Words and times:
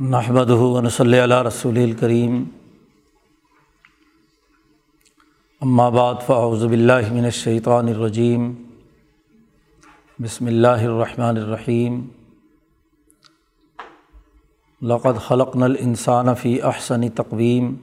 نحمد 0.00 0.50
صلی 0.90 1.18
اللہ 1.18 1.42
رسول 1.42 1.78
الکریم 1.78 2.44
بعد 5.92 6.22
فاعوذ 6.26 6.64
باللہ 6.64 7.12
من 7.12 7.24
الشیطان 7.24 7.88
الرجیم 7.88 8.50
بسم 10.18 10.46
اللہ 10.46 10.84
الرحمن 10.84 11.36
الرحیم 11.36 12.00
لقد 14.82 15.18
خلقنا 15.26 15.64
الانسان 15.64 16.34
فی 16.34 16.60
احسن 16.62 17.08
تقویم 17.14 17.74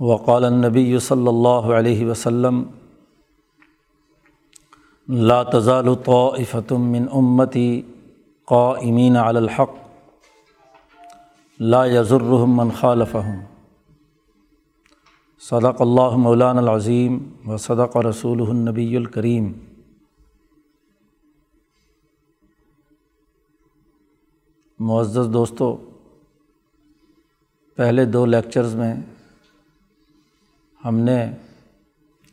وقال 0.00 0.44
النبی 0.44 0.98
صلی 0.98 1.28
اللہ 1.28 1.72
علیہ 1.78 2.06
وسلم 2.06 2.62
لا 5.08 5.42
تزال 5.42 5.94
طائفة 6.04 6.78
من 6.78 7.06
امتی 7.14 7.82
قائمین 8.48 9.16
علی 9.16 9.38
الحق 9.38 9.74
لا 11.60 11.84
یضرحم 11.86 12.56
من 12.56 12.70
خالفہم. 12.70 13.40
صدق 15.40 15.80
اللہ 15.80 16.16
مولان 16.16 16.58
العظیم 16.58 17.18
و 17.46 17.56
صدق 17.56 17.96
رسول 17.96 18.42
النبی 18.48 18.96
الکریم. 18.96 19.52
معزز 24.78 25.28
دوستو، 25.32 25.76
پہلے 27.76 28.04
دو 28.04 28.26
لیکچرز 28.26 28.74
میں 28.74 28.94
ہم 30.84 30.98
نے 30.98 31.24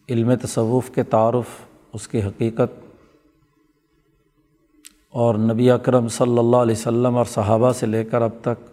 علم 0.10 0.36
تصوف 0.36 0.90
کے 0.90 1.04
تعارف، 1.04 1.58
اس 1.94 2.08
کی 2.08 2.22
حقیقت 2.22 2.89
اور 5.14 5.36
نبی 5.36 5.72
اکرم 5.72 6.08
صلی 6.08 6.38
اللہ 6.38 6.58
علیہ 6.58 6.76
وسلم 6.76 7.18
اور 7.18 7.26
صحابہ 7.26 7.72
سے 7.72 7.86
لے 7.86 8.04
کر 8.04 8.22
اب 8.22 8.30
تک 8.42 8.68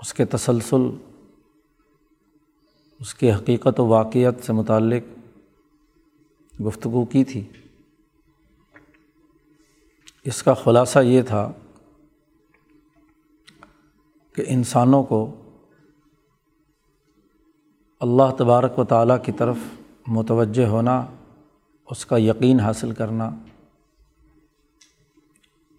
اس 0.00 0.14
کے 0.14 0.24
تسلسل، 0.24 0.88
اس 3.00 3.14
کی 3.14 3.32
حقیقت 3.32 3.80
و 3.80 3.86
واقعیت 3.86 4.44
سے 4.44 4.52
متعلق 4.52 5.04
گفتگو 6.66 7.04
کی 7.04 7.24
تھی۔ 7.24 7.44
اس 10.24 10.42
کا 10.42 10.54
خلاصہ 10.54 10.98
یہ 10.98 11.22
تھا 11.22 11.52
کہ 14.34 14.44
انسانوں 14.46 15.02
کو 15.02 15.34
اللہ 18.00 18.34
تبارک 18.38 18.78
و 18.78 18.84
تعالیٰ 18.84 19.16
کی 19.22 19.32
طرف 19.32 19.56
متوجہ 20.06 20.66
ہونا، 20.66 21.06
اس 21.90 22.06
کا 22.06 22.16
یقین 22.18 22.60
حاصل 22.60 22.92
کرنا 22.92 23.30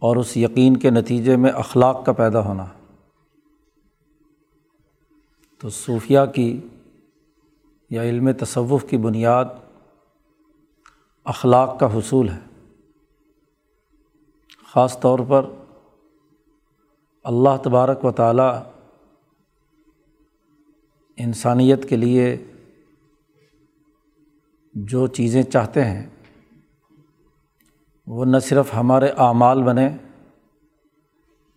اور 0.01 0.15
اس 0.15 0.37
یقین 0.37 0.77
کے 0.77 0.89
نتیجے 0.89 1.35
میں 1.35 1.51
اخلاق 1.51 2.05
کا 2.05 2.11
پیدا 2.11 2.45
ہونا۔ 2.45 2.65
تو 5.59 5.69
صوفیہ 5.69 6.19
کی 6.35 6.61
یا 7.89 8.03
علم 8.03 8.31
تصوف 8.31 8.85
کی 8.89 8.97
بنیاد 8.97 9.45
اخلاق 11.23 11.79
کا 11.79 11.97
حصول 11.97 12.29
ہے۔ 12.29 12.39
خاص 14.67 14.99
طور 14.99 15.19
پر 15.29 15.45
اللہ 17.23 17.57
تبارک 17.63 18.05
و 18.05 18.11
تعالیٰ 18.11 18.63
انسانیت 21.17 21.89
کے 21.89 21.95
لیے 21.95 22.37
جو 24.73 25.07
چیزیں 25.07 25.43
چاہتے 25.43 25.85
ہیں 25.85 26.09
وہ 28.07 28.25
نہ 28.25 28.39
صرف 28.39 28.75
ہمارے 28.75 29.09
اعمال 29.17 29.63
بنے، 29.63 29.89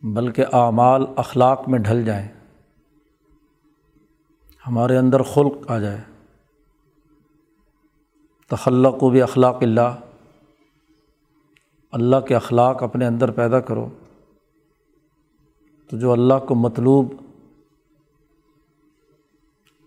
بلکہ 0.03 0.45
اعمال 0.53 1.07
اخلاق 1.17 1.69
میں 1.69 1.79
ڈھل 1.79 2.05
جائیں۔ 2.05 2.29
ہمارے 4.67 4.97
اندر 4.97 5.23
خلق 5.23 5.71
آ 5.71 5.79
جائے۔ 5.79 6.01
تخلق 8.49 9.03
و 9.03 9.11
بھی 9.11 9.23
اخلاق 9.23 9.57
اللہ۔ 9.61 9.97
اللہ 11.93 12.17
کے 12.17 12.37
اخلاق 12.37 12.83
اپنے 12.83 13.07
اندر 13.07 13.31
پیدا 13.31 13.61
کرو۔ 13.61 13.89
تو 15.91 15.99
جو 15.99 16.13
اللہ 16.13 16.35
کو 16.49 16.55
مطلوب 16.55 17.15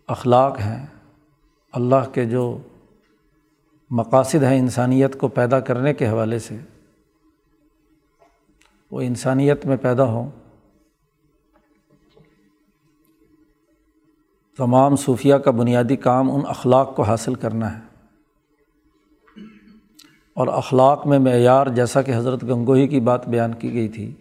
اخلاق 0.08 0.60
ہیں، 0.60 0.86
اللہ 1.72 2.10
کے 2.14 2.26
جو 2.26 2.58
مقاصد 3.90 4.44
ہیں 4.44 4.60
انسانیت 4.60 5.18
کو 5.18 5.28
پیدا 5.28 5.60
کرنے 5.60 5.94
کے 5.94 6.08
حوالے 6.08 6.40
سے۔ 6.40 6.58
وہ 8.92 9.02
انسانیت 9.02 9.66
میں 9.66 9.78
پیدا 9.78 10.04
ہوں۔ 10.04 10.32
تمام 14.58 14.96
صوفیہ 14.96 15.36
کا 15.36 15.52
بنیادی 15.52 15.96
کام 15.96 16.32
ان 16.32 16.42
اخلاق 16.48 16.96
کو 16.96 17.04
حاصل 17.04 17.36
کرنا 17.36 17.78
ہے۔ 17.78 17.84
اور 20.34 20.48
اخلاق 20.48 21.08
میں 21.08 21.20
معیار 21.20 21.68
جیسا 21.68 22.02
کہ 22.02 22.16
حضرت 22.16 22.44
گنگوہی 22.44 22.88
کی 22.88 23.00
بات 23.00 23.28
بیان 23.28 23.54
کی 23.54 23.74
گئی 23.74 23.88
تھی، 23.88 24.16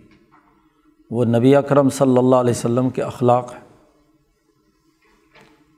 وہ 1.11 1.25
نبی 1.25 1.57
اکرم 1.57 1.91
صلی 1.91 2.19
اللہ 2.19 2.37
علیہ 2.37 2.51
وسلم 2.51 2.91
کے 2.91 3.03
اخلاق 3.03 3.55
ہے 3.55 3.61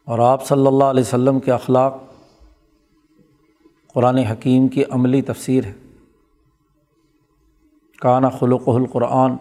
اور 0.04 0.18
آپ 0.18 0.46
صلی 0.46 0.66
اللہ 0.66 0.84
علیہ 0.84 1.00
وسلم 1.00 1.40
کے 1.40 1.52
اخلاق 1.52 2.07
قرآن 3.98 4.18
حکیم 4.18 4.68
کی 4.68 4.84
عملی 4.84 5.22
تفسیر 5.22 5.64
ہے۔ 5.64 5.72
کانا 8.00 8.28
خلق 8.28 8.62
القرآن۔ 8.66 9.32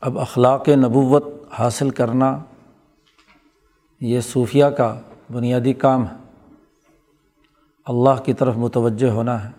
اب 0.00 0.18
اخلاق 0.18 0.68
نبوت 0.68 1.24
حاصل 1.58 1.90
کرنا 1.90 2.44
یہ 4.00 4.20
صوفیہ 4.20 4.64
کا 4.64 5.00
بنیادی 5.32 5.72
کام 5.72 6.08
ہے۔ 6.08 6.44
اللہ 7.84 8.22
کی 8.24 8.32
طرف 8.32 8.56
متوجہ 8.56 9.10
ہونا 9.10 9.48
ہے۔ 9.48 9.52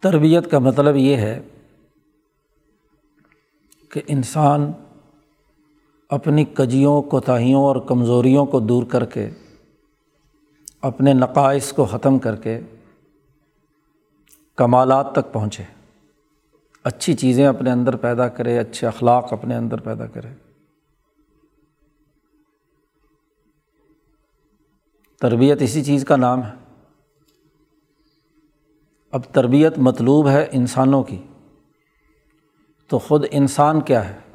تربیت 0.00 0.50
کا 0.50 0.58
مطلب 0.58 0.96
یہ 0.96 1.16
ہے 1.16 1.42
کہ 3.88 4.00
انسان 4.06 4.72
اپنی 6.12 6.44
کجیوں، 6.44 7.02
کوتاہیوں 7.02 7.62
اور 7.62 7.76
کمزوریوں 7.76 8.46
کو 8.46 8.60
دور 8.60 8.82
کر 8.82 9.04
کے، 9.04 9.30
اپنے 10.82 11.12
نقائص 11.12 11.72
کو 11.72 11.84
ختم 11.84 12.18
کر 12.18 12.36
کے 12.36 12.60
کمالات 14.56 15.12
تک 15.12 15.32
پہنچے۔ 15.32 15.62
اچھی 16.84 17.14
چیزیں 17.14 17.46
اپنے 17.46 17.70
اندر 17.70 17.96
پیدا 17.96 18.28
کرے، 18.28 18.58
اچھے 18.58 18.86
اخلاق 18.86 19.32
اپنے 19.32 19.56
اندر 19.56 19.80
پیدا 19.80 20.06
کرے۔ 20.06 20.28
تربیت 25.20 25.62
اسی 25.62 25.84
چیز 25.84 26.04
کا 26.04 26.16
نام 26.16 26.42
ہے۔ 26.42 26.82
اب 29.10 29.20
تربیت 29.32 29.78
مطلوب 29.78 30.28
ہے 30.28 30.48
انسانوں 30.52 31.02
کی۔ 31.02 31.22
تو 32.88 32.98
خود 32.98 33.24
انسان 33.30 33.80
کیا 33.80 34.08
ہے؟ 34.08 34.31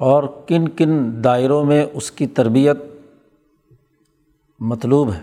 اور 0.00 0.24
کن 0.46 0.68
کن 0.68 1.24
دائروں 1.24 1.64
میں 1.64 1.86
اس 1.92 2.10
کی 2.10 2.26
تربیت 2.26 2.76
مطلوب 4.60 5.12
ہے؟ 5.12 5.20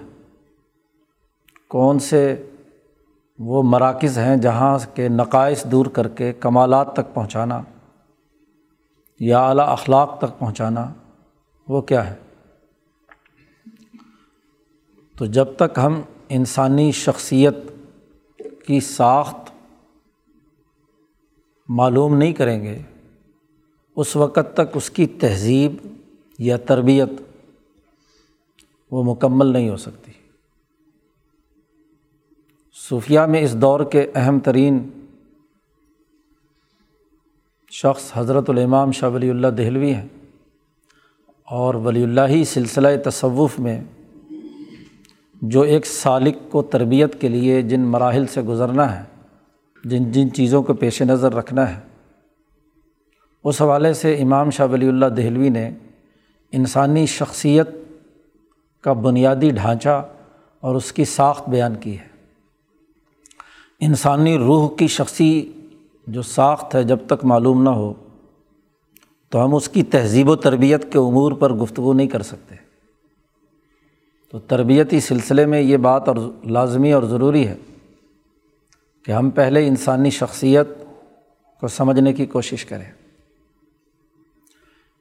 کون 1.69 1.99
سے 1.99 2.49
وہ 3.39 3.63
مراکز 3.63 4.17
ہیں 4.17 4.37
جہاں 4.37 4.77
کے 4.93 5.09
نقائص 5.09 5.63
دور 5.63 5.85
کر 5.85 6.07
کے 6.07 6.33
کمالات 6.33 6.93
تک 6.93 7.13
پہنچانا، 7.13 7.61
یا 9.19 9.47
اعلیٰ 9.47 9.67
اخلاق 9.67 10.17
تک 10.17 10.39
پہنچانا، 10.39 10.93
وہ 11.67 11.81
کیا 11.81 12.09
ہے؟ 12.09 12.15
تو 15.17 15.25
جب 15.25 15.55
تک 15.55 15.79
ہم 15.83 16.01
انسانی 16.29 16.91
شخصیت 16.91 17.55
کی 18.65 18.79
ساخت 18.79 19.51
معلوم 21.69 22.15
نہیں 22.17 22.33
کریں 22.33 22.63
گے 22.63 22.79
اس 23.97 24.15
وقت 24.15 24.53
تک 24.53 24.75
اس 24.75 24.89
کی 24.89 25.07
تہذیب 25.07 25.75
یا 26.39 26.57
تربیت 26.57 27.09
وہ 28.91 29.03
مکمل 29.03 29.47
نہیں 29.47 29.69
ہو 29.69 29.77
سکتی۔ 29.77 30.11
صوفیہ 32.89 33.19
میں 33.19 33.41
اس 33.41 33.61
دور 33.61 33.79
کے 33.79 34.11
اہم 34.15 34.39
ترین 34.39 34.89
شخص 37.71 38.11
حضرت 38.13 38.49
الامام 38.49 38.91
شاہ 38.91 39.09
ولی 39.09 39.29
اللہ 39.29 39.47
دہلوی 39.47 39.93
ہیں 39.93 40.07
اور 41.43 41.75
ولی 41.75 42.03
اللہ 42.03 42.27
ہی 42.27 42.43
سلسلہ 42.43 42.87
تصوف 43.05 43.59
میں 43.59 43.83
جو 45.41 45.61
ایک 45.61 45.85
سالق 45.85 46.51
کو 46.51 46.61
تربیت 46.61 47.21
کے 47.21 47.27
لیے 47.27 47.61
جن 47.61 47.81
مراحل 47.81 48.25
سے 48.25 48.41
گزرنا 48.41 48.99
ہے، 48.99 49.05
جن 49.83 50.11
جن 50.11 50.33
چیزوں 50.33 50.63
کو 50.63 50.73
پیش 50.73 51.01
نظر 51.01 51.33
رکھنا 51.33 51.77
ہے 51.77 51.86
اس 53.47 53.61
حوالے 53.61 53.93
سے 53.93 54.15
امام 54.15 54.49
شاہ 54.49 54.67
ولی 54.71 54.87
اللہ 54.87 55.05
دہلوی 55.05 55.49
نے 55.49 55.71
انسانی 56.51 57.05
شخصیت 57.05 57.69
کا 58.81 58.93
بنیادی 58.93 59.49
ڈھانچہ 59.49 60.09
اور 60.59 60.75
اس 60.75 60.91
کی 60.91 61.05
ساخت 61.05 61.49
بیان 61.49 61.75
کی 61.75 61.99
ہے۔ 61.99 62.07
انسانی 63.79 64.37
روح 64.37 64.75
کی 64.75 64.87
شخصی 64.87 65.51
جو 66.07 66.21
ساخت 66.21 66.75
ہے 66.75 66.83
جب 66.83 66.97
تک 67.07 67.25
معلوم 67.25 67.63
نہ 67.63 67.69
ہو، 67.69 67.93
تو 69.29 69.45
ہم 69.45 69.55
اس 69.55 69.69
کی 69.69 69.83
تہذیب 69.83 70.29
و 70.29 70.35
تربیت 70.35 70.91
کے 70.91 70.97
امور 70.97 71.31
پر 71.31 71.53
گفتگو 71.53 71.93
نہیں 71.93 72.07
کر 72.07 72.21
سکتے۔ 72.21 72.55
تو 74.31 74.39
تربیتی 74.39 74.99
سلسلے 74.99 75.45
میں 75.45 75.61
یہ 75.61 75.77
بات 75.77 76.07
اور 76.07 76.15
لازمی 76.43 76.91
اور 76.91 77.03
ضروری 77.03 77.47
ہے 77.47 77.57
کہ 79.05 79.11
ہم 79.11 79.29
پہلے 79.29 79.67
انسانی 79.67 80.09
شخصیت 80.09 80.67
کو 81.59 81.67
سمجھنے 81.67 82.13
کی 82.13 82.25
کوشش 82.25 82.65
کریں۔ 82.65 83.06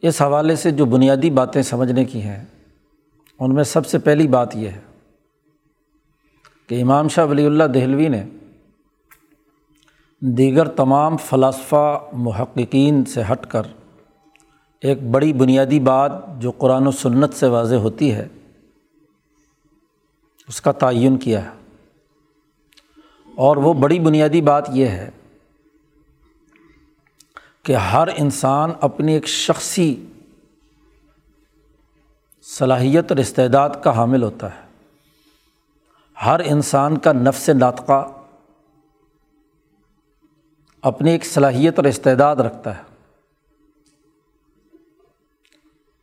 اس 0.02 0.22
حوالے 0.22 0.56
سے 0.56 0.70
جو 0.70 0.84
بنیادی 0.84 1.30
باتیں 1.30 1.62
سمجھنے 1.62 2.04
کی 2.04 2.22
ہیں، 2.22 2.44
ان 3.38 3.54
میں 3.54 3.64
سب 3.64 3.86
سے 3.86 3.98
پہلی 3.98 4.28
بات 4.28 4.56
یہ 4.56 4.68
ہے 4.68 4.80
کہ 6.66 6.82
امام 6.82 7.08
شاہ 7.08 7.26
ولی 7.26 7.46
اللہ 7.46 7.64
دہلوی 7.64 8.08
نے 8.08 8.24
دیگر 10.20 10.68
تمام 10.68 11.16
فلاسفہ 11.16 11.98
محققین 12.12 13.04
سے 13.04 13.22
ہٹ 13.32 13.46
کر 13.46 13.62
ایک 14.82 15.02
بڑی 15.02 15.32
بنیادی 15.32 15.80
بات 15.80 16.12
جو 16.38 16.50
قرآن 16.50 16.86
و 16.86 16.90
سنت 16.90 17.34
سے 17.34 17.46
واضح 17.46 17.74
ہوتی 17.74 18.12
ہے، 18.14 18.28
اس 20.48 20.60
کا 20.60 20.72
تعین 20.72 21.16
کیا 21.16 21.44
ہے۔ 21.44 21.50
اور 23.36 23.56
وہ 23.56 23.74
بڑی 23.74 24.00
بنیادی 24.00 24.40
بات 24.40 24.68
یہ 24.72 24.86
ہے 24.86 25.10
کہ 27.66 27.76
ہر 27.76 28.08
انسان 28.16 28.72
اپنی 28.80 29.12
ایک 29.12 29.26
شخصی 29.26 30.06
صلاحیت 32.42 33.12
اور 33.12 33.18
استعداد 33.18 33.70
کا 33.84 33.96
حامل 33.96 34.22
ہوتا 34.22 34.54
ہے۔ 34.54 34.60
ہر 36.26 36.40
انسان 36.44 36.98
کا 36.98 37.12
نفس 37.12 37.48
ناطقہ 37.48 38.08
اپنی 40.82 41.10
ایک 41.10 41.26
صلاحیت 41.26 41.74
اور 41.76 41.84
استعداد 41.84 42.36
رکھتا 42.36 42.78
ہے۔ 42.78 42.82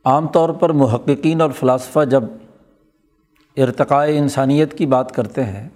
عام 0.05 0.27
طور 0.27 0.49
پر 0.49 0.69
محققین 0.69 1.41
اور 1.41 1.51
فلاسفہ 1.51 2.05
جب 2.05 2.23
ارتقاء 3.57 4.05
انسانیت 4.05 4.77
کی 4.77 4.85
بات 4.85 5.11
کرتے 5.11 5.43
ہیں، 5.43 5.69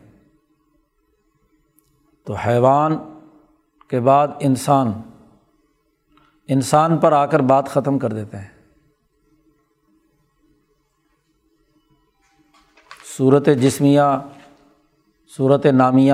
تو 2.23 2.33
حیوان 2.33 2.97
کے 3.87 3.99
بعد 3.99 4.27
انسان 4.39 4.91
انسان 6.47 6.97
پر 6.97 7.11
آ 7.11 7.25
کر 7.25 7.39
بات 7.39 7.67
ختم 7.67 7.99
کر 7.99 8.13
دیتے 8.13 8.37
ہیں۔ 8.37 8.47
صورت 13.17 13.49
جسمیہ 13.61 14.01
صورت 15.37 15.65
نامیہ 15.65 16.13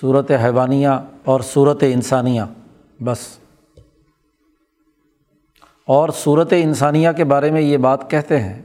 صورت 0.00 0.30
حیوانیہ 0.30 0.88
اور 1.24 1.40
صورت 1.40 1.78
انسانیہ، 1.82 2.42
بس۔ 3.02 3.38
اور 5.86 6.08
صورت 6.08 6.52
انسانیہ 6.56 7.08
کے 7.16 7.24
بارے 7.24 7.50
میں 7.50 7.60
یہ 7.60 7.76
بات 7.76 8.10
کہتے 8.10 8.40
ہیں 8.40 8.62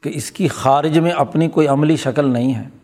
کہ 0.00 0.10
اس 0.14 0.32
کی 0.32 0.48
خارج 0.48 0.98
میں 0.98 1.10
اپنی 1.10 1.48
کوئی 1.48 1.66
عملی 1.66 1.96
شکل 1.96 2.32
نہیں 2.32 2.54
ہے۔ 2.54 2.79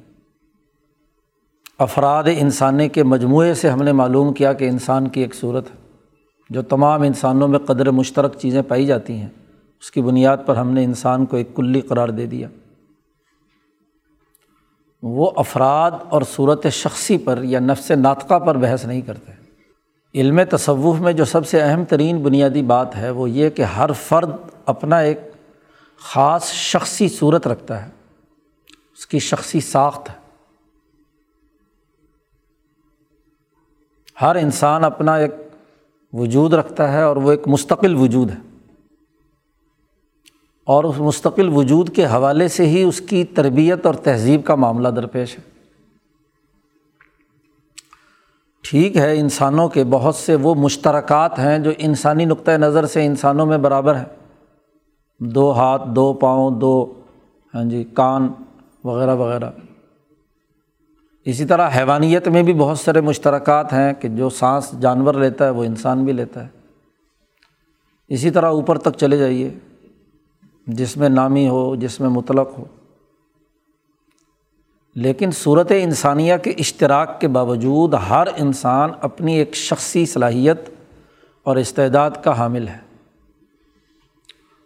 افراد 1.79 2.25
انسانی 2.39 2.89
کے 2.89 3.03
مجموعے 3.03 3.55
سے 3.55 3.71
ہم 3.71 3.83
نے 3.83 3.93
معلوم 3.93 4.33
کیا 4.33 4.53
کہ 4.53 4.69
انسان 4.69 5.09
کی 5.09 5.21
ایک 5.21 5.35
صورت 5.35 5.71
ہے۔ 5.71 5.77
جو 6.51 6.63
تمام 6.63 7.03
انسانوں 7.03 7.49
میں 7.49 7.59
قدر 7.59 7.91
مشترک 7.91 8.39
چیزیں 8.39 8.63
پائی 8.63 8.87
جاتی 8.87 9.13
ہیں، 9.13 9.29
اس 9.81 9.91
کی 9.91 10.03
بنیاد 10.03 10.37
پر 10.47 10.57
ہم 10.57 10.71
نے 10.71 10.85
انسان 10.85 11.27
کو 11.27 11.37
ایک 11.37 11.57
کلی 11.57 11.81
قرار 11.81 12.09
دے 12.09 12.27
دیا۔ 12.27 12.49
وہ 15.03 15.31
افراد 15.37 15.91
اور 16.09 16.23
صورت 16.35 16.67
شخصی 16.67 17.19
پر 17.19 17.43
یا 17.43 17.61
نفس 17.61 17.91
ناطقہ 17.91 18.39
پر 18.39 18.57
بحث 18.57 18.85
نہیں 18.85 19.01
کرتے۔ 19.01 19.33
علم 20.15 20.41
تصوف 20.51 21.01
میں 21.01 21.13
جو 21.13 21.25
سب 21.25 21.47
سے 21.47 21.63
اہم 21.63 21.85
ترین 21.85 22.23
بنیادی 22.23 22.63
بات 22.63 22.97
ہے، 22.97 23.11
وہ 23.11 23.31
یہ 23.31 23.51
کہ 23.51 23.63
ہر 23.63 23.93
فرد 23.93 24.31
اپنا 24.67 24.99
ایک 24.99 25.21
خاص 25.99 26.53
شخصی 26.53 27.09
صورت 27.09 27.47
رکھتا 27.47 27.85
ہے۔ 27.85 27.91
اس 28.99 29.07
کی 29.07 29.19
شخصی 29.19 29.61
ساخت 29.61 30.11
ہے۔ 30.11 30.26
ہر 34.23 34.37
انسان 34.37 34.85
اپنا 34.85 35.15
ایک 35.15 35.31
وجود 36.13 36.55
رکھتا 36.55 36.93
ہے 36.93 37.03
اور 37.03 37.17
وہ 37.17 37.31
ایک 37.31 37.49
مستقل 37.49 37.97
وجود 37.97 38.31
ہے۔ 38.31 38.37
اور 40.65 40.85
اس 40.85 40.95
مستقل 40.99 41.49
وجود 41.49 41.95
کے 41.95 42.07
حوالے 42.07 42.49
سے 42.49 42.67
ہی 42.67 42.83
اس 42.83 43.01
کی 43.01 43.25
تربیت 43.25 43.87
اور 43.87 43.95
تہذیب 43.95 44.45
کا 44.45 44.55
معاملہ 44.55 44.89
درپیش 44.89 45.39
ہے۔ 45.39 45.43
ٹھیک 48.63 48.97
ہے، 48.97 49.19
انسانوں 49.19 49.69
کے 49.69 49.85
بہت 49.85 50.15
سے 50.15 50.35
وہ 50.35 50.55
مشترکات 50.55 51.39
ہیں 51.39 51.59
جو 51.59 51.71
انسانی 51.79 52.25
نقطۂ 52.25 52.53
نظر 52.53 52.87
سے 52.87 53.07
انسانوں 53.07 53.47
میں 53.47 53.59
برابر 53.59 53.95
ہیں۔ 53.97 54.05
دو 55.21 55.53
ہاتھ، 55.53 55.83
دو 55.89 56.13
پاؤں، 56.13 56.51
دو 56.51 56.93
ہاں 57.55 57.65
جی 57.65 57.85
کان 57.85 58.29
وغیرہ 58.85 59.15
وغیرہ۔ 59.15 59.51
اسی 61.27 61.45
طرح 61.45 61.71
حیوانیت 61.77 62.29
میں 62.29 62.43
بھی 62.43 62.55
بہت 62.55 62.79
سارے 62.79 63.01
مشترکات 63.01 63.73
ہیں 63.73 63.93
کہ 63.93 64.09
جو 64.09 64.31
سانس 64.31 64.75
جانور 64.81 65.15
لیتا 65.15 65.45
ہے 65.45 65.51
وہ 65.51 65.65
انسان 65.65 66.05
بھی 66.05 66.13
لیتا 66.13 66.45
ہے۔ 66.45 66.49
اسی 68.09 68.31
طرح 68.31 68.47
اوپر 68.47 68.79
تک 68.79 68.91
چلے 68.97 69.19
جائیے، 69.19 69.51
جس 70.67 70.97
میں 70.97 71.09
نامی 71.09 71.49
ہو، 71.49 71.77
جس 71.77 72.01
میں 72.01 72.09
مطلق 72.09 72.49
ہو۔ 72.59 72.65
لیکن 74.95 75.31
صورت 75.31 75.73
انسانیہ 75.77 76.37
کے 76.37 76.51
اشتراک 76.51 77.21
کے 77.21 77.29
باوجود 77.29 77.95
ہر 77.95 78.27
انسان 78.37 78.91
اپنی 79.01 79.35
ایک 79.35 79.55
شخصی 79.55 80.07
صلاحیت 80.07 80.61
اور 81.43 81.57
استعداد 81.57 82.11
کا 82.25 82.39
حامل 82.39 82.69
ہے۔ 82.69 82.79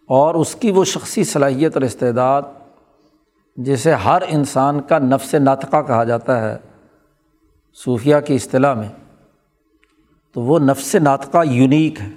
اور 0.07 0.35
اس 0.35 0.55
کی 0.55 0.71
وہ 0.71 0.85
شخصی 0.85 1.25
صلاحیت 1.25 1.77
اور 1.77 1.83
استعداد 1.83 2.43
جسے 3.56 3.94
ہر 3.94 4.23
انسان 4.29 4.81
کا 4.81 4.99
نفس 4.99 5.35
ناطقہ 5.35 5.82
کہا 5.82 6.05
جاتا 6.05 6.50
ہے، 6.50 6.58
صوفیہ 7.75 8.16
کی 8.26 8.35
اصطلاح 8.35 8.75
میں، 8.75 8.88
تو 10.33 10.40
وہ 10.40 10.59
نفس 10.59 10.95
ناطقہ 10.95 11.38
یونیک 11.45 12.00
ہے۔ 12.00 12.09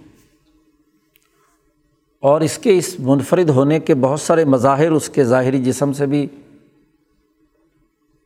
اور 2.19 2.41
اس 2.41 2.57
کے 2.57 2.77
اس 2.77 2.99
منفرد 2.99 3.49
ہونے 3.49 3.79
کے 3.79 3.95
بہت 3.95 4.21
سارے 4.21 4.45
مظاہر 4.45 4.91
اس 4.91 5.09
کے 5.09 5.23
ظاہری 5.23 5.63
جسم 5.63 5.93
سے 5.93 6.05
بھی 6.05 6.27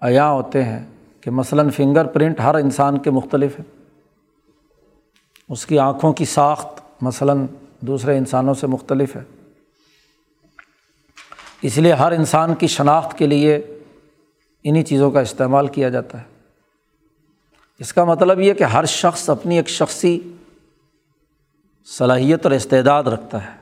عیاں 0.02 0.30
ہوتے 0.30 0.64
ہیں 0.64 0.86
کہ 1.22 1.32
مثلاً 1.32 1.70
فنگر 1.70 2.06
پرنٹ 2.06 2.40
ہر 2.40 2.56
انسان 2.56 2.98
کے 2.98 3.12
مختلف 3.12 3.60
ہے 3.60 3.64
اس 5.50 5.66
کی 5.66 5.80
آنکھوں 5.80 6.14
کی 6.14 6.26
ساخت 6.26 6.82
مثلاً 7.02 7.46
دوسرے 7.82 8.18
انسانوں 8.18 8.54
سے 8.54 8.68
مختلف 8.68 9.16
ہے۔ 9.16 9.24
اس 11.62 11.78
لیے 11.78 11.94
ہر 11.94 12.12
انسان 12.12 12.56
کی 12.56 12.68
شناخت 12.68 13.18
کے 13.18 13.28
لیے 13.28 13.62
انہیں 14.64 14.84
چیزوں 14.84 15.12
کا 15.12 15.20
استعمال 15.20 15.68
کیا 15.68 15.90
جاتا 15.90 16.22
ہے۔ 16.22 16.26
اس 17.80 17.94
کا 17.94 18.06
مطلب 18.06 18.40
یہ 18.40 18.54
کہ 18.54 18.64
ہر 18.64 18.86
شخص 18.86 19.30
اپنی 19.30 19.58
ایک 19.58 19.70
شخصی 19.70 20.20
صلاحیت 21.86 22.46
اور 22.46 22.52
استعداد 22.52 23.04
رکھتا 23.04 23.46
ہے۔ 23.46 23.58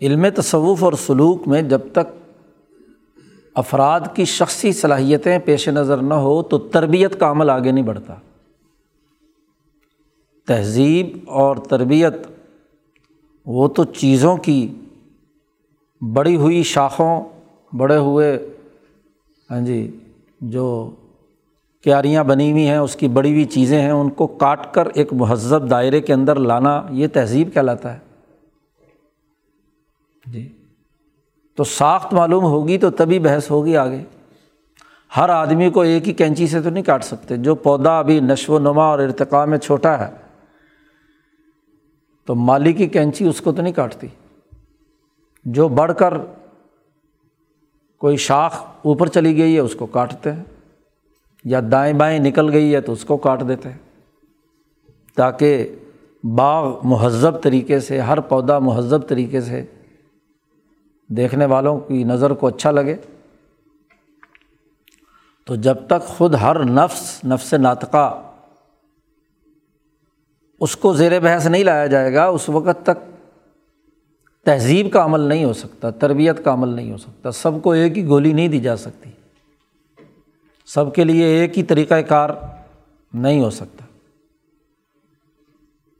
علم 0.00 0.26
تصوف 0.36 0.84
اور 0.84 0.92
سلوک 0.92 1.48
میں 1.48 1.62
جب 1.62 1.80
تک 1.92 2.34
افراد 3.54 4.00
کی 4.14 4.24
شخصی 4.24 4.72
صلاحیتیں 4.72 5.38
پیش 5.38 5.68
نظر 5.68 5.96
نہ 5.96 6.14
ہو 6.14 6.42
تو 6.42 6.58
تربیت 6.58 7.20
کا 7.20 7.30
عمل 7.30 7.50
آگے 7.50 7.72
نہیں 7.72 7.84
بڑھتا۔ 7.84 8.14
تہذیب 10.46 11.18
اور 11.26 11.56
تربیت 11.56 12.14
وہ 13.46 13.68
تو 13.68 13.84
چیزوں 13.84 14.36
کی 14.36 14.72
بڑی 16.00 16.36
ہوئی 16.36 16.62
شاخوں، 16.62 17.24
بڑے 17.76 17.96
ہوئے 17.96 18.48
ہاں 19.50 19.60
جی 19.60 19.98
جو 20.40 20.90
کیاریاں 21.84 22.24
بنی 22.24 22.52
ہوئی 22.52 22.66
ہیں، 22.66 22.76
اس 22.76 22.96
کی 22.96 23.08
بڑی 23.08 23.32
ہوئی 23.32 23.44
چیزیں 23.44 23.82
ہیں، 23.82 23.90
ان 23.90 24.10
کو 24.10 24.26
کاٹ 24.26 24.74
کر 24.74 24.86
ایک 24.94 25.12
مہذب 25.12 25.70
دائرے 25.70 26.00
کے 26.00 26.12
اندر 26.12 26.36
لانا 26.36 26.82
یہ 26.90 27.06
تہذیب 27.12 27.54
کہلاتا 27.54 27.94
ہے۔ 27.94 27.98
جی۔ 30.26 30.48
تو 31.56 31.64
ساخت 31.64 32.14
معلوم 32.14 32.44
ہوگی 32.44 32.78
تو 32.78 32.90
تبھی 32.90 33.18
بحث 33.18 33.50
ہوگی 33.50 33.76
آگے۔ 33.76 34.02
ہر 35.16 35.28
آدمی 35.28 35.70
کو 35.70 35.80
ایک 35.80 36.08
ہی 36.08 36.12
کینچی 36.12 36.46
سے 36.46 36.60
تو 36.60 36.70
نہیں 36.70 36.84
کاٹ 36.84 37.04
سکتے۔ 37.04 37.36
جو 37.36 37.54
پودا 37.54 37.98
ابھی 37.98 38.20
نشو 38.20 38.54
و 38.54 38.58
نما 38.58 38.84
اور 38.84 38.98
ارتقاء 38.98 39.44
میں 39.44 39.58
چھوٹا 39.58 39.98
ہے، 39.98 40.14
تو 42.26 42.34
مالی 42.34 42.72
کی 42.72 42.86
کینچی 42.86 43.24
اس 43.24 43.40
کو 43.40 43.52
تو 43.52 43.62
نہیں 43.62 43.72
کاٹتی۔ 43.72 44.06
جو 45.44 45.68
بڑھ 45.68 45.92
کر 45.98 46.14
کوئی 47.98 48.16
شاخ 48.16 48.64
اوپر 48.82 49.06
چلی 49.06 49.36
گئی 49.36 49.54
ہے، 49.54 49.60
اس 49.60 49.74
کو 49.74 49.86
کاٹتے 49.86 50.32
ہیں۔ 50.32 50.44
یا 51.44 51.60
دائیں 51.72 51.94
بائیں 51.94 52.18
نکل 52.18 52.52
گئی 52.52 52.74
ہے، 52.74 52.80
تو 52.80 52.92
اس 52.92 53.04
کو 53.04 53.16
کاٹ 53.16 53.48
دیتے 53.48 53.68
ہیں۔ 53.68 53.78
تاکہ 55.16 55.74
باغ 56.22 56.80
مہذب 56.84 57.42
طریقے 57.42 57.80
سے، 57.80 58.00
ہر 58.00 58.20
پودا 58.20 58.58
مہذب 58.58 59.08
طریقے 59.08 59.40
سے 59.40 59.64
دیکھنے 61.08 61.46
والوں 61.46 61.80
کی 61.80 62.04
نظر 62.04 62.30
کو 62.30 62.46
اچھا 62.46 62.70
لگے۔ 62.70 62.96
تو 65.46 65.54
جب 65.54 65.76
تک 65.86 66.06
خود 66.06 66.34
ہر 66.34 66.64
نفس 66.64 67.24
نفس 67.24 67.54
ناطقہ 67.54 68.22
اس 70.60 70.76
کو 70.76 70.92
زیر 70.92 71.20
بحث 71.20 71.46
نہیں 71.46 71.64
لایا 71.64 71.86
جائے 71.86 72.14
گا، 72.14 72.26
اس 72.26 72.48
وقت 72.48 72.82
تک 72.82 73.13
تہذیب 74.44 74.92
کا 74.92 75.04
عمل 75.04 75.20
نہیں 75.20 75.44
ہو 75.44 75.52
سکتا، 75.52 75.90
تربیت 75.90 76.44
کا 76.44 76.52
عمل 76.52 76.68
نہیں 76.68 76.92
ہو 76.92 76.96
سکتا، 76.96 77.30
سب 77.30 77.50
کو 77.62 77.72
ایک 77.72 77.98
ہی 77.98 78.06
گولی 78.06 78.32
نہیں 78.32 78.48
دی 78.48 78.60
جا 78.60 78.76
سکتی۔ 78.76 79.10
سب 80.66 80.94
کے 80.94 81.04
لیے 81.04 81.24
ایک 81.24 81.58
ہی 81.58 81.62
طریقۂ 81.62 81.94
کار 82.08 82.30
نہیں 83.14 83.40
ہو 83.40 83.50
سکتا۔ 83.50 83.84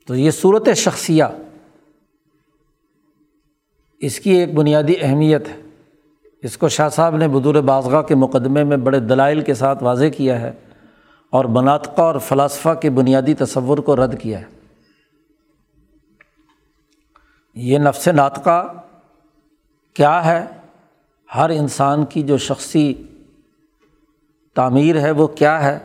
تو 0.07 0.15
یہ 0.15 0.31
صورت 0.31 0.69
شخصیہ 0.77 1.25
اس 3.99 4.21
کی 4.21 4.31
ایک 4.31 4.55
بنیادی 4.55 4.95
اہمیت 5.01 5.49
ہے۔ 5.49 5.57
اس 6.43 6.57
کو 6.57 6.69
شاہ 6.69 6.89
صاحب 6.89 7.17
نے 7.17 7.29
بدور 7.29 7.55
بازگاہ 7.55 8.03
کے 8.03 8.15
مقدمے 8.15 8.65
میں 8.65 8.77
بڑے 8.77 9.01
دلائل 9.01 9.41
کے 9.41 9.55
ساتھ 9.55 9.83
واضح 9.83 10.05
کیا 10.17 10.41
ہے 10.41 10.53
اور 11.31 11.45
بناطقہ 11.45 12.03
اور 12.03 12.19
فلاسفہ 12.19 12.75
کے 12.83 12.91
بنیادی 12.91 13.35
تصور 13.35 13.79
کو 13.79 13.97
رد 13.97 14.21
کیا 14.21 14.41
ہے۔ 14.41 14.64
یہ 17.55 17.79
نفس 17.79 18.09
ناطقہ 18.09 18.73
کیا 19.95 20.25
ہے؟ 20.25 20.47
ہر 21.35 21.51
انسان 21.51 22.05
کی 22.05 22.23
جو 22.23 22.37
شخصی 22.37 22.95
تعمیر 24.55 25.01
ہے 25.01 25.11
وہ 25.11 25.27
کیا 25.27 25.65
ہے؟ 25.65 25.79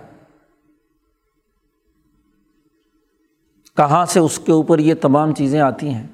کہاں 3.78 4.06
سے 4.06 4.20
اس 4.20 4.40
کے 4.40 4.52
اوپر 4.52 4.80
یہ 4.80 4.94
تمام 4.94 5.34
چیزیں 5.34 5.62
آتی 5.62 5.90
ہیں؟ 5.90 6.08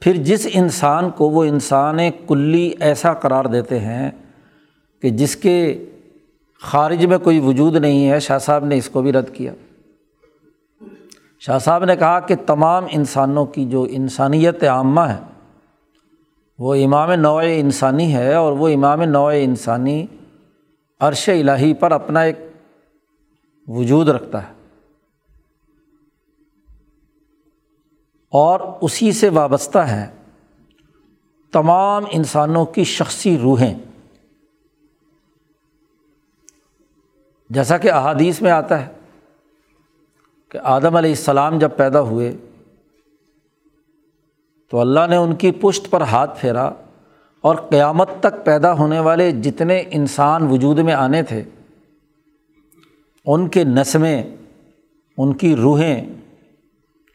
پھر 0.00 0.16
جس 0.16 0.48
انسان 0.52 1.10
کو 1.10 1.30
وہ 1.30 1.44
انسان 1.44 1.98
کلی 2.28 2.74
ایسا 2.80 3.14
قرار 3.14 3.44
دیتے 3.44 3.80
ہیں 3.80 4.10
کہ 5.02 5.10
جس 5.10 5.36
کے 5.36 5.84
خارج 6.60 7.06
میں 7.06 7.18
کوئی 7.18 7.38
وجود 7.38 7.76
نہیں 7.76 8.10
ہے، 8.10 8.20
شاہ 8.20 8.38
صاحب 8.38 8.64
نے 8.64 8.76
اس 8.76 8.88
کو 8.88 9.02
بھی 9.02 9.12
رد 9.12 9.34
کیا۔ 9.34 9.52
شاہ 11.46 11.58
صاحب 11.58 11.84
نے 11.84 11.96
کہا 11.96 12.20
کہ 12.20 12.34
تمام 12.46 12.84
انسانوں 12.90 13.46
کی 13.46 13.68
جو 13.68 13.86
انسانیت 13.90 14.64
عامہ 14.64 15.00
ہے، 15.00 15.20
وہ 16.58 16.74
امام 16.74 17.12
نوع 17.12 17.42
انسانی 17.46 18.14
ہے 18.14 18.34
اور 18.34 18.52
وہ 18.52 18.68
امام 18.68 19.02
نوع 19.02 19.32
انسانی 19.36 20.06
عرش 21.00 21.28
الٰہی 21.28 21.74
پر 21.74 21.92
اپنا 21.92 22.20
ایک 22.20 22.36
وجود 23.68 24.08
رکھتا 24.08 24.42
ہے۔ 24.42 24.52
اور 28.30 28.60
اسی 28.80 29.12
سے 29.12 29.28
وابستہ 29.28 29.78
ہیں 29.78 30.06
تمام 31.52 32.04
انسانوں 32.10 32.64
کی 32.64 32.84
شخصی 32.84 33.38
روحیں۔ 33.38 33.74
جیسا 37.50 37.78
کہ 37.78 37.92
احادیث 37.92 38.42
میں 38.42 38.50
آتا 38.50 38.86
ہے 38.86 39.01
کہ 40.52 40.58
آدم 40.62 40.96
علیہ 40.96 41.10
السلام 41.10 41.58
جب 41.58 41.70
پیدا 41.76 42.00
ہوئے 42.00 42.36
تو 44.70 44.80
اللہ 44.80 45.00
نے 45.10 45.16
ان 45.16 45.34
کی 45.34 45.50
پشت 45.50 45.90
پر 45.90 46.00
ہاتھ 46.00 46.40
پھیرا 46.40 46.70
اور 47.40 47.56
قیامت 47.56 48.08
تک 48.20 48.44
پیدا 48.44 48.72
ہونے 48.72 49.00
والے 49.00 49.30
جتنے 49.30 49.82
انسان 49.90 50.42
وجود 50.42 50.78
میں 50.78 50.94
آنے 50.94 51.22
تھے، 51.22 51.42
ان 53.26 53.48
کے 53.48 53.64
نسمیں، 53.64 54.36
ان 55.18 55.32
کی 55.32 55.56
روحیں، 55.56 56.04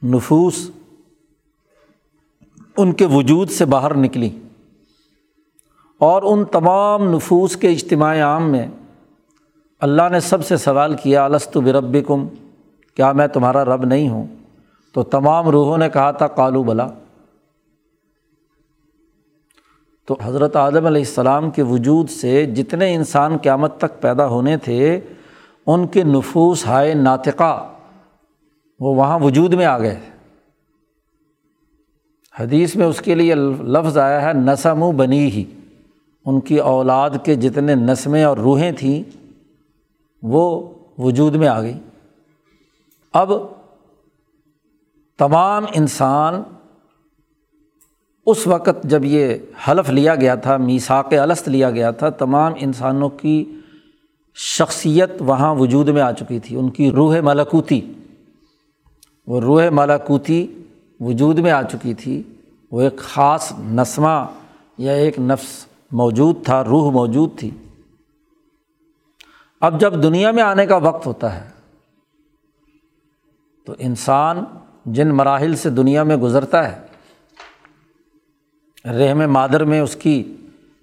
نفوس، 0.04 0.72
ان 2.78 2.94
کے 2.94 3.06
وجود 3.06 3.50
سے 3.50 3.66
باہر 3.66 3.94
نکلی۔ 3.94 4.30
اور 6.00 6.22
ان 6.22 6.46
تمام 6.46 7.16
نفوس 7.16 7.58
کے 7.58 7.70
اجتماع 7.70 8.22
عام 8.22 8.52
میں 8.52 8.68
اللہ 9.80 10.10
نے 10.12 10.20
سب 10.20 10.46
سے 10.46 10.58
سوال 10.58 10.96
کیا 11.04 11.26
السط 11.26 11.58
برب 11.58 11.98
کم 12.08 12.28
کیا 12.98 13.12
میں 13.12 13.28
تمہارا 13.28 13.66
رب 13.66 13.86
نہیں 13.86 14.10
ہوں؟ 14.10 14.28
تو 14.94 15.04
تمام 15.04 15.50
روحوں 15.50 15.78
نے 15.78 15.90
کہا 15.90 16.12
تھا 16.12 16.28
کالو 16.28 16.64
بلا۔ 16.64 16.88
تو 20.06 20.18
حضرت 20.24 20.56
عالم 20.56 20.86
علیہ 20.86 21.02
السلام 21.02 21.52
کے 21.52 21.62
وجود 21.62 22.10
سے 22.10 22.46
جتنے 22.46 22.96
انسان 22.96 23.38
قیامت 23.38 23.78
تک 23.78 24.02
پیدا 24.02 24.28
ہونے 24.28 24.58
تھے، 24.58 25.00
ان 25.68 25.88
کے 25.88 26.04
نفوس 26.04 26.68
ہائے 26.68 26.94
ناطقہ، 26.94 27.74
وہ 28.80 28.96
وہاں 28.96 29.20
وجود 29.20 29.54
میں 29.54 29.66
آ 29.66 29.80
گئے۔ 29.80 30.00
حدیث 32.40 32.76
میں 32.76 32.86
اس 32.86 33.02
کے 33.02 33.16
لیے 33.16 33.36
لفظ 33.64 33.98
آیا 33.98 34.22
ہے 34.22 34.34
نسم 34.34 34.84
و 34.84 34.92
بنی 34.92 35.32
ہی 35.32 35.46
ان 36.26 36.40
کی 36.40 36.58
اولاد 36.58 37.10
کے 37.24 37.36
جتنے 37.36 37.76
نسمیں 37.76 38.24
اور 38.24 38.38
روحیں 38.38 38.72
تھیں، 38.72 39.10
وہ 40.24 40.70
وجود 40.98 41.36
میں 41.36 41.48
آ 41.48 41.62
گئی 41.62 41.80
اب 43.18 43.32
تمام 45.18 45.66
انسان 45.74 46.44
اس 48.26 48.48
وقت 48.48 48.84
جب 48.84 49.06
یہ 49.06 49.36
حلف 49.68 49.90
لیا 49.90 50.16
گیا 50.16 50.36
تھا 50.36 50.58
میساک 50.58 51.14
الست 51.14 51.50
لیا 51.50 51.72
گیا 51.72 51.92
تھا، 51.92 52.10
تمام 52.10 52.54
انسانوں 52.56 53.10
کی 53.10 53.60
شخصیت 54.36 55.10
وہاں 55.20 55.56
وجود 55.56 55.88
میں 55.88 56.02
آ 56.02 56.12
چکی 56.12 56.40
تھی۔ 56.40 56.56
ان 56.56 56.70
کی 56.70 56.92
روح 56.92 57.20
ملاکوتی 57.20 57.94
وہ 59.28 59.42
روح 59.42 59.64
ملاکوتی 59.72 60.64
وجود 61.00 61.40
میں 61.40 61.52
آ 61.52 61.62
چکی 61.62 61.94
تھی۔ 61.94 62.24
وہ 62.72 62.82
ایک 62.82 62.98
خاص 62.98 63.54
نسمہ 63.60 64.26
یا 64.78 64.92
ایک 64.92 65.20
نفس 65.20 65.66
موجود 65.92 66.46
تھا، 66.46 66.64
روح 66.64 66.92
موجود 66.92 67.30
تھی۔ 67.40 67.50
اب 69.62 69.80
جب 69.80 70.04
دنیا 70.04 70.32
میں 70.32 70.44
آنے 70.44 70.66
کا 70.66 70.78
وقت 70.78 71.08
ہوتا 71.08 71.36
ہے 71.36 71.57
تو 73.68 73.74
انسان 73.78 74.38
جن 74.94 75.10
مراحل 75.10 75.56
سے 75.56 75.70
دنیا 75.70 76.04
میں 76.04 76.16
گزرتا 76.18 76.68
ہے، 76.68 76.76
رحم 78.92 79.20
مادر 79.32 79.64
میں 79.64 79.80
اس 79.80 79.96
کی 79.96 80.24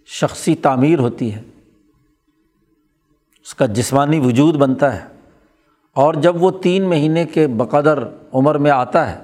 شخصی 0.08 0.54
تعمیر 0.56 0.98
ہوتی 0.98 1.32
ہے، 1.34 1.40
اس 3.46 3.54
کا 3.54 3.66
جسمانی 3.68 4.18
وجود 4.20 4.56
بنتا 4.56 4.94
ہے، 4.96 5.06
اور 5.96 6.14
جب 6.14 6.42
وہ 6.42 6.50
تین 6.62 6.88
مہینے 6.88 7.24
کے 7.26 7.46
بقدر 7.56 8.02
عمر 8.32 8.58
میں 8.58 8.70
آتا 8.70 9.10
ہے، 9.10 9.18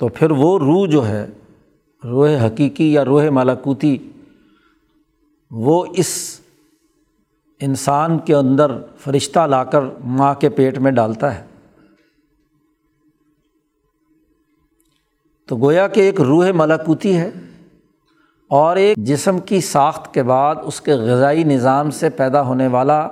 تو 0.00 0.08
پھر 0.08 0.30
وہ 0.30 0.58
روح 0.58 0.86
جو 0.86 1.06
ہے، 1.08 1.26
روح 2.02 2.46
حقیقی 2.46 2.92
یا 2.92 3.04
روح 3.04 3.30
مالاکوتی 3.30 3.96
وہ 5.50 5.84
اس 5.94 6.40
انسان 7.64 8.18
کے 8.18 8.34
اندر 8.34 8.72
فرشتہ 8.98 9.46
لا 9.46 9.64
کر 9.64 9.80
ماں 10.04 10.34
کے 10.34 10.48
پیٹ 10.48 10.78
میں 10.78 10.92
ڈالتا 10.92 11.38
ہے۔ 11.38 11.46
تو 15.48 15.56
گویا 15.56 15.88
کہ 15.88 16.00
ایک 16.00 16.20
روح 16.20 16.50
ملاکوتی 16.54 17.16
ہے 17.16 17.30
اور 18.48 18.76
ایک 18.76 18.96
جسم 18.96 19.38
کی 19.38 19.60
ساخت 19.60 20.14
کے 20.14 20.22
بعد 20.22 20.54
اس 20.62 20.80
کے 20.80 20.92
غذائی 20.92 21.44
نظام 21.44 21.90
سے 21.90 22.10
پیدا 22.10 22.42
ہونے 22.42 22.66
والا 22.66 23.08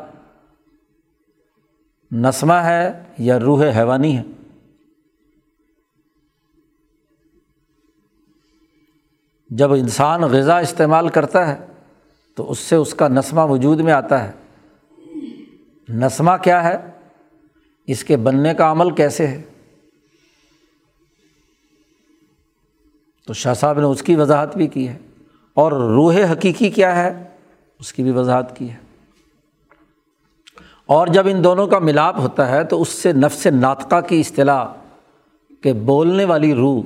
نسمہ 2.13 2.53
ہے 2.53 3.03
یا 3.19 3.41
روح 3.41 3.65
حیوانی 3.77 4.19
ہے۔ 4.19 4.23
جب 9.51 9.73
انسان 9.73 10.21
غذا 10.21 10.59
استعمال 10.59 11.09
کرتا 11.09 11.49
ہے 11.49 11.67
تو 12.37 12.51
اس 12.51 12.59
سے 12.59 12.77
اس 12.77 12.95
کا 12.95 13.09
نسمہ 13.09 13.41
وجود 13.41 13.81
میں 13.81 13.93
آتا 13.93 14.25
ہے۔ 14.25 14.40
نسمہ 15.91 16.31
کیا 16.43 16.65
ہے؟ 16.65 16.77
اس 17.87 18.05
کے 18.05 18.17
بننے 18.17 18.55
کا 18.55 18.71
عمل 18.71 18.95
کیسے 18.95 19.27
ہے؟ 19.27 19.43
تو 23.27 23.33
شاہ 23.33 23.55
صاحب 23.55 23.79
نے 23.79 23.87
اس 23.87 24.03
کی 24.03 24.15
وضاحت 24.15 24.57
بھی 24.57 24.67
کی 24.67 24.89
ہے۔ 24.89 24.99
اور 25.55 25.73
روح 25.73 26.15
حقیقی 26.33 26.71
کیا 26.71 26.97
ہے؟ 26.97 27.25
اس 27.79 27.93
کی 27.93 28.03
بھی 28.03 28.11
وضاحت 28.11 28.57
کی 28.57 28.71
ہے۔ 28.71 28.77
اور 30.87 31.07
جب 31.07 31.27
ان 31.27 31.45
دونوں 31.45 31.67
کا 31.67 31.79
ملاپ 31.79 32.19
ہوتا 32.19 32.49
ہے 32.49 32.65
تو 32.65 32.83
اس 32.83 32.89
سے 32.89 33.13
نفس 33.13 33.47
ناطقہ 33.47 34.01
کی 34.01 34.21
اصطلاح 34.21 34.67
کہ 35.61 35.73
بولنے 35.73 36.25
والی 36.25 36.55
روح، 36.55 36.83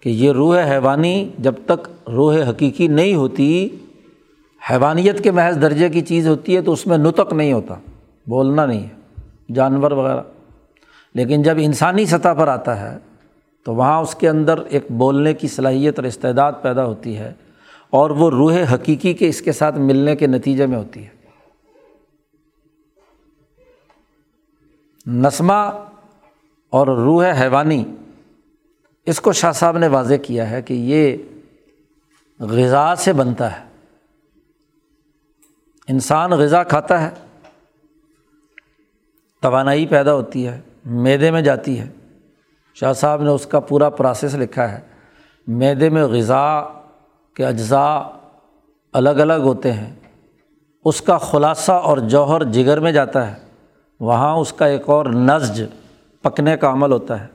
کہ 0.00 0.08
یہ 0.08 0.32
روح 0.32 0.58
حیوانی 0.70 1.28
جب 1.38 1.54
تک 1.66 2.08
روح 2.08 2.36
حقیقی 2.50 2.88
نہیں 2.88 3.14
ہوتی 3.14 3.68
حیوانیت 4.70 5.24
کے 5.24 5.30
محض 5.30 5.62
درجے 5.62 5.88
کی 5.88 6.00
چیز 6.00 6.28
ہوتی 6.28 6.56
ہے 6.56 6.62
تو 6.62 6.72
اس 6.72 6.86
میں 6.86 6.98
نتق 6.98 7.32
نہیں 7.32 7.52
ہوتا، 7.52 7.74
بولنا 8.26 8.66
نہیں 8.66 8.82
ہے، 8.82 9.22
جانور 9.54 9.90
وغیرہ۔ 9.90 10.20
لیکن 11.14 11.42
جب 11.42 11.54
انسانی 11.58 12.06
سطح 12.06 12.28
پر 12.38 12.48
آتا 12.48 12.92
ہے 12.92 12.98
تو 13.64 13.74
وہاں 13.74 14.00
اس 14.00 14.14
کے 14.14 14.28
اندر 14.28 14.58
ایک 14.58 14.86
بولنے 14.90 15.34
کی 15.34 15.48
صلاحیت 15.48 15.98
اور 15.98 16.06
استعداد 16.06 16.52
پیدا 16.62 16.84
ہوتی 16.84 17.18
ہے 17.18 17.32
اور 17.90 18.10
وہ 18.10 18.30
روح 18.30 18.74
حقیقی 18.74 19.14
کے 19.14 19.28
اس 19.28 19.40
کے 19.40 19.52
ساتھ 19.52 19.78
ملنے 19.78 20.16
کے 20.16 20.26
نتیجے 20.26 20.66
میں 20.66 20.78
ہوتی 20.78 21.04
ہے۔ 21.04 21.18
نسمہ 25.06 25.86
اور 26.70 26.86
روح 26.86 27.24
حیوانی، 27.40 27.84
اس 29.06 29.20
کو 29.20 29.32
شاہ 29.32 29.52
صاحب 29.52 29.78
نے 29.78 29.88
واضح 29.88 30.14
کیا 30.14 30.50
ہے 30.50 30.62
کہ 30.62 30.74
یہ 30.74 31.16
غذا 32.40 32.94
سے 32.94 33.12
بنتا 33.12 33.60
ہے۔ 33.60 33.67
انسان 35.88 36.30
غذا 36.30 36.62
کھاتا 36.62 37.02
ہے، 37.02 37.10
توانائی 39.40 39.86
پیدا 39.86 40.14
ہوتی 40.14 40.46
ہے، 40.46 40.60
میدے 40.84 41.30
میں 41.30 41.42
جاتی 41.42 41.80
ہے۔ 41.80 41.88
شاہ 42.74 42.92
صاحب 42.92 43.22
نے 43.22 43.30
اس 43.30 43.46
کا 43.46 43.60
پورا 43.60 43.90
پروسیس 43.90 44.34
لکھا 44.34 44.72
ہے۔ 44.72 44.80
میدے 45.46 45.88
میں 45.88 46.04
غذا 46.04 46.62
کے 47.34 47.46
اجزاء 47.46 48.02
الگ 48.92 49.08
الگ 49.08 49.32
ہوتے 49.32 49.72
ہیں۔ 49.72 49.94
اس 50.84 51.00
کا 51.00 51.18
خلاصہ 51.18 51.72
اور 51.72 51.98
جوہر 51.98 52.44
جگر 52.44 52.80
میں 52.80 52.92
جاتا 52.92 53.30
ہے۔ 53.30 53.36
وہاں 54.00 54.36
اس 54.36 54.52
کا 54.52 54.66
ایک 54.66 54.82
اور 54.86 55.06
نزج 55.06 55.62
پکنے 56.22 56.56
کا 56.56 56.70
عمل 56.70 56.92
ہوتا 56.92 57.20
ہے۔ 57.20 57.26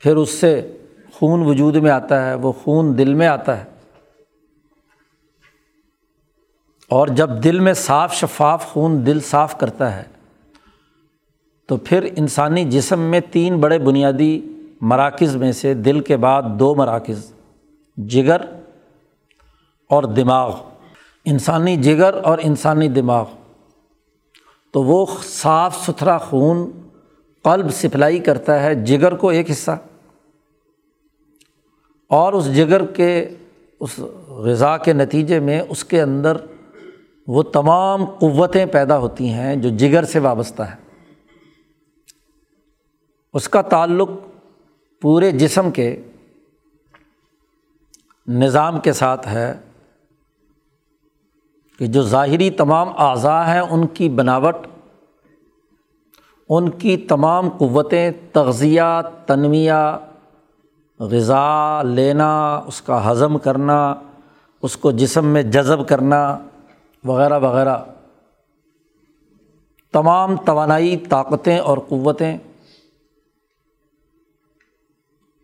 پھر 0.00 0.16
اس 0.16 0.30
سے 0.30 0.76
خون 1.12 1.46
وجود 1.46 1.76
میں 1.76 1.90
آتا 1.90 2.26
ہے، 2.26 2.34
وہ 2.34 2.52
خون 2.52 2.98
دل 2.98 3.14
میں 3.14 3.26
آتا 3.26 3.58
ہے۔ 3.58 3.77
اور 6.90 7.08
جب 7.08 7.30
دل 7.44 7.60
میں 7.60 7.72
صاف 7.72 8.14
شفاف 8.14 8.72
خون 8.72 9.06
دل 9.06 9.20
صاف 9.20 9.58
کرتا 9.58 9.96
ہے، 9.96 10.02
تو 11.66 11.76
پھر 11.76 12.08
انسانی 12.16 12.64
جسم 12.64 13.00
میں 13.00 13.20
تین 13.32 13.60
بڑے 13.60 13.78
بنیادی 13.78 14.40
مراکز 14.80 15.36
میں 15.36 15.52
سے 15.52 15.74
دل 15.74 16.00
کے 16.00 16.16
بعد 16.16 16.42
دو 16.42 16.74
مراکز، 16.74 17.32
جگر 17.96 18.40
اور 19.88 20.02
دماغ۔ 20.02 20.56
انسانی 21.24 21.76
جگر 21.76 22.14
اور 22.24 22.38
انسانی 22.42 22.88
دماغ۔ 22.88 23.24
تو 24.70 24.82
وہ 24.82 25.06
صاف 25.24 25.76
ستھرا 25.86 26.18
خون 26.18 26.70
قلب 27.42 27.70
سپلائی 27.70 28.18
کرتا 28.18 28.62
ہے، 28.62 28.74
جگر 28.74 29.14
کو 29.14 29.28
ایک 29.28 29.50
حصہ۔ 29.50 29.70
اور 32.08 32.32
اس 32.32 32.56
جگر 32.56 32.86
کے، 32.86 33.28
اس 33.80 33.98
غذا 34.28 34.76
کے 34.76 34.92
نتیجے 34.92 35.40
میں 35.40 35.60
اس 35.68 35.84
کے 35.84 36.02
اندر 36.02 36.36
وہ 37.28 37.42
تمام 37.42 38.04
قوتیں 38.04 38.66
پیدا 38.66 38.98
ہوتی 38.98 39.28
ہیں 39.28 39.56
جو 39.56 39.68
جگر 39.68 40.04
سے 40.04 40.18
وابستہ 40.18 40.62
ہے 40.62 40.76
اس 43.32 43.48
کا 43.48 43.62
تعلق 43.62 44.10
پورے 45.00 45.30
جسم 45.30 45.70
کے 45.70 46.02
نظام 48.28 48.80
کے 48.80 48.92
ساتھ 48.92 49.28
ہے 49.28 49.58
کہ 51.78 51.86
جو 51.86 52.02
ظاہری 52.02 52.50
تمام 52.50 52.88
اعضاء 52.96 53.46
ہیں، 53.46 53.60
ان 53.60 53.86
کی 53.86 54.08
بناوٹ، 54.08 54.66
ان 56.48 56.70
کی 56.70 56.96
تمام 56.96 57.48
قوتیں، 57.48 58.10
تغذیہ 58.32 59.00
تنمیہ 59.26 59.98
غذا 61.00 61.82
لینا، 61.82 62.56
اس 62.56 62.82
کا 62.82 63.10
ہضم 63.10 63.38
کرنا، 63.38 63.94
اس 64.62 64.76
کو 64.76 64.90
جسم 64.90 65.26
میں 65.26 65.42
جذب 65.42 65.88
کرنا 65.88 66.38
وغیرہ 67.04 67.38
وغیرہ۔ 67.38 67.78
تمام 69.92 70.36
توانائی، 70.36 70.96
طاقتیں 70.96 71.58
اور 71.58 71.78
قوتیں۔ 71.78 72.38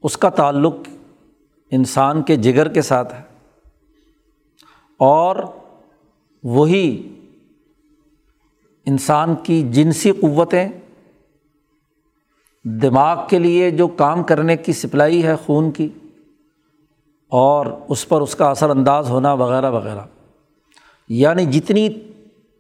اس 0.03 0.17
کا 0.17 0.29
تعلق 0.29 0.75
انسان 1.71 2.23
کے 2.23 2.37
جگر 2.37 2.69
کے 2.69 2.83
ساتھ 2.83 3.15
ہے۔ 3.15 3.23
اور 4.99 5.37
وہی 6.43 7.19
انسان 8.87 9.35
کی 9.43 9.63
جنسی 9.73 10.13
قوتیں۔ 10.13 10.69
دماغ 12.65 13.29
کے 13.29 13.39
لیے 13.39 13.71
جو 13.71 13.89
کام 13.89 14.23
کرنے 14.23 14.57
کی 14.57 14.73
سپلائی 14.73 15.25
ہے 15.25 15.37
خون 15.37 15.71
کی، 15.71 15.89
اور 17.29 17.67
اس 17.89 18.09
پر 18.09 18.21
اس 18.21 18.35
کا 18.35 18.51
اثر 18.51 18.71
انداز 18.71 19.11
ہونا 19.11 19.33
وغیرہ 19.33 19.71
وغیرہ۔ 19.71 20.01
یعنی 21.09 21.45
جتنی 21.47 21.89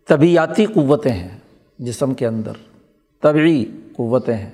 طبیعتی 0.08 0.66
قوتیں 0.66 1.12
ہیں، 1.12 1.38
جسم 1.78 2.14
کے 2.14 2.26
اندر 2.26 2.52
طبعی 3.22 3.64
قوتیں 3.96 4.34
ہیں، 4.34 4.50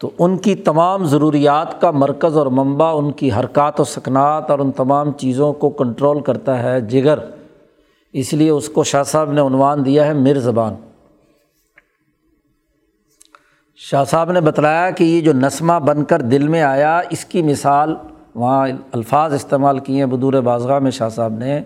تو 0.00 0.10
ان 0.18 0.36
کی 0.38 0.54
تمام 0.54 1.04
ضروریات 1.04 1.80
کا 1.80 1.90
مرکز 1.90 2.36
اور 2.36 2.46
منبع، 2.46 2.92
ان 2.98 3.12
کی 3.12 3.32
حرکات 3.32 3.80
و 3.80 3.84
سکنات 3.84 4.50
اور 4.50 4.58
ان 4.58 4.72
تمام 4.72 5.12
چیزوں 5.12 5.52
کو 5.52 5.70
کنٹرول 5.70 6.20
کرتا 6.22 6.62
ہے 6.62 6.80
جگر۔ 6.80 7.18
اس 8.12 8.32
لیے 8.32 8.50
اس 8.50 8.68
کو 8.68 8.84
شاہ 8.84 9.02
صاحب 9.02 9.32
نے 9.32 9.40
عنوان 9.40 9.84
دیا 9.84 10.06
ہے 10.06 10.12
مر 10.12 10.38
زبان۔ 10.38 10.74
شاہ 13.76 14.04
صاحب 14.04 14.32
نے 14.32 14.40
بتلایا 14.40 14.90
کہ 14.90 15.04
یہ 15.04 15.20
جو 15.20 15.32
نسمہ 15.32 15.72
بن 15.72 16.04
کر 16.04 16.22
دل 16.22 16.48
میں 16.48 16.62
آیا، 16.62 17.00
اس 17.10 17.24
کی 17.24 17.42
مثال 17.42 17.94
وہاں 18.38 18.68
الفاظ 18.92 19.34
استعمال 19.34 19.78
کیے 19.78 19.98
ہیں 19.98 20.06
بدور 20.06 20.32
بازگاہ 20.32 20.78
میں 20.78 20.90
شاہ 20.90 21.08
صاحب 21.08 21.32
نے 21.32 21.60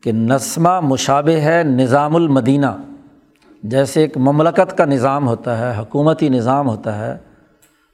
کہ 0.00 0.12
نسمہ 0.12 0.80
مشابہ 0.80 1.40
ہے 1.40 1.62
نظام 1.64 2.16
المدینہ۔ 2.16 2.66
جیسے 3.62 4.00
ایک 4.00 4.16
مملکت 4.16 4.78
کا 4.78 4.84
نظام 4.84 5.28
ہوتا 5.28 5.58
ہے، 5.58 5.78
حکومتی 5.78 6.28
نظام 6.28 6.68
ہوتا 6.68 6.98
ہے 6.98 7.18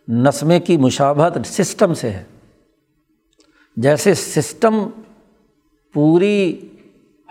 نسمے 0.09 0.61
کی 0.61 0.77
مشابت 0.77 1.39
سسٹم 1.45 1.95
سے 1.95 2.11
ہے۔ 2.11 2.25
جیسے 3.77 4.15
سسٹم 4.15 4.75
پوری 5.93 6.61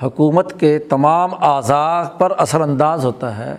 حکومت 0.03 0.59
کے 0.59 0.79
تمام 0.79 1.43
اعضاء 1.43 2.03
پر 2.03 2.31
اثر 2.37 2.61
انداز 2.61 3.05
ہوتا 3.05 3.37
ہے 3.37 3.55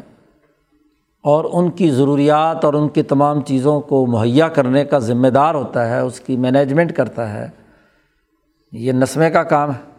اور 1.22 1.44
ان 1.52 1.70
کی 1.70 1.90
ضروریات 1.90 2.64
اور 2.64 2.74
ان 2.74 2.88
کی 2.88 3.02
تمام 3.02 3.40
چیزوں 3.40 3.80
کو 3.80 4.06
مہیا 4.06 4.48
کرنے 4.48 4.85
کا 4.85 4.98
ذمہ 4.98 5.28
دار 5.28 5.54
ہوتا 5.54 5.88
ہے، 5.88 5.98
اس 5.98 6.20
کی 6.20 6.37
مینجمنٹ 6.37 6.92
کرتا 6.92 7.32
ہے۔ 7.32 7.48
یہ 8.72 8.92
نسمے 8.92 9.30
کا 9.30 9.42
کام 9.42 9.70
ہے۔ 9.70 9.92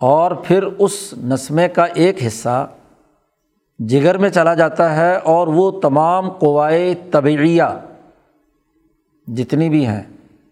اور 0.00 0.30
پھر 0.30 0.62
اس 0.62 1.14
نسمے 1.16 1.68
کا 1.68 1.84
ایک 1.84 2.26
حصہ 2.26 2.68
جگر 3.78 4.18
میں 4.18 4.30
چلا 4.30 4.54
جاتا 4.54 4.96
ہے 4.96 5.16
اور 5.16 5.46
وہ 5.46 5.80
تمام 5.80 6.30
قوائے 6.30 6.94
طبعیہ 7.10 7.62
جتنی 9.26 9.68
بھی 9.68 9.86
ہیں، 9.86 10.02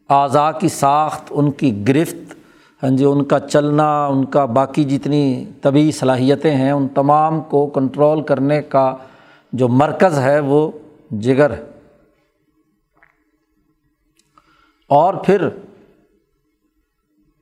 اعضاء 0.09 0.51
کی 0.61 0.69
ساخت، 0.69 1.25
ان 1.31 1.51
کی 1.51 1.89
گرفت 1.89 2.35
ہاں 2.83 2.91
جی 2.91 3.05
ان 3.05 3.25
کا 3.25 3.41
چلنا، 3.41 4.07
ان 4.07 4.25
کا 4.25 4.45
باقی 4.45 4.85
جتنی 4.85 5.45
طبی 5.63 5.93
صلاحیتیں 5.93 6.57
ہیں، 6.57 6.71
ان 6.71 6.89
تمام 6.89 7.41
کو 7.41 7.67
کنٹرول 7.67 8.23
کرنے 8.23 8.63
کا 8.63 8.97
جو 9.53 9.69
مرکز 9.69 10.19
ہے 10.19 10.41
وہ 10.41 10.71
جگر 11.11 11.51
ہے۔ 11.51 11.65
اور 14.89 15.15
پھر 15.15 15.49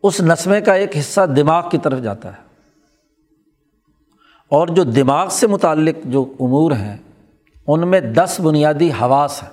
اس 0.02 0.20
نسمے 0.20 0.60
کا 0.60 0.72
ایک 0.72 0.96
حصہ 0.96 1.20
دماغ 1.26 1.68
کی 1.70 1.78
طرف 1.78 2.00
جاتا 2.00 2.28
ہے۔ 2.32 2.42
اور 4.48 4.68
جو 4.68 4.84
دماغ 4.84 5.28
سے 5.28 5.46
متعلق 5.46 5.94
جو 6.04 6.32
امور 6.40 6.72
ہیں، 6.72 6.96
ان 7.66 7.88
میں 7.88 8.00
دس 8.00 8.40
بنیادی 8.42 8.90
حواس 9.02 9.42
ہیں۔ 9.42 9.50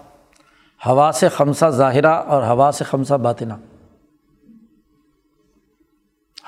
ہوا 0.85 1.11
سے 1.13 1.29
خمسہ 1.29 1.65
ظاہرہ 1.69 2.13
اور 2.13 2.43
ہوا 2.43 2.71
سے 2.73 2.83
خمسہ 2.83 3.13
باطنہ۔ 3.13 3.53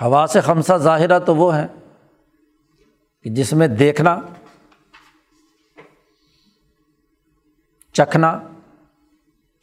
ہوا 0.01 0.25
سے 0.29 0.41
خمسہ 0.41 0.77
ظاہرہ 0.77 1.19
تو 1.19 1.35
وہ 1.35 1.55
ہیں 1.55 1.67
کہ 3.23 3.29
جس 3.29 3.53
میں 3.53 3.67
دیکھنا، 3.67 4.19
چکھنا، 7.93 8.39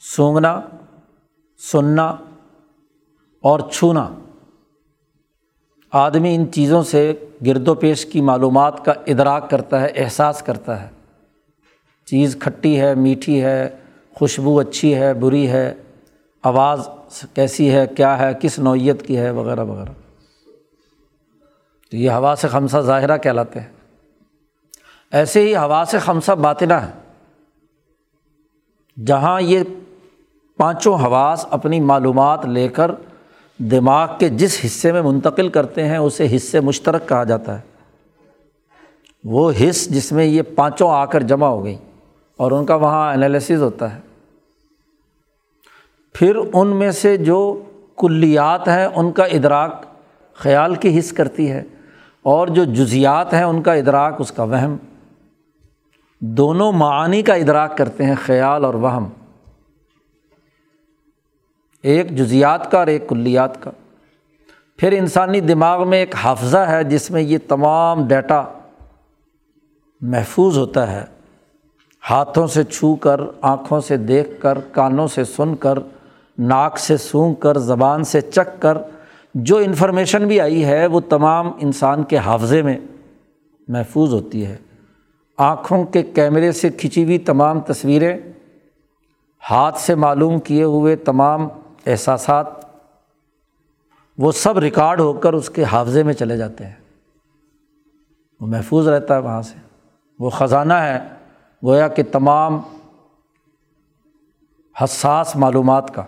سونگنا، 0.01 0.61
سننا 1.59 2.17
اور 3.43 3.61
چھونا۔ 3.73 4.15
آدمی 5.91 6.35
ان 6.35 6.53
چیزوں 6.53 6.83
سے 6.83 7.27
گرد 7.47 7.69
و 7.69 7.75
پیش 7.75 8.07
کی 8.07 8.21
معلومات 8.21 8.85
کا 8.85 8.93
ادراک 9.07 9.51
کرتا 9.51 9.81
ہے، 9.81 9.87
احساس 9.97 10.43
کرتا 10.43 10.83
ہے۔ 10.83 10.89
چیز 12.07 12.37
کھٹی 12.41 12.81
ہے، 12.81 12.95
میٹھی 12.95 13.43
ہے، 13.43 13.77
خوشبو 14.15 14.61
اچھی 14.61 14.95
ہے، 14.95 15.15
بری 15.15 15.49
ہے، 15.49 15.75
آواز 16.43 16.89
کیسی 17.35 17.71
ہے، 17.71 17.87
کیا 17.87 18.19
ہے، 18.19 18.33
کس 18.41 18.59
نوعیت 18.59 19.07
کی 19.07 19.17
ہے، 19.17 19.31
وغیرہ 19.31 19.65
وغیرہ۔ 19.65 20.06
تو 21.97 22.01
یہ 22.01 22.11
ہوا 22.11 22.35
سے 22.41 22.49
خمسہ 22.49 22.77
ظاہرہ 22.77 23.17
کہلاتے 23.17 23.61
ہیں۔ 23.61 23.69
ایسے 25.13 25.41
ہی 25.41 25.57
ہوا 25.57 25.85
سے 25.91 25.99
خمسہ 25.99 26.33
باطنہ 26.33 26.75
ہے 26.75 26.91
جہاں 29.07 29.41
یہ 29.41 29.65
پانچوں 30.57 30.99
حواس 30.99 31.47
اپنی 31.51 31.81
معلومات 31.81 32.47
لے 32.47 32.69
کر 32.69 32.91
دماغ 33.59 34.09
کے 34.19 34.29
جس 34.29 34.61
حصے 34.65 34.93
میں 34.93 35.03
منتقل 35.03 35.49
کرتے 35.49 35.85
ہیں، 35.85 35.97
اسے 35.97 36.37
حصے 36.37 36.61
مشترک 36.61 37.09
کہا 37.09 37.25
جاتا 37.25 37.59
ہے۔ 37.59 37.65
وہ 39.25 39.53
حص 39.53 39.89
جس 39.89 40.13
میں 40.13 40.25
یہ 40.25 40.43
پانچوں 40.43 40.91
آ 40.91 41.05
کر 41.05 41.23
جمع 41.23 41.47
ہو 41.47 41.65
گئیں 41.65 41.79
اور 42.37 42.53
ان 42.53 42.67
کا 42.67 42.75
وہاں 42.75 43.13
انالیسز 43.13 43.63
ہوتا 43.63 43.95
ہے۔ 43.95 44.01
پھر 46.13 46.37
ان 46.53 46.77
میں 46.77 46.91
سے 46.91 47.17
جو 47.17 47.63
کلیات 47.97 48.69
ہیں، 48.69 48.87
ان 48.87 49.13
کا 49.13 49.25
ادراک 49.25 49.85
خیال 50.35 50.75
کی 50.75 50.99
حص 50.99 51.13
کرتی 51.13 51.51
ہے۔ 51.51 51.63
اور 52.27 52.49
جو 52.49 52.65
جزیات 52.65 53.35
ہیں 53.35 53.43
ان 53.43 53.63
کا 53.63 53.73
ادراک، 53.73 54.15
اس 54.19 54.33
کا 54.33 54.43
وہم۔ 54.43 54.77
دونوں 56.21 56.73
معانی 56.73 57.23
کا 57.23 57.35
ادراک 57.35 57.77
کرتے 57.77 58.05
ہیں 58.05 58.15
خیال 58.23 58.65
اور 58.65 58.75
وہم۔ 58.75 59.09
ایک 61.83 62.11
جزیات 62.11 62.71
کا 62.71 62.79
اور 62.79 62.87
ایک 62.87 63.09
کلیات 63.09 63.63
کا۔ 63.63 63.71
پھر 64.77 64.93
انسانی 64.93 65.41
دماغ 65.41 65.89
میں 65.89 65.99
ایک 65.99 66.15
حافظہ 66.17 66.59
ہے 66.59 66.85
جس 66.85 67.11
میں 67.11 67.23
یہ 67.23 67.39
تمام 67.49 68.09
ڈیٹا 68.09 68.43
محفوظ 70.01 70.59
ہوتا 70.59 70.93
ہے۔ 70.93 71.05
ہاتھوں 72.11 72.47
سے 72.47 72.65
چھو 72.65 72.95
کر، 72.95 73.21
آنکھوں 73.43 73.81
سے 73.81 73.97
دیکھ 73.97 74.43
کر، 74.43 74.59
کانوں 74.73 75.07
سے 75.07 75.25
سن 75.25 75.57
کر، 75.57 75.79
ناک 76.39 76.79
سے 76.79 76.97
سونگ 76.97 77.35
کر، 77.35 77.59
زبان 77.59 78.05
سے 78.05 78.21
چکھ 78.21 78.61
کر 78.61 78.79
جو 79.43 79.57
انفارمیشن 79.57 80.29
بھی 80.29 80.41
آئی 80.41 80.65
ہے 80.65 80.87
وہ 80.87 81.01
تمام 81.01 81.51
انسان 81.59 82.05
کے 82.05 82.19
حافظے 82.19 82.63
میں 82.63 82.79
محفوظ 83.69 84.15
ہوتی 84.15 84.47
ہے۔ 84.47 84.57
آنکھوں 85.37 85.85
کے 85.85 86.03
کیمرے 86.03 86.53
سے 86.53 86.71
کھنچی 86.71 87.05
ہوئی 87.05 87.19
تمام 87.19 87.61
تصویریں، 87.61 88.19
ہاتھ 89.51 89.79
سے 89.79 89.95
معلوم 89.95 90.39
کیے 90.39 90.63
ہوئے 90.63 90.97
تمام 90.97 91.49
احساسات، 91.87 92.47
وہ 94.19 94.33
سب 94.33 94.59
ریکارڈ 94.59 95.01
ہو 95.01 95.13
کر 95.13 95.33
اس 95.33 95.51
کے 95.51 95.65
حافظے 95.65 96.03
میں 96.03 96.15
چلے 96.15 96.37
جاتے 96.37 96.67
ہیں۔ 96.67 96.75
وہ 98.41 98.47
محفوظ 98.47 98.89
رہتا 98.89 99.15
ہے 99.15 99.21
وہاں 99.21 99.43
سے۔ 99.43 99.59
وہ 100.19 100.31
خزانہ 100.31 100.75
ہے، 100.75 100.99
گویا 101.65 101.89
کہ 101.89 102.03
تمام 102.13 102.61
حساس 104.85 105.37
معلومات 105.37 105.95
کا۔ 105.95 106.05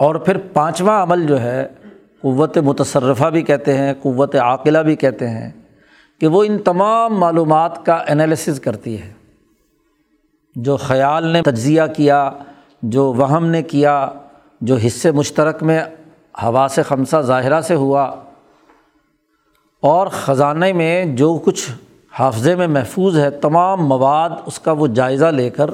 اور 0.00 0.14
پھر 0.14 0.38
پانچواں 0.52 1.02
عمل 1.02 1.26
جو 1.26 1.40
ہے، 1.40 1.66
قوت 2.20 2.58
متصرفہ 2.58 3.26
بھی 3.26 3.42
کہتے 3.42 3.76
ہیں، 3.78 3.92
قوت 4.02 4.34
عاقلہ 4.34 4.78
بھی 4.78 4.96
کہتے 4.96 5.28
ہیں، 5.28 5.50
کہ 6.20 6.26
وہ 6.26 6.42
ان 6.44 6.58
تمام 6.58 7.18
معلومات 7.20 7.84
کا 7.86 7.94
انالیسز 8.08 8.60
کرتی 8.60 9.00
ہے۔ 9.02 9.12
جو 10.56 10.76
خیال 10.76 11.26
نے 11.26 11.42
تجزیہ 11.42 11.82
کیا، 11.96 12.30
جو 12.82 13.12
وہم 13.12 13.46
نے 13.46 13.62
کیا، 13.62 14.08
جو 14.60 14.76
حصے 14.76 15.10
مشترک 15.10 15.62
میں 15.62 15.80
ہوا 16.42 16.66
سے 16.70 16.82
خمسہ 16.82 17.20
ظاہرہ 17.20 17.60
سے 17.60 17.74
ہوا، 17.74 18.02
اور 19.82 20.06
خزانے 20.06 20.72
میں 20.72 21.04
جو 21.16 21.34
کچھ 21.44 21.70
حافظے 22.12 22.54
میں 22.56 22.66
محفوظ 22.68 23.18
ہے، 23.18 23.30
تمام 23.30 23.86
مواد 23.88 24.30
اس 24.46 24.58
کا 24.58 24.72
وہ 24.72 24.86
جائزہ 24.86 25.26
لے 25.26 25.50
کر 25.50 25.70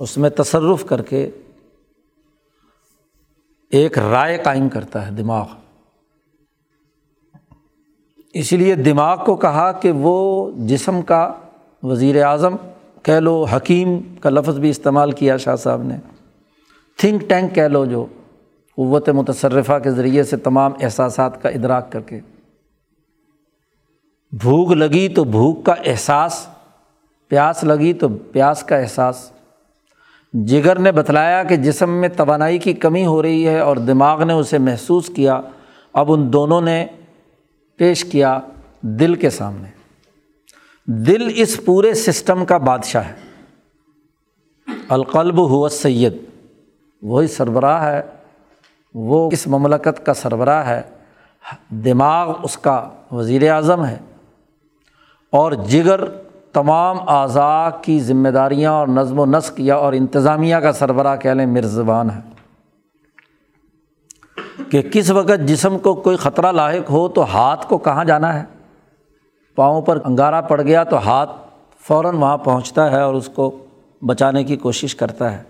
اس 0.00 0.16
میں 0.18 0.30
تصرف 0.30 0.84
کر 0.86 1.02
کے 1.02 1.30
ایک 3.70 3.98
رائے 3.98 4.38
قائم 4.38 4.68
کرتا 4.68 5.06
ہے 5.06 5.10
دماغ۔ 5.10 5.46
اسی 8.32 8.56
لیے 8.56 8.74
دماغ 8.74 9.24
کو 9.24 9.36
کہا 9.36 9.72
کہ 9.72 9.90
وہ 9.90 10.50
جسم 10.56 11.02
کا 11.02 11.32
وزیر 11.82 12.22
اعظم، 12.22 12.56
کہہ 13.02 13.12
لو 13.12 13.44
حکیم 13.44 14.00
کا 14.20 14.30
لفظ 14.30 14.58
بھی 14.58 14.70
استعمال 14.70 15.12
کیا 15.12 15.36
شاہ 15.36 15.56
صاحب 15.56 15.82
نے۔ 15.82 15.96
تھنک 16.96 17.22
ٹینک 17.28 17.54
کہہ 17.54 17.62
لو 17.62 17.84
جو 17.84 18.06
قوت 18.76 19.08
متصرفہ 19.08 19.78
کے 19.82 19.90
ذریعے 19.90 20.22
سے 20.22 20.36
تمام 20.36 20.72
احساسات 20.80 21.42
کا 21.42 21.48
ادراک 21.48 21.92
کر 21.92 22.00
کے۔ 22.00 22.20
بھوک 24.32 24.72
لگی 24.72 25.08
تو 25.08 25.24
بھوک 25.24 25.64
کا 25.64 25.74
احساس، 25.86 26.46
پیاس 27.28 27.64
لگی 27.64 27.92
تو 27.92 28.08
پیاس 28.08 28.62
کا 28.62 28.76
احساس۔ 28.76 29.32
جگر 30.32 30.78
نے 30.78 30.92
بتلایا 30.92 31.42
کہ 31.42 31.56
جسم 31.56 31.90
میں 31.90 32.08
توانائی 32.08 32.58
کی 32.58 32.72
کمی 32.72 33.06
ہو 33.06 33.22
رہی 33.22 33.48
ہے 33.48 33.58
اور 33.58 33.76
دماغ 33.76 34.24
نے 34.24 34.32
اسے 34.32 34.58
محسوس 34.58 35.10
کیا۔ 35.16 35.40
اب 35.92 36.12
ان 36.12 36.32
دونوں 36.32 36.60
نے 36.60 36.86
پیش 37.76 38.04
کیا 38.04 38.40
دل 38.80 39.14
کے 39.14 39.30
سامنے۔ 39.30 39.68
دل 40.86 41.32
اس 41.34 41.60
پورے 41.64 41.94
سسٹم 41.94 42.44
کا 42.44 42.58
بادشاہ 42.58 43.02
ہے۔ 43.02 43.14
القلب 44.88 45.48
ہو 45.48 45.68
سید 45.68 46.12
وہی 47.02 47.26
سربراہ 47.26 47.84
ہے۔ 47.84 48.02
وہ 48.94 49.30
اس 49.32 49.46
مملکت 49.46 50.06
کا 50.06 50.14
سربراہ 50.14 50.68
ہے۔ 50.68 50.82
دماغ 51.70 52.34
اس 52.42 52.58
کا 52.58 52.88
وزیر 53.12 53.50
اعظم 53.50 53.84
ہے۔ 53.84 53.98
اور 55.32 55.52
جگر 55.52 56.00
تمام 56.52 57.08
اعضاء 57.08 57.68
کی 57.82 58.00
ذمہ 58.00 58.28
داریاں 58.28 58.72
اور 58.72 58.88
نظم 58.88 59.18
و 59.18 59.26
نسق 59.26 59.60
یا 59.60 59.74
اور 59.74 59.92
انتظامیہ 59.92 60.56
کا 60.56 60.72
سربراہ 60.72 61.16
کہہ 61.16 61.30
لیں 61.30 61.46
مرزبان 61.46 62.10
ہے 62.10 62.20
کہ 64.70 64.82
کس 64.82 65.10
وقت 65.10 65.48
جسم 65.48 65.78
کو 65.78 65.94
کوئی 65.94 66.16
خطرہ 66.16 66.52
لاحق 66.52 66.90
ہو 66.90 67.08
تو 67.08 67.22
ہاتھ 67.22 67.66
کو 67.66 67.78
کہاں 67.78 68.04
جانا 68.04 68.40
ہے؟ 68.40 68.44
پاؤں 69.56 69.82
پر 69.82 69.98
انگارا 70.04 70.40
پڑ 70.40 70.62
گیا 70.62 70.84
تو 70.84 70.98
ہاتھ 70.98 71.30
فوراً 71.80 72.14
وہاں 72.14 72.38
پہنچتا 72.38 72.90
ہے 72.90 73.00
اور 73.00 73.14
اس 73.14 73.28
کو 73.28 73.64
بچانے 74.06 74.44
کی 74.44 74.56
کوشش 74.56 74.94
کرتا 74.94 75.32
ہے۔ 75.32 75.42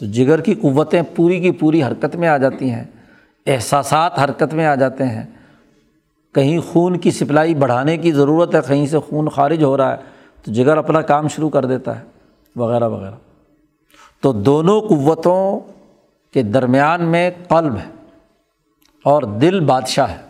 تو 0.00 0.06
جگر 0.06 0.40
کی 0.40 0.54
قوتیں 0.54 1.02
پوری 1.16 1.40
کی 1.40 1.50
پوری 1.50 1.82
حرکت 1.82 2.16
میں 2.16 2.28
آ 2.28 2.36
جاتی 2.36 2.70
ہیں، 2.70 2.84
احساسات 3.46 4.18
حرکت 4.18 4.54
میں 4.54 4.66
آ 4.66 4.74
جاتے 4.74 5.04
ہیں۔ 5.04 5.33
کہیں 6.34 6.58
خون 6.58 6.96
کی 6.96 7.10
سپلائی 7.10 7.54
بڑھانے 7.54 7.96
کی 7.96 8.12
ضرورت 8.12 8.54
ہے، 8.54 8.60
کہیں 8.68 8.86
سے 8.86 8.98
خون 8.98 9.28
خارج 9.28 9.64
ہو 9.64 9.76
رہا 9.76 9.92
ہے، 9.92 9.96
تو 10.44 10.52
جگر 10.52 10.76
اپنا 10.76 11.00
کام 11.00 11.28
شروع 11.28 11.50
کر 11.50 11.64
دیتا 11.64 11.98
ہے، 11.98 12.04
وغیرہ 12.56 12.88
وغیرہ۔ 12.88 13.14
تو 14.20 14.32
دونوں 14.32 14.80
قوتوں 14.80 15.60
کے 16.32 16.42
درمیان 16.42 17.04
میں 17.04 17.30
قلب 17.48 17.76
ہے 17.76 17.90
اور 19.04 19.22
دل 19.22 19.60
بادشاہ 19.60 20.10
ہے۔ 20.10 20.22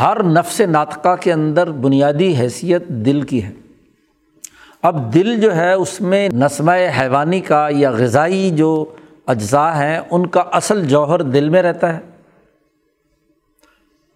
ہر 0.00 0.22
نفس 0.22 0.60
ناطقہ 0.60 1.16
کے 1.20 1.32
اندر 1.32 1.70
بنیادی 1.70 2.34
حیثیت 2.36 2.88
دل 2.88 3.22
کی 3.22 3.44
ہے۔ 3.44 3.52
اب 4.82 5.14
دل 5.14 5.40
جو 5.40 5.56
ہے، 5.56 5.72
اس 5.72 6.00
میں 6.00 6.28
نسمہ 6.32 6.72
حیوانی 7.00 7.40
کا 7.40 7.68
یا 7.70 7.90
غذائی 7.90 8.50
جو 8.50 8.84
اجزاء 9.26 9.70
ہیں، 9.70 10.00
ان 10.10 10.26
کا 10.26 10.40
اصل 10.40 10.88
جوہر 10.88 11.22
دل 11.22 11.48
میں 11.48 11.62
رہتا 11.62 11.94
ہے۔ 11.94 12.17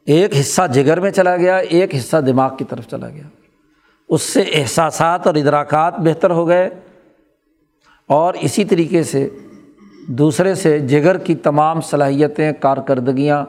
ایک 0.06 0.36
حصہ 0.40 0.62
جگر 0.72 1.00
میں 1.00 1.10
چلا 1.10 1.36
گیا، 1.36 1.56
ایک 1.56 1.94
حصہ 1.94 2.16
دماغ 2.16 2.56
کی 2.56 2.64
طرف 2.64 2.86
چلا 2.86 3.08
گیا۔ 3.08 3.22
اس 4.08 4.22
سے 4.22 4.40
احساسات 4.40 5.26
اور 5.26 5.34
ادراکات 5.34 5.94
بہتر 5.98 6.30
ہو 6.30 6.48
گئے۔ 6.48 6.70
اور 8.06 8.34
اسی 8.34 8.64
طریقے 8.64 9.02
سے 9.02 9.28
دوسرے 10.06 10.54
سے 10.54 10.78
جگر 10.78 11.18
کی 11.18 11.34
تمام 11.34 11.80
صلاحیتیں، 11.80 12.52
کارکردگیاں 12.52 13.44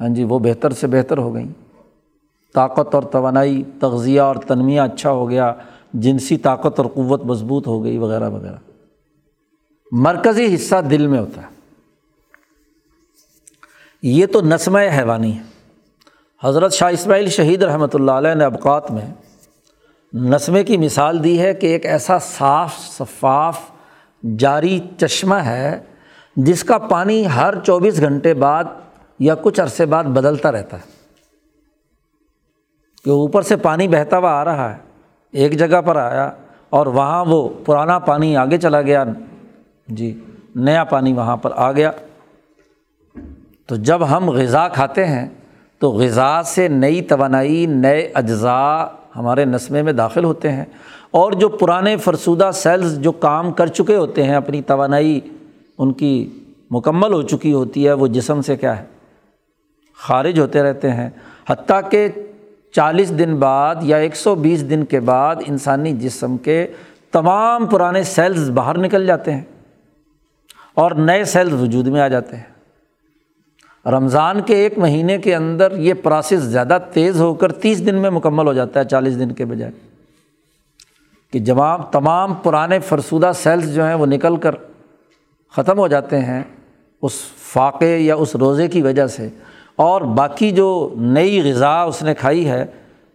ہاں 0.00 0.08
جی 0.08 0.24
وہ 0.24 0.38
بہتر 0.38 0.70
سے 0.70 0.86
بہتر 0.86 1.18
ہو 1.18 1.34
گئیں۔ 1.34 1.48
طاقت 2.54 2.94
اور 2.94 3.02
توانائی، 3.02 3.62
تغذیہ 3.80 4.20
اور 4.20 4.36
تنمیہ 4.36 4.80
اچھا 4.80 5.10
ہو 5.10 5.30
گیا۔ 5.30 5.54
جنسی 5.92 6.36
طاقت 6.36 6.80
اور 6.80 6.86
قوت 6.86 7.24
مضبوط 7.24 7.66
ہو 7.66 7.84
گئی، 7.84 7.98
وغیرہ 7.98 8.28
وغیرہ۔ 8.28 8.56
مرکزی 9.92 10.54
حصہ 10.54 10.74
دل 10.90 11.06
میں 11.06 11.18
ہوتا 11.18 11.42
ہے۔ 11.42 11.46
یہ 14.02 14.26
تو 14.26 14.40
نسم 14.40 14.76
حیوانی 14.76 15.36
ہے۔ 15.36 15.57
حضرت 16.44 16.72
شاہ 16.72 16.92
اسماعیل 16.92 17.28
شہید 17.28 17.62
رحمۃ 17.62 17.86
اللہ 17.94 18.10
علیہ 18.10 18.34
نے 18.34 18.44
ابقات 18.44 18.90
میں 18.90 19.14
نسمے 20.14 20.64
کی 20.64 20.76
مثال 20.76 21.24
دی 21.24 21.40
ہے 21.40 21.54
کہ 21.54 21.66
ایک 21.66 21.86
ایسا 21.86 22.18
صاف 22.18 22.74
شفاف 22.78 23.60
جاری 24.38 24.80
چشمہ 24.98 25.34
ہے 25.34 25.80
جس 26.36 26.64
کا 26.64 26.78
پانی 26.78 27.26
ہر 27.26 27.54
چوبیس 27.66 28.00
گھنٹے 28.00 28.34
بعد 28.34 28.64
یا 29.18 29.34
کچھ 29.34 29.60
عرصے 29.60 29.86
بعد 29.86 30.04
بدلتا 30.04 30.52
رہتا 30.52 30.76
ہے۔ 30.76 30.82
کہ 33.04 33.10
اوپر 33.10 33.42
سے 33.42 33.56
پانی 33.56 33.88
بہتا 33.88 34.18
ہوا 34.18 34.30
آ 34.30 34.44
رہا 34.44 34.72
ہے، 34.72 34.78
ایک 35.32 35.58
جگہ 35.58 35.80
پر 35.80 35.96
آیا 35.96 36.30
اور 36.70 36.86
وہاں 36.86 37.24
وہ 37.24 37.48
پرانا 37.66 37.98
پانی 37.98 38.36
آگے 38.36 38.58
چلا 38.58 38.82
گیا۔ 38.82 39.04
جی 39.88 40.24
نیا 40.54 40.84
پانی 40.84 41.12
وہاں 41.12 41.36
پر 41.36 41.52
آ 41.56 41.72
گیا۔ 41.72 41.90
تو 43.66 43.76
جب 43.76 44.16
ہم 44.16 44.30
غذا 44.30 44.68
کھاتے 44.68 45.06
ہیں 45.06 45.28
تو 45.78 45.90
غذا 45.90 46.42
سے 46.42 46.68
نئی 46.68 47.02
توانائی، 47.02 47.66
نئے 47.66 48.10
اجزاء 48.14 48.86
ہمارے 49.16 49.44
نسمے 49.44 49.82
میں 49.82 49.92
داخل 49.92 50.24
ہوتے 50.24 50.52
ہیں۔ 50.52 50.64
اور 51.10 51.32
جو 51.32 51.48
پرانے 51.48 51.96
فرسودہ 51.96 52.50
سیلز 52.54 52.98
جو 52.98 53.12
کام 53.12 53.52
کر 53.52 53.66
چکے 53.66 53.96
ہوتے 53.96 54.22
ہیں، 54.22 54.34
اپنی 54.34 54.62
توانائی 54.62 55.20
ان 55.78 55.92
کی 55.92 56.30
مکمل 56.70 57.12
ہو 57.12 57.22
چکی 57.22 57.52
ہوتی 57.52 57.86
ہے، 57.86 57.92
وہ 57.92 58.06
جسم 58.06 58.40
سے 58.40 58.56
کیا 58.56 58.78
ہے؟ 58.78 58.84
خارج 59.96 60.40
ہوتے 60.40 60.62
رہتے 60.62 60.90
ہیں۔ 60.90 61.10
حتیٰ 61.48 61.80
کہ 61.90 62.08
چالیس 62.72 63.18
دن 63.18 63.36
بعد 63.36 63.74
یا 63.82 63.96
ایک 63.96 64.16
سو 64.16 64.34
بیس 64.34 64.70
دن 64.70 64.84
کے 64.84 65.00
بعد 65.00 65.36
انسانی 65.46 65.92
جسم 65.92 66.36
کے 66.36 66.66
تمام 67.12 67.66
پرانے 67.66 68.02
سیلز 68.02 68.50
باہر 68.50 68.78
نکل 68.78 69.06
جاتے 69.06 69.32
ہیں 69.32 69.42
اور 70.74 70.90
نئے 70.90 71.24
سیلز 71.24 71.52
وجود 71.52 71.86
میں 71.86 72.00
آ 72.00 72.08
جاتے 72.08 72.36
ہیں۔ 72.36 72.57
رمضان 73.90 74.40
کے 74.40 74.54
ایک 74.54 74.78
مہینے 74.78 75.18
کے 75.18 75.34
اندر 75.34 75.76
یہ 75.76 75.94
پروسیس 75.94 76.40
زیادہ 76.40 76.78
تیز 76.92 77.20
ہو 77.20 77.34
کر 77.34 77.52
تیس 77.52 77.86
دن 77.86 77.94
میں 77.94 78.10
مکمل 78.10 78.46
ہو 78.46 78.52
جاتا 78.52 78.80
ہے، 78.80 78.84
چالیس 78.84 79.18
دن 79.18 79.32
کے 79.32 79.44
بجائے۔ 79.44 79.72
کہ 81.32 81.38
جواب 81.38 81.92
تمام 81.92 82.34
پرانے 82.34 82.78
فرسودہ 82.78 83.32
سیلس 83.34 83.74
جو 83.74 83.86
ہیں 83.86 83.94
وہ 83.94 84.06
نکل 84.06 84.36
کر 84.36 84.54
ختم 85.56 85.78
ہو 85.78 85.88
جاتے 85.88 86.18
ہیں 86.18 86.42
اس 87.02 87.12
فاقے 87.52 87.98
یا 87.98 88.14
اس 88.14 88.36
روزے 88.36 88.68
کی 88.68 88.82
وجہ 88.82 89.06
سے۔ 89.06 89.28
اور 89.76 90.00
باقی 90.00 90.50
جو 90.50 90.94
نئی 90.96 91.50
غذا 91.50 91.82
اس 91.82 92.02
نے 92.02 92.14
کھائی 92.14 92.48
ہے، 92.48 92.66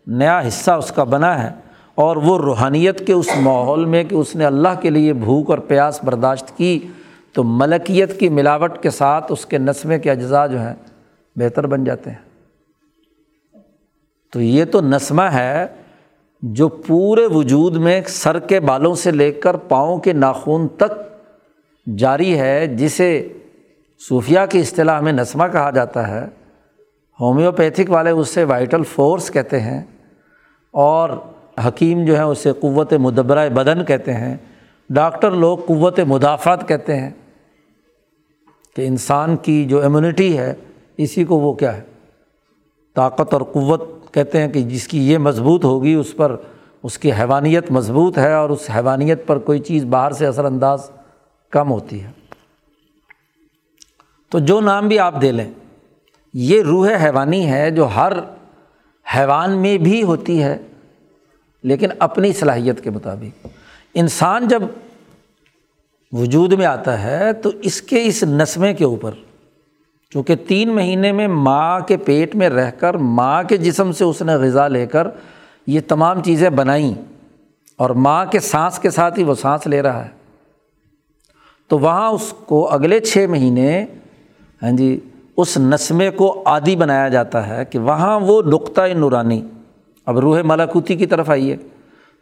نیا 0.07 0.41
حصہ 0.47 0.71
اس 0.71 0.91
کا 0.91 1.03
بنا 1.03 1.43
ہے، 1.43 1.49
اور 1.95 2.15
وہ 2.15 2.37
روحانیت 2.37 3.07
کے 3.07 3.13
اس 3.13 3.27
ماحول 3.39 3.85
میں 3.85 4.03
کہ 4.03 4.15
اس 4.15 4.35
نے 4.35 4.45
اللہ 4.45 4.81
کے 4.81 4.89
لیے 4.89 5.13
بھوک 5.13 5.49
اور 5.49 5.57
پیاس 5.57 6.03
برداشت 6.03 6.57
کی۔ 6.57 6.79
تو 7.33 7.43
ملکیت 7.43 8.19
کی 8.19 8.29
ملاوٹ 8.29 8.79
کے 8.79 8.89
ساتھ 8.89 9.25
اس 9.29 9.45
کے 9.45 9.57
نسمے 9.57 9.99
کے 9.99 10.11
اجزاء 10.11 10.47
جو 10.47 10.59
ہیں 10.59 10.75
بہتر 11.35 11.67
بن 11.67 11.83
جاتے 11.83 12.09
ہیں۔ 12.09 12.17
تو 14.33 14.41
یہ 14.41 14.65
تو 14.65 14.81
نسمہ 14.81 15.21
ہے 15.21 15.67
جو 16.41 16.67
پورے 16.67 17.25
وجود 17.25 17.75
میں 17.75 18.01
سر 18.07 18.39
کے 18.39 18.59
بالوں 18.59 18.95
سے 18.95 19.11
لے 19.11 19.31
کر 19.31 19.57
پاؤں 19.57 19.97
کے 19.97 20.13
ناخون 20.13 20.67
تک 20.67 20.91
جاری 21.97 22.39
ہے، 22.39 22.67
جسے 22.67 23.27
صوفیہ 24.09 24.39
کی 24.49 24.59
اصطلاح 24.59 24.99
میں 24.99 25.13
نسمہ 25.13 25.43
کہا 25.51 25.69
جاتا 25.69 26.07
ہے۔ 26.07 26.27
ہومیوپیتھک 27.19 27.89
والے 27.89 28.09
اسے 28.09 28.43
وائٹل 28.43 28.83
فورس 28.83 29.31
کہتے 29.31 29.59
ہیں 29.59 29.81
اور 30.71 31.09
حکیم 31.67 32.05
جو 32.05 32.15
ہیں 32.15 32.23
اسے 32.23 32.53
قوت 32.53 32.93
مدبرۂ 32.93 33.49
بدن 33.49 33.85
کہتے 33.85 34.13
ہیں۔ 34.13 34.37
ڈاکٹر 34.89 35.31
لوگ 35.31 35.57
قوت 35.57 35.99
مدافعت 35.99 36.67
کہتے 36.67 36.95
ہیں۔ 36.99 37.09
کہ 38.75 38.87
انسان 38.87 39.37
کی 39.37 39.65
جو 39.65 39.85
امیونٹی 39.85 40.37
ہے، 40.37 40.53
اسی 40.97 41.23
کو 41.23 41.39
وہ 41.39 41.53
کیا 41.53 41.77
ہے؟ 41.77 41.81
طاقت 42.95 43.33
اور 43.33 43.41
قوت 43.41 44.13
کہتے 44.13 44.41
ہیں 44.41 44.47
کہ 44.47 44.61
جس 44.61 44.87
کی 44.87 45.11
یہ 45.11 45.17
مضبوط 45.17 45.65
ہوگی، 45.65 45.93
اس 45.93 46.15
پر 46.15 46.35
اس 46.83 46.97
کی 46.97 47.11
حیوانیت 47.11 47.71
مضبوط 47.71 48.17
ہے 48.17 48.33
اور 48.33 48.49
اس 48.49 48.69
حیوانیت 48.75 49.27
پر 49.27 49.37
کوئی 49.37 49.59
چیز 49.59 49.85
باہر 49.85 50.11
سے 50.11 50.25
اثر 50.25 50.45
انداز 50.45 50.91
کم 51.49 51.71
ہوتی 51.71 52.03
ہے۔ 52.03 52.11
تو 54.29 54.39
جو 54.39 54.61
نام 54.61 54.87
بھی 54.87 54.99
آپ 54.99 55.21
دے 55.21 55.31
لیں، 55.31 55.51
یہ 56.33 56.61
روح 56.61 56.87
حیوانی 57.03 57.51
ہے 57.51 57.71
جو 57.71 57.85
ہر 57.85 58.13
حیوان 59.15 59.57
میں 59.57 59.77
بھی 59.77 60.03
ہوتی 60.03 60.43
ہے، 60.43 60.57
لیکن 61.63 61.87
اپنی 61.99 62.33
صلاحیت 62.33 62.83
کے 62.83 62.89
مطابق۔ 62.89 63.47
انسان 63.93 64.47
جب 64.47 64.63
وجود 66.13 66.53
میں 66.53 66.65
آتا 66.65 67.03
ہے 67.03 67.33
تو 67.33 67.51
اس 67.61 67.81
کے 67.81 68.05
اس 68.05 68.23
نسمے 68.23 68.73
کے 68.73 68.85
اوپر، 68.85 69.11
چونکہ 70.09 70.35
تین 70.35 70.69
مہینے 70.69 71.11
میں 71.11 71.27
ماں 71.27 71.79
کے 71.79 71.97
پیٹ 71.97 72.35
میں 72.35 72.49
رہ 72.49 72.71
کر، 72.71 72.93
ماں 72.93 73.43
کے 73.43 73.57
جسم 73.57 73.91
سے 73.91 74.03
اس 74.03 74.21
نے 74.21 74.33
غذا 74.33 74.67
لے 74.67 74.85
کر 74.87 75.07
یہ 75.67 75.79
تمام 75.87 76.23
چیزیں 76.23 76.49
بنائیں 76.49 76.93
اور 77.77 77.89
ماں 77.89 78.25
کے 78.25 78.39
سانس 78.39 78.79
کے 78.79 78.89
ساتھ 78.89 79.19
ہی 79.19 79.23
وہ 79.23 79.33
سانس 79.33 79.67
لے 79.67 79.81
رہا 79.81 80.05
ہے۔ 80.05 80.09
تو 81.67 81.79
وہاں 81.79 82.09
اس 82.09 82.33
کو 82.45 82.69
اگلے 82.69 82.99
چھ 82.99 83.25
مہینے 83.29 83.85
ہاں 84.63 84.71
جی 84.71 84.99
اس 85.37 85.57
نسمے 85.57 86.09
کو 86.09 86.43
عادی 86.45 86.75
بنایا 86.75 87.07
جاتا 87.09 87.47
ہے 87.47 87.65
کہ 87.65 87.79
وہاں 87.79 88.19
وہ 88.19 88.41
نقطۂ 88.41 88.81
نورانی، 88.93 89.41
اب 90.05 90.19
روح 90.19 90.39
ملاکوتی 90.43 90.95
کی 90.95 91.05
طرف 91.05 91.29
آئیے۔ 91.29 91.57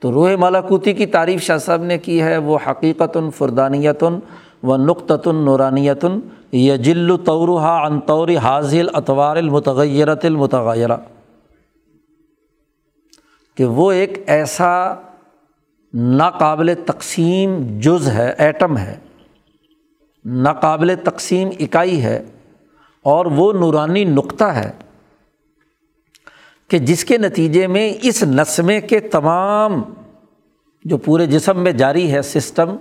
تو 0.02 0.12
روح 0.12 0.36
ملاکوتی 0.40 0.94
کی 0.94 1.06
تعریف 1.06 1.44
شاہ 1.44 1.58
صاحب 1.58 1.84
نے 1.84 1.98
کی 1.98 2.22
ہے، 2.22 2.38
وہ 2.38 2.58
حقیقت 2.68 3.18
فردانیتن 3.38 4.20
و 4.64 4.78
نقطۃ 4.78 5.28
نورانیتن 5.28 6.20
یجل 6.52 7.18
طورحا 7.18 7.86
انطور 7.86 8.28
حاضل 8.28 8.88
اطوار 8.94 9.36
المتغیرت 9.36 10.26
المتغیرہ۔ 10.26 10.98
کہ 13.58 13.66
وہ 13.66 13.92
ایک 13.92 14.24
ایسا 14.28 14.94
ناقابل 15.94 16.74
تقسیم 16.86 17.80
جز 17.80 18.08
ہے، 18.08 18.34
ایٹم 18.38 18.78
ہے، 18.78 18.98
ناقابل 20.26 20.96
تقسیم 21.04 21.50
اکائی 21.60 22.04
ہے 22.04 22.24
اور 23.04 23.26
وہ 23.26 23.54
نورانی 23.54 24.04
نقطہ 24.04 24.44
ہے۔ 24.44 24.72
کہ 26.72 26.80
جس 26.80 27.06
کے 27.06 27.18
نتیجے 27.18 27.68
میں 27.68 27.94
اس 28.02 28.24
نسمے 28.24 28.82
کے 28.82 29.00
تمام 29.00 29.84
جو 30.86 30.98
پورے 30.98 31.26
جسم 31.26 31.60
میں 31.60 31.72
جاری 31.72 32.12
ہے 32.12 32.22
سسٹم، 32.22 32.76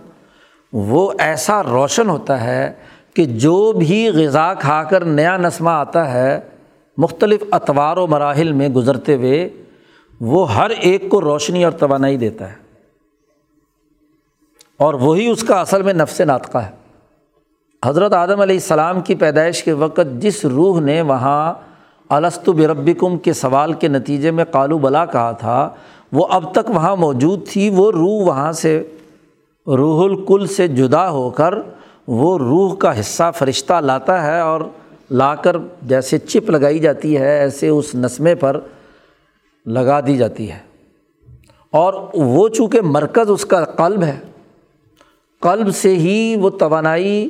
وہ 0.72 1.12
ایسا 1.18 1.62
روشن 1.62 2.08
ہوتا 2.08 2.44
ہے 2.44 2.72
کہ 3.14 3.24
جو 3.24 3.72
بھی 3.72 4.08
غذا 4.08 4.54
کھا 4.54 4.82
کر 4.82 5.04
نیا 5.04 5.36
نسمہ 5.36 5.70
آتا 5.70 6.12
ہے، 6.12 6.40
مختلف 6.96 7.42
اطوار 7.50 7.96
و 7.96 8.06
مراحل 8.06 8.52
میں 8.52 8.68
گزرتے 8.68 9.14
ہوئے 9.14 9.48
وہ 10.20 10.54
ہر 10.54 10.70
ایک 10.70 11.08
کو 11.08 11.20
روشنی 11.20 11.64
اور 11.64 11.72
توانائی 11.72 12.16
دیتا 12.16 12.48
ہے۔ 12.48 12.56
اور 14.76 14.94
وہی 14.94 15.26
اس 15.26 15.42
کا 15.42 15.60
اصل 15.60 15.82
میں 15.82 15.92
نفس 15.92 16.20
ناطقہ 16.20 16.58
ہے۔ 16.58 16.70
حضرت 17.84 18.12
آدم 18.12 18.40
علیہ 18.40 18.56
السلام 18.56 19.00
کی 19.00 19.14
پیدائش 19.14 19.64
کے 19.64 19.72
وقت 19.72 20.00
جس 20.18 20.44
روح 20.44 20.80
نے 20.80 21.02
وہاں 21.02 21.69
السط 22.10 22.48
بربکم 22.48 23.18
کے 23.18 23.32
سوال 23.32 23.72
کے 23.72 23.88
نتیجے 23.88 24.30
میں 24.30 24.44
کالو 24.50 24.78
بلا 24.78 25.06
کہا 25.06 25.32
تھا، 25.32 25.70
وہ 26.12 26.26
اب 26.30 26.54
تک 26.54 26.70
وہاں 26.70 26.96
موجود 26.96 27.48
تھی، 27.48 27.70
وہ 27.70 27.92
روح 27.92 28.24
وہاں 28.26 28.52
سے، 28.52 28.82
روح 29.66 30.04
الکل 30.04 30.46
سے 30.46 30.68
جدا 30.68 31.10
ہو 31.10 31.30
کر 31.30 31.54
وہ 32.06 32.38
روح 32.38 32.74
کا 32.74 33.00
حصہ 33.00 33.30
فرشتہ 33.34 33.80
لاتا 33.80 34.26
ہے 34.26 34.40
اور 34.40 34.60
لا 35.10 35.34
کر 35.34 35.56
جیسے 35.82 36.18
چپ 36.18 36.50
لگائی 36.50 36.78
جاتی 36.78 37.18
ہے، 37.18 37.38
ایسے 37.38 37.68
اس 37.68 37.94
نسمے 37.94 38.34
پر 38.34 38.60
لگا 39.66 40.00
دی 40.00 40.16
جاتی 40.16 40.50
ہے۔ 40.50 40.58
اور 41.70 41.94
وہ 42.14 42.48
چونکہ 42.48 42.80
مرکز 42.80 43.30
اس 43.30 43.44
کا 43.44 43.64
قلب 43.64 44.02
ہے، 44.02 44.18
قلب 45.40 45.74
سے 45.74 45.94
ہی 45.96 46.36
وہ 46.40 46.50
توانائی، 46.50 47.28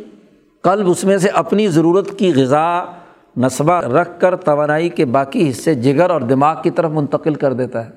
قلب 0.62 0.90
اس 0.90 1.04
میں 1.04 1.18
سے 1.18 1.28
اپنی 1.28 1.68
ضرورت 1.68 2.18
کی 2.18 2.32
غذا 2.34 2.84
نصبہ 3.36 3.72
رکھ 3.72 4.20
کر 4.20 4.36
توانائی 4.36 4.88
کے 4.88 5.04
باقی 5.04 5.50
حصے 5.50 5.74
جگر 5.74 6.10
اور 6.10 6.20
دماغ 6.20 6.62
کی 6.62 6.70
طرف 6.70 6.90
منتقل 6.90 7.34
کر 7.34 7.52
دیتا 7.52 7.86
ہے۔ 7.86 7.90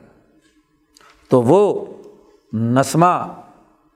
تو 1.30 1.42
وہ 1.42 1.86
نسمہ 2.54 3.28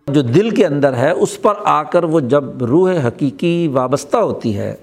جو 0.07 0.21
دل 0.21 0.49
کے 0.49 0.65
اندر 0.65 0.95
ہے، 0.95 1.11
اس 1.11 1.41
پر 1.41 1.53
آ 1.63 1.83
کر 1.83 2.03
وہ 2.03 2.19
جب 2.19 2.63
روح 2.63 3.07
حقیقی 3.07 3.67
وابستہ 3.67 4.17
ہوتی 4.17 4.57
ہے، 4.57 4.75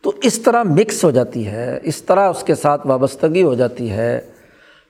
تو 0.00 0.12
اس 0.22 0.38
طرح 0.38 0.62
مکس 0.62 1.04
ہو 1.04 1.10
جاتی 1.10 1.46
ہے، 1.46 1.80
اس 1.82 2.02
طرح 2.02 2.30
اس 2.30 2.44
کے 2.44 2.54
ساتھ 2.54 2.86
وابستگی 2.86 3.42
ہو 3.42 3.54
جاتی 3.54 3.90
ہے 3.90 4.20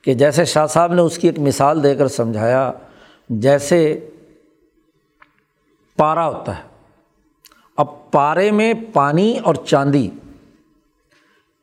کہ 0.03 0.15
جیسے 0.15 0.45
شاہ 0.45 0.67
صاحب 0.67 0.95
نے 0.95 1.03
اس 1.03 1.19
کی 1.19 1.29
ایک 1.29 1.39
مثال 1.39 1.83
دے 1.83 1.95
کر 1.95 2.09
سمجھایا، 2.09 2.73
جیسے 3.29 4.01
پارا 5.97 6.29
ہوتا 6.29 6.59
ہے۔ 6.59 6.63
اب 7.77 8.11
پارے 8.11 8.51
میں 8.51 8.75
پانی 8.93 9.39
اور 9.39 9.55
چاندی 9.55 10.11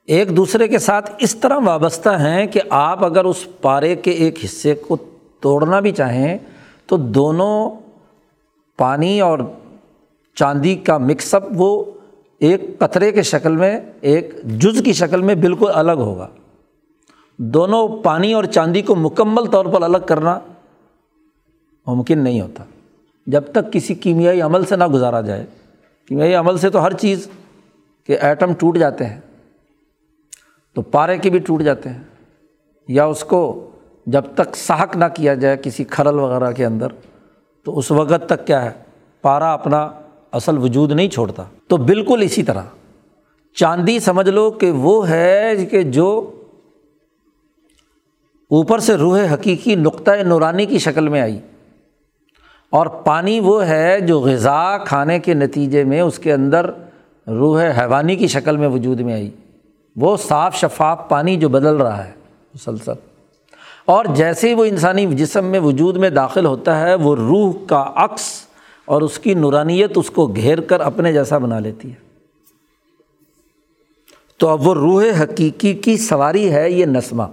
ایک 0.10 0.38
دوسرے 0.38 0.68
کے 0.68 0.80
ساتھ 0.80 1.12
اس 1.20 1.36
طرح 1.36 1.58
وابستہ 1.66 2.10
ہیں 2.10 2.48
کہ 2.48 2.62
آپ 2.70 3.06
اگر 3.06 3.26
اس 3.26 3.48
پارے 3.62 3.96
کے 3.96 4.12
ایک 4.12 4.46
حصے 4.46 4.76
کو 4.76 4.98
توڑنا 5.40 5.80
بھی 5.80 5.92
چاہیں 5.92 6.38
تو 6.86 6.98
دونوں 6.98 7.70
پانی 8.78 9.22
اور 9.22 9.40
چاندی 10.36 10.76
کا 10.76 10.98
مکس 10.98 11.34
اپ 11.34 11.44
وہ 11.52 11.84
ایک 12.40 12.80
قطرے 12.80 13.12
کے 13.12 13.22
شکل 13.22 13.56
میں، 13.56 13.80
ایک 14.02 14.34
جز 14.44 14.82
کی 14.86 14.94
شکل 14.94 15.22
میں 15.22 15.36
بالکل 15.36 15.68
الگ 15.74 15.92
ہوگا۔ 15.92 16.28
دونوں 17.38 17.88
پانی 18.04 18.34
اور 18.34 18.44
چاندی 18.44 18.82
کو 18.82 18.96
مکمل 18.96 19.46
طور 19.46 19.66
پر 19.66 19.82
الگ 19.82 19.98
کرنا 20.08 20.40
ممکن 21.88 22.20
نہیں 22.20 22.42
ہوتا۔ 22.42 22.64
جب 23.28 23.42
تک 23.52 23.74
کسی 23.74 23.94
کیمیائی 23.94 24.42
عمل 24.42 24.66
سے 24.66 24.76
نہ 24.76 24.88
گزارا 24.88 25.22
جائے۔ 25.22 25.46
کیمیائی 26.08 26.34
عمل 26.34 26.58
سے 26.58 26.70
تو 26.70 26.84
ہر 26.84 26.94
چیز 26.94 27.28
کے 28.08 28.16
ایٹم 28.16 28.54
ٹوٹ 28.54 28.78
جاتے 28.78 29.06
ہیں۔ 29.06 29.20
تو 30.80 30.84
پارے 30.84 31.18
کے 31.18 31.30
بھی 31.30 31.40
ٹوٹ 31.40 31.62
جاتے 31.62 31.90
ہیں۔ 31.90 32.04
یا 32.88 33.06
اس 33.06 33.24
کو 33.24 33.70
جب 34.06 34.22
تک 34.36 34.56
سحق 34.56 34.98
نہ 34.98 35.06
کیا 35.14 35.34
جائے 35.34 35.58
کسی 35.58 35.84
کھرل 35.84 36.20
وغیرہ 36.20 36.52
کے 36.52 36.66
اندر، 36.66 36.88
تو 37.64 37.78
اس 37.78 37.92
وقت 37.92 38.30
تک 38.30 38.48
کیا 38.48 38.66
ہے، 38.66 38.72
پارا 39.22 39.54
اپنا 39.54 39.92
اصل 40.32 40.58
وجود 40.58 40.92
نہیں 40.92 41.08
چھوڑتا۔ 41.08 41.44
تو 41.68 41.78
بالکل 41.78 42.20
اسی 42.24 42.44
طرح، 42.44 42.62
چاندی 43.56 44.00
سمجھ 44.00 44.30
لو 44.30 44.52
کہ 44.52 44.72
وہ 44.72 45.10
ہے 45.10 45.66
کہ 45.72 45.82
جو 45.82 46.32
اوپر 48.50 48.80
سے 48.80 48.96
روح 48.96 49.34
حقیقی 49.34 49.76
نقطۂ 49.76 50.24
نورانی 50.24 50.66
کی 50.66 50.78
شکل 50.78 51.08
میں 51.08 51.22
آئی۔ 51.22 51.40
اور 52.70 52.88
پانی 52.88 53.40
وہ 53.40 53.66
ہے 53.66 54.00
جو 54.00 54.20
غذا 54.20 54.78
کھانے 54.78 55.20
کے 55.20 55.34
نتیجے 55.34 55.84
میں 55.84 56.02
اس 56.02 56.20
کے 56.20 56.34
اندر 56.34 56.72
روح 57.28 57.64
حیوانی 57.64 58.16
کی 58.16 58.28
شکل 58.28 58.58
میں 58.58 58.68
وجود 58.68 59.00
میں 59.00 59.14
آئی۔ 59.14 59.32
وہ 59.96 60.18
صاف 60.18 60.56
شفاف 60.56 61.10
پانی 61.10 61.38
جو 61.38 61.50
بدل 61.50 61.76
رہا 61.76 62.06
ہے، 62.06 62.12
مسلسل۔ 62.54 62.92
اور 63.86 64.06
جیسے 64.16 64.50
ہی 64.50 64.54
وہ 64.54 64.66
انسانی 64.66 65.06
جسم 65.06 65.46
میں 65.46 65.60
وجود 65.60 65.98
میں 65.98 66.10
داخل 66.10 66.46
ہوتا 66.46 66.80
ہے، 66.80 66.96
وہ 66.96 67.16
روح 67.16 67.54
کا 67.68 67.92
عکس 67.96 68.42
اور 68.86 69.02
اس 69.02 69.20
کی 69.20 69.34
نورانیت 69.34 69.92
اس 69.96 70.10
کو 70.10 70.28
گھیر 70.28 70.62
کر 70.62 70.80
اپنے 70.80 71.14
جیسا 71.14 71.38
بنا 71.38 71.60
لیتی 71.60 71.90
ہے۔ 71.90 72.10
تو 74.38 74.48
اب 74.48 74.68
وہ 74.68 74.74
روح 74.74 75.04
حقیقی 75.24 75.74
کی 75.74 75.98
سواری 75.98 76.52
ہے، 76.52 76.72
یہ 76.72 76.86
نسمہ۔ 76.86 77.24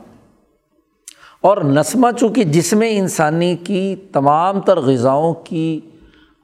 اور 1.40 1.56
نسمہ 1.56 2.08
چونکہ 2.20 2.44
جسم 2.44 2.82
انسانی 2.90 3.56
کی 3.56 3.96
تمام 4.12 4.60
تر 4.60 4.80
غذاؤں 4.80 5.34
کی 5.34 5.80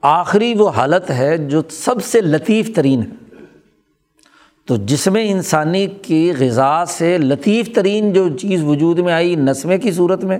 آخری 0.01 0.53
وہ 0.53 0.69
حالت 0.69 1.09
ہے 1.09 1.37
جو 1.37 1.61
سب 1.69 2.03
سے 2.03 2.21
لطیف 2.21 2.75
ترین 2.75 3.01
ہے۔ 3.01 3.22
تو 4.67 4.75
جسم 4.85 5.17
انسانی 5.21 5.85
کی 6.01 6.31
غذا 6.39 6.83
سے 6.87 7.17
لطیف 7.17 7.69
ترین 7.75 8.11
جو 8.13 8.27
چیز 8.37 8.63
وجود 8.63 8.99
میں 8.99 9.13
آئی 9.13 9.35
نسمے 9.35 9.77
کی 9.77 9.91
صورت 9.91 10.23
میں، 10.23 10.37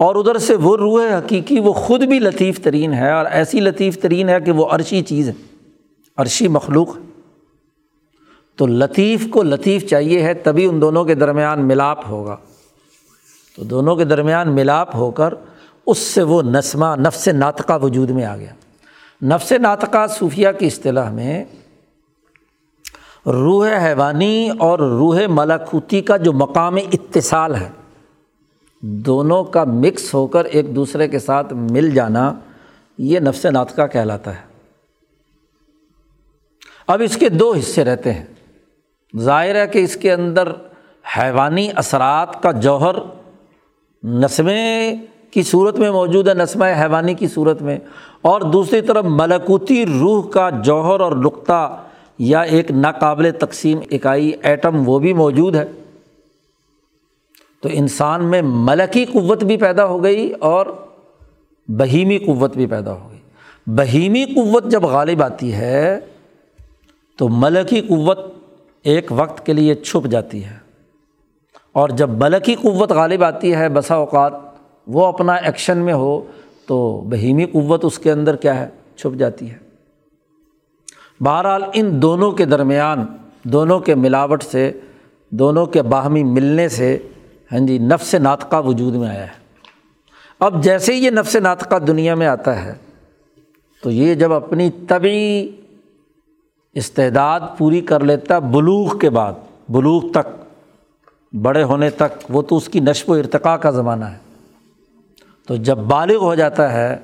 اور 0.00 0.14
ادھر 0.14 0.38
سے 0.38 0.54
وہ 0.54 0.76
روح 0.76 1.04
حقیقی 1.18 1.58
وہ 1.60 1.72
خود 1.72 2.04
بھی 2.04 2.18
لطیف 2.18 2.60
ترین 2.62 2.94
ہے، 2.94 3.10
اور 3.12 3.26
ایسی 3.26 3.60
لطیف 3.60 4.00
ترین 4.00 4.28
ہے 4.28 4.40
کہ 4.40 4.52
وہ 4.52 4.66
عرشی 4.66 5.00
چیز 5.02 5.28
ہے، 5.28 5.34
عرشی 6.18 6.48
مخلوق 6.48 6.96
ہے۔ 6.96 7.00
تو 8.58 8.66
لطیف 8.66 9.26
کو 9.30 9.42
لطیف 9.42 9.88
چاہیے 9.90 10.22
ہے 10.22 10.34
تبھی 10.34 10.66
ان 10.66 10.80
دونوں 10.80 11.04
کے 11.04 11.14
درمیان 11.14 11.66
ملاپ 11.68 12.08
ہوگا۔ 12.08 12.36
تو 13.56 13.64
دونوں 13.64 13.94
کے 13.96 14.04
درمیان 14.04 14.54
ملاپ 14.54 14.94
ہو 14.94 15.10
کر 15.10 15.34
اس 15.86 15.98
سے 15.98 16.22
وہ 16.22 16.42
نسمہ، 16.42 16.94
نفس 16.98 17.28
ناطقہ 17.28 17.78
وجود 17.82 18.10
میں 18.10 18.24
آ 18.24 18.36
گیا۔ 18.36 18.52
نفس 19.22 19.52
ناطقہ 19.52 20.06
صوفیہ 20.18 20.48
کی 20.58 20.66
اصطلاح 20.66 21.10
میں 21.10 21.44
روح 23.26 23.68
حیوانی 23.84 24.50
اور 24.58 24.78
روح 24.78 25.20
ملاکوتی 25.28 26.00
کا 26.00 26.16
جو 26.16 26.32
مقام 26.32 26.76
اتصال 26.76 27.54
ہے، 27.54 27.68
دونوں 28.80 29.44
کا 29.44 29.64
مکس 29.64 30.14
ہو 30.14 30.26
کر 30.26 30.44
ایک 30.44 30.76
دوسرے 30.76 31.08
کے 31.08 31.18
ساتھ 31.18 31.52
مل 31.52 31.90
جانا، 31.90 32.34
یہ 32.98 33.20
نفس 33.20 33.44
ناطقہ 33.44 33.86
کہلاتا 33.86 34.34
ہے۔ 34.34 34.50
اب 36.86 37.02
اس 37.04 37.16
کے 37.16 37.28
دو 37.28 37.52
حصے 37.52 37.84
رہتے 37.84 38.12
ہیں۔ 38.12 38.24
ظاہر 39.18 39.54
ہے 39.54 39.66
کہ 39.66 39.78
اس 39.78 39.96
کے 39.96 40.12
اندر 40.12 40.48
حیوانی 41.18 41.70
اثرات 41.76 42.42
کا 42.42 42.52
جوہر 42.52 42.94
نسمے 44.04 44.94
کی 45.30 45.42
صورت 45.42 45.78
میں 45.78 45.90
موجود 45.90 46.28
ہے، 46.28 46.34
نسمہ 46.34 46.64
حیوانی 46.64 47.14
کی 47.14 47.28
صورت 47.28 47.62
میں، 47.62 47.78
اور 48.22 48.40
دوسری 48.40 48.80
طرف 48.80 49.04
ملکوتی 49.04 49.86
روح 49.86 50.28
کا 50.28 50.50
جوہر 50.50 51.00
اور 51.00 51.12
نقطہ 51.12 51.82
یا 52.22 52.40
ایک 52.40 52.70
ناقابل 52.70 53.30
تقسیم 53.38 53.78
اکائی 53.90 54.32
ایٹم 54.42 54.88
وہ 54.88 54.98
بھی 54.98 55.12
موجود 55.12 55.56
ہے۔ 55.56 55.64
تو 57.62 57.68
انسان 57.72 58.24
میں 58.24 58.42
ملکی 58.44 59.04
قوت 59.04 59.44
بھی 59.44 59.56
پیدا 59.56 59.86
ہو 59.86 60.02
گئی 60.02 60.32
اور 60.32 60.66
بہیمی 61.68 62.18
قوت 62.18 62.54
بھی 62.54 62.66
پیدا 62.66 62.92
ہو 62.92 63.08
گئی۔ 63.10 63.18
بہیمی 63.66 64.24
قوت 64.24 64.64
جب 64.64 64.82
غالب 64.82 65.22
آتی 65.22 65.52
ہے 65.52 66.00
تو 67.18 67.28
ملکی 67.28 67.80
قوت 67.80 68.18
ایک 68.82 69.06
وقت 69.10 69.46
کے 69.46 69.52
لیے 69.52 69.74
چھپ 69.74 70.06
جاتی 70.06 70.44
ہے۔ 70.44 70.56
اور 71.72 71.88
جب 71.88 72.10
ملکی 72.10 72.54
قوت 72.54 72.92
غالب 72.92 73.24
آتی 73.24 73.54
ہے 73.54 73.68
بسا 73.68 73.94
اوقات 73.94 74.32
وہ 74.86 75.06
اپنا 75.06 75.34
ایکشن 75.34 75.78
میں 75.78 75.94
ہو 75.94 76.20
تو 76.66 77.04
بہیمی 77.10 77.44
قوت 77.44 77.84
اس 77.84 77.98
کے 77.98 78.12
اندر 78.12 78.36
کیا 78.36 78.60
ہے؟ 78.60 78.68
چھپ 78.96 79.18
جاتی 79.18 79.50
ہے۔ 79.50 79.69
بہرحال 81.20 81.62
ان 81.72 82.02
دونوں 82.02 82.32
کے 82.32 82.44
درمیان، 82.44 83.04
دونوں 83.44 83.78
کے 83.80 83.94
ملاوٹ 83.94 84.42
سے، 84.42 84.72
دونوں 85.30 85.66
کے 85.66 85.82
باہمی 85.82 86.22
ملنے 86.24 86.68
سے 86.68 86.96
ہاں 87.52 87.58
جی 87.58 87.78
نفس 87.78 88.14
ناطقہ 88.14 88.56
وجود 88.56 88.94
میں 88.94 89.08
آیا 89.08 89.22
ہے۔ 89.22 89.38
اب 90.40 90.62
جیسے 90.62 90.92
ہی 90.92 91.04
یہ 91.04 91.10
نفس 91.10 91.36
ناطقہ 91.36 91.78
دنیا 91.78 92.14
میں 92.14 92.26
آتا 92.26 92.64
ہے، 92.64 92.74
تو 93.82 93.90
یہ 93.90 94.14
جب 94.14 94.32
اپنی 94.32 94.70
طبی 94.88 95.50
استعداد 96.74 97.40
پوری 97.58 97.80
کر 97.80 98.04
لیتا 98.04 98.38
بلوغ 98.38 98.98
کے 98.98 99.10
بعد، 99.10 99.32
بلوغ 99.68 100.10
تک، 100.12 100.26
بڑے 101.34 101.62
ہونے 101.62 101.90
تک، 101.90 102.18
وہ 102.28 102.42
تو 102.42 102.56
اس 102.56 102.68
کی 102.68 102.80
نشو 102.80 103.12
و 103.12 103.14
ارتقاء 103.14 103.56
کا 103.56 103.70
زمانہ 103.70 104.04
ہے۔ 104.04 104.18
تو 105.46 105.56
جب 105.56 105.78
بالغ 105.78 106.16
ہو 106.16 106.34
جاتا 106.34 106.72
ہے، 106.72 106.96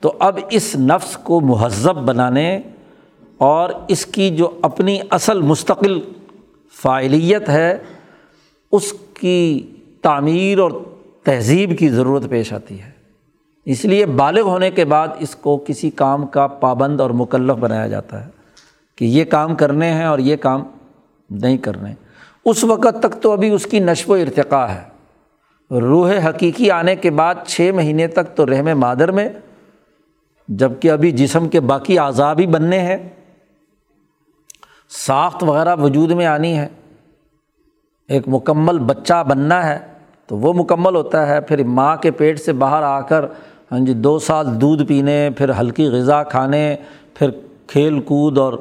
تو 0.00 0.12
اب 0.18 0.38
اس 0.50 0.76
نفس 0.76 1.16
کو 1.16 1.40
مہذب 1.40 1.96
بنانے 1.96 2.60
اور 3.38 3.70
اس 3.88 4.06
کی 4.06 4.30
جو 4.30 4.58
اپنی 4.62 4.98
اصل 5.10 5.40
مستقل 5.40 6.00
فعلیت 6.82 7.48
ہے، 7.48 7.78
اس 8.72 8.94
کی 9.14 9.66
تعمیر 10.02 10.58
اور 10.58 10.70
تہذیب 11.22 11.78
کی 11.78 11.88
ضرورت 11.88 12.30
پیش 12.30 12.52
آتی 12.52 12.80
ہے۔ 12.80 12.90
اس 13.64 13.84
لیے 13.84 14.06
بالغ 14.06 14.40
ہونے 14.40 14.70
کے 14.70 14.84
بعد 14.84 15.08
اس 15.18 15.36
کو 15.36 15.64
کسی 15.66 15.90
کام 15.90 16.26
کا 16.26 16.46
پابند 16.46 17.00
اور 17.00 17.10
مکلف 17.10 17.56
بنایا 17.56 17.88
جاتا 17.88 18.24
ہے 18.24 18.30
کہ 18.96 19.04
یہ 19.04 19.24
کام 19.24 19.54
کرنے 19.54 19.92
ہیں 19.92 20.04
اور 20.04 20.18
یہ 20.18 20.36
کام 20.36 20.62
نہیں 21.30 21.56
کرنے۔ 21.56 21.94
اس 22.44 22.64
وقت 22.64 23.02
تک 23.02 23.22
تو 23.22 23.32
ابھی 23.32 23.50
اس 23.50 23.66
کی 23.66 23.78
نشو 23.78 24.12
و 24.12 24.14
ارتقاء 24.14 24.66
ہے۔ 24.66 24.82
روح 25.70 26.28
حقیقی 26.28 26.70
آنے 26.70 26.96
کے 26.96 27.10
بعد 27.10 27.34
چھ 27.46 27.70
مہینے 27.74 28.06
تک 28.06 28.36
تو 28.36 28.46
رحم 28.46 28.78
مادر 28.78 29.10
میں 29.10 29.28
جبکہ 30.48 30.90
ابھی 30.90 31.12
جسم 31.12 31.48
کے 31.48 31.60
باقی 31.60 31.98
اعضا 31.98 32.32
بھی 32.32 32.46
بننے 32.46 32.78
ہیں۔ 32.78 33.08
ساخت 34.90 35.42
وغیرہ 35.42 35.76
وجود 35.76 36.10
میں 36.10 36.26
آنی 36.26 36.58
ہے، 36.58 36.66
ایک 38.08 38.28
مکمل 38.28 38.78
بچہ 38.78 39.22
بننا 39.28 39.64
ہے، 39.66 39.78
تو 40.26 40.36
وہ 40.36 40.52
مکمل 40.52 40.94
ہوتا 40.94 41.26
ہے، 41.28 41.40
پھر 41.40 41.62
ماں 41.64 41.96
کے 41.96 42.10
پیٹ 42.10 42.40
سے 42.40 42.52
باہر 42.52 42.82
آ 42.82 43.00
کر 43.00 43.24
ہاں 43.72 43.78
جی 43.78 43.94
دو 43.94 44.18
سال 44.18 44.60
دودھ 44.60 44.84
پینے، 44.84 45.28
پھر 45.38 45.50
ہلکی 45.60 45.86
غذا 45.86 46.22
کھانے، 46.22 46.76
پھر 47.14 47.30
کھیل 47.66 48.00
کود 48.00 48.38
اور 48.38 48.52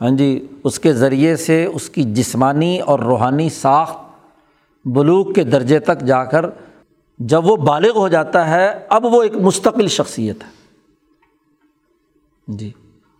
ہاں 0.00 0.10
جی 0.10 0.46
اس 0.64 0.78
کے 0.80 0.92
ذریعے 0.92 1.36
سے 1.36 1.64
اس 1.64 1.90
کی 1.90 2.02
جسمانی 2.02 2.78
اور 2.80 2.98
روحانی 2.98 3.48
ساخت 3.48 3.98
بلوک 4.84 5.34
کے 5.34 5.44
درجے 5.44 5.78
تک 5.78 6.00
جا 6.00 6.24
کر، 6.24 6.46
جب 7.18 7.46
وہ 7.46 7.56
بالغ 7.56 7.96
ہو 7.96 8.08
جاتا 8.08 8.50
ہے، 8.50 8.66
اب 8.88 9.04
وہ 9.04 9.22
ایک 9.22 9.36
مستقل 9.36 9.88
شخصیت 9.88 10.44
ہے۔ 10.44 10.48
جی 12.48 12.70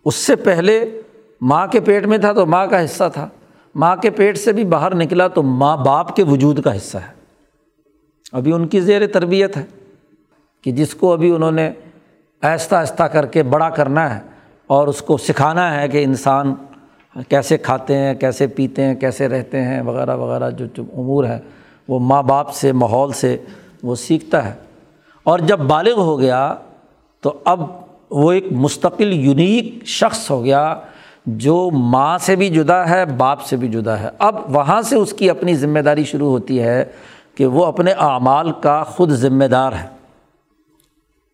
اس 0.05 0.15
سے 0.15 0.35
پہلے 0.35 1.01
ماں 1.41 1.67
کے 1.67 1.79
پیٹ 1.79 2.05
میں 2.05 2.17
تھا 2.17 2.33
تو 2.33 2.45
ماں 2.45 2.67
کا 2.67 2.85
حصہ 2.85 3.03
تھا۔ 3.13 3.29
ماں 3.75 3.95
کے 3.95 4.09
پیٹ 4.09 4.37
سے 4.37 4.51
بھی 4.51 4.65
باہر 4.65 4.95
نکلا 4.95 5.27
تو 5.27 5.43
ماں 5.43 5.77
باپ 5.77 6.15
کے 6.15 6.23
وجود 6.23 6.61
کا 6.61 6.77
حصہ 6.77 6.97
ہے۔ 6.97 7.15
ابھی 8.31 8.53
ان 8.53 8.67
کی 8.67 8.79
زیر 8.79 9.07
تربیت 9.07 9.57
ہے 9.57 9.65
کہ 10.61 10.71
جس 10.71 10.95
کو 10.95 11.13
ابھی 11.13 11.31
انہوں 11.31 11.51
نے 11.51 11.71
آہستہ 12.41 12.75
آہستہ 12.75 13.03
کر 13.03 13.25
کے 13.25 13.43
بڑا 13.43 13.69
کرنا 13.69 14.15
ہے 14.15 14.21
اور 14.67 14.87
اس 14.87 15.01
کو 15.01 15.17
سکھانا 15.17 15.81
ہے 15.81 15.87
کہ 15.87 16.03
انسان 16.03 16.55
کیسے 17.29 17.57
کھاتے 17.57 17.97
ہیں، 17.97 18.13
کیسے 18.13 18.47
پیتے 18.47 18.83
ہیں، 18.83 18.95
کیسے 18.95 19.27
رہتے 19.27 19.61
ہیں 19.61 19.81
وغیرہ 19.81 20.15
وغیرہ 20.15 20.51
جو 20.51 20.65
جو 20.73 20.83
امور 20.93 21.23
ہے، 21.23 21.39
وہ 21.87 21.99
ماں 21.99 22.23
باپ 22.23 22.53
سے، 22.53 22.71
ماحول 22.71 23.11
سے 23.11 23.37
وہ 23.83 23.95
سیکھتا 23.95 24.49
ہے۔ 24.49 24.53
اور 25.23 25.39
جب 25.39 25.59
بالغ 25.59 25.93
ہو 25.93 26.19
گیا 26.19 26.55
تو 27.21 27.33
اب 27.45 27.61
وہ 28.11 28.31
ایک 28.31 28.45
مستقل، 28.51 29.13
یونیک 29.13 29.85
شخص 29.85 30.31
ہو 30.31 30.43
گیا۔ 30.43 30.79
جو 31.25 31.69
ماں 31.73 32.17
سے 32.17 32.35
بھی 32.35 32.49
جدا 32.49 32.89
ہے، 32.89 33.05
باپ 33.05 33.41
سے 33.41 33.55
بھی 33.55 33.67
جدا 33.67 33.99
ہے۔ 33.99 34.09
اب 34.19 34.35
وہاں 34.55 34.81
سے 34.81 34.95
اس 34.95 35.13
کی 35.13 35.29
اپنی 35.29 35.55
ذمہ 35.55 35.79
داری 35.79 36.03
شروع 36.03 36.29
ہوتی 36.29 36.61
ہے 36.61 36.85
کہ 37.35 37.45
وہ 37.45 37.65
اپنے 37.65 37.91
اعمال 37.91 38.51
کا 38.51 38.83
خود 38.83 39.09
ذمہ 39.09 39.45
دار 39.45 39.71
ہے۔ 39.71 39.87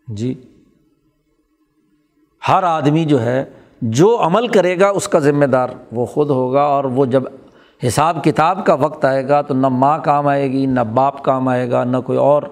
جی۔ 0.08 0.42
ہر 2.48 2.64
آدمی 2.64 3.06
جو 3.06 3.22
ہے، 3.22 3.46
جو 3.82 4.18
عمل 4.22 4.48
کرے 4.48 4.80
گا، 4.80 4.90
اس 4.90 5.08
کا 5.08 5.20
ذمہ 5.20 5.46
دار 5.46 5.68
وہ 5.92 6.06
خود 6.06 6.30
ہوگا 6.30 6.62
اور 6.62 6.84
وہ 6.84 7.06
جب 7.06 7.24
حساب 7.88 8.24
کتاب 8.24 8.66
کا 8.66 8.74
وقت 8.74 9.06
آئے 9.06 9.28
گا 9.28 9.42
تو 9.42 9.54
نہ 9.54 9.68
ماں 9.68 10.00
کام 10.00 10.28
آئے 10.28 10.52
گی، 10.52 10.66
نہ 10.66 10.80
باپ 10.80 11.24
کام 11.24 11.48
آئے 11.48 11.72
گا، 11.72 11.84
نہ 11.84 11.98
کوئی 11.98 12.18
اور 12.18 12.44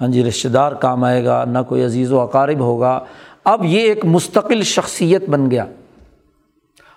ہاں 0.00 0.08
جی 0.08 0.24
رشتہ 0.24 0.48
دار 0.48 0.72
کام 0.72 1.04
آئے 1.04 1.24
گا، 1.24 1.44
نہ 1.44 1.58
کوئی 1.68 1.84
عزیز 1.84 2.12
و 2.12 2.20
اقارب 2.20 2.60
ہوگا۔ 2.60 3.00
اب 3.44 3.64
یہ 3.64 3.80
ایک 3.80 4.04
مستقل 4.04 4.62
شخصیت 4.62 5.28
بن 5.28 5.50
گیا۔ 5.50 5.64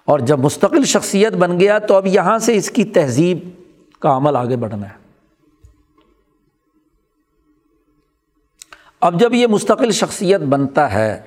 اور 0.05 0.19
جب 0.19 0.39
مستقل 0.39 0.83
شخصیت 0.83 1.33
بن 1.33 1.59
گیا 1.59 1.79
تو 1.79 1.95
اب 1.95 2.07
یہاں 2.07 2.37
سے 2.37 2.55
اس 2.55 2.71
کی 2.71 2.83
تہذیب 2.83 3.37
کا 3.99 4.17
عمل 4.17 4.35
آگے 4.35 4.55
بڑھنا 4.55 4.89
ہے۔ 4.89 5.01
اب 9.01 9.19
جب 9.19 9.34
یہ 9.34 9.47
مستقل 9.47 9.91
شخصیت 9.91 10.41
بنتا 10.41 10.93
ہے 10.93 11.21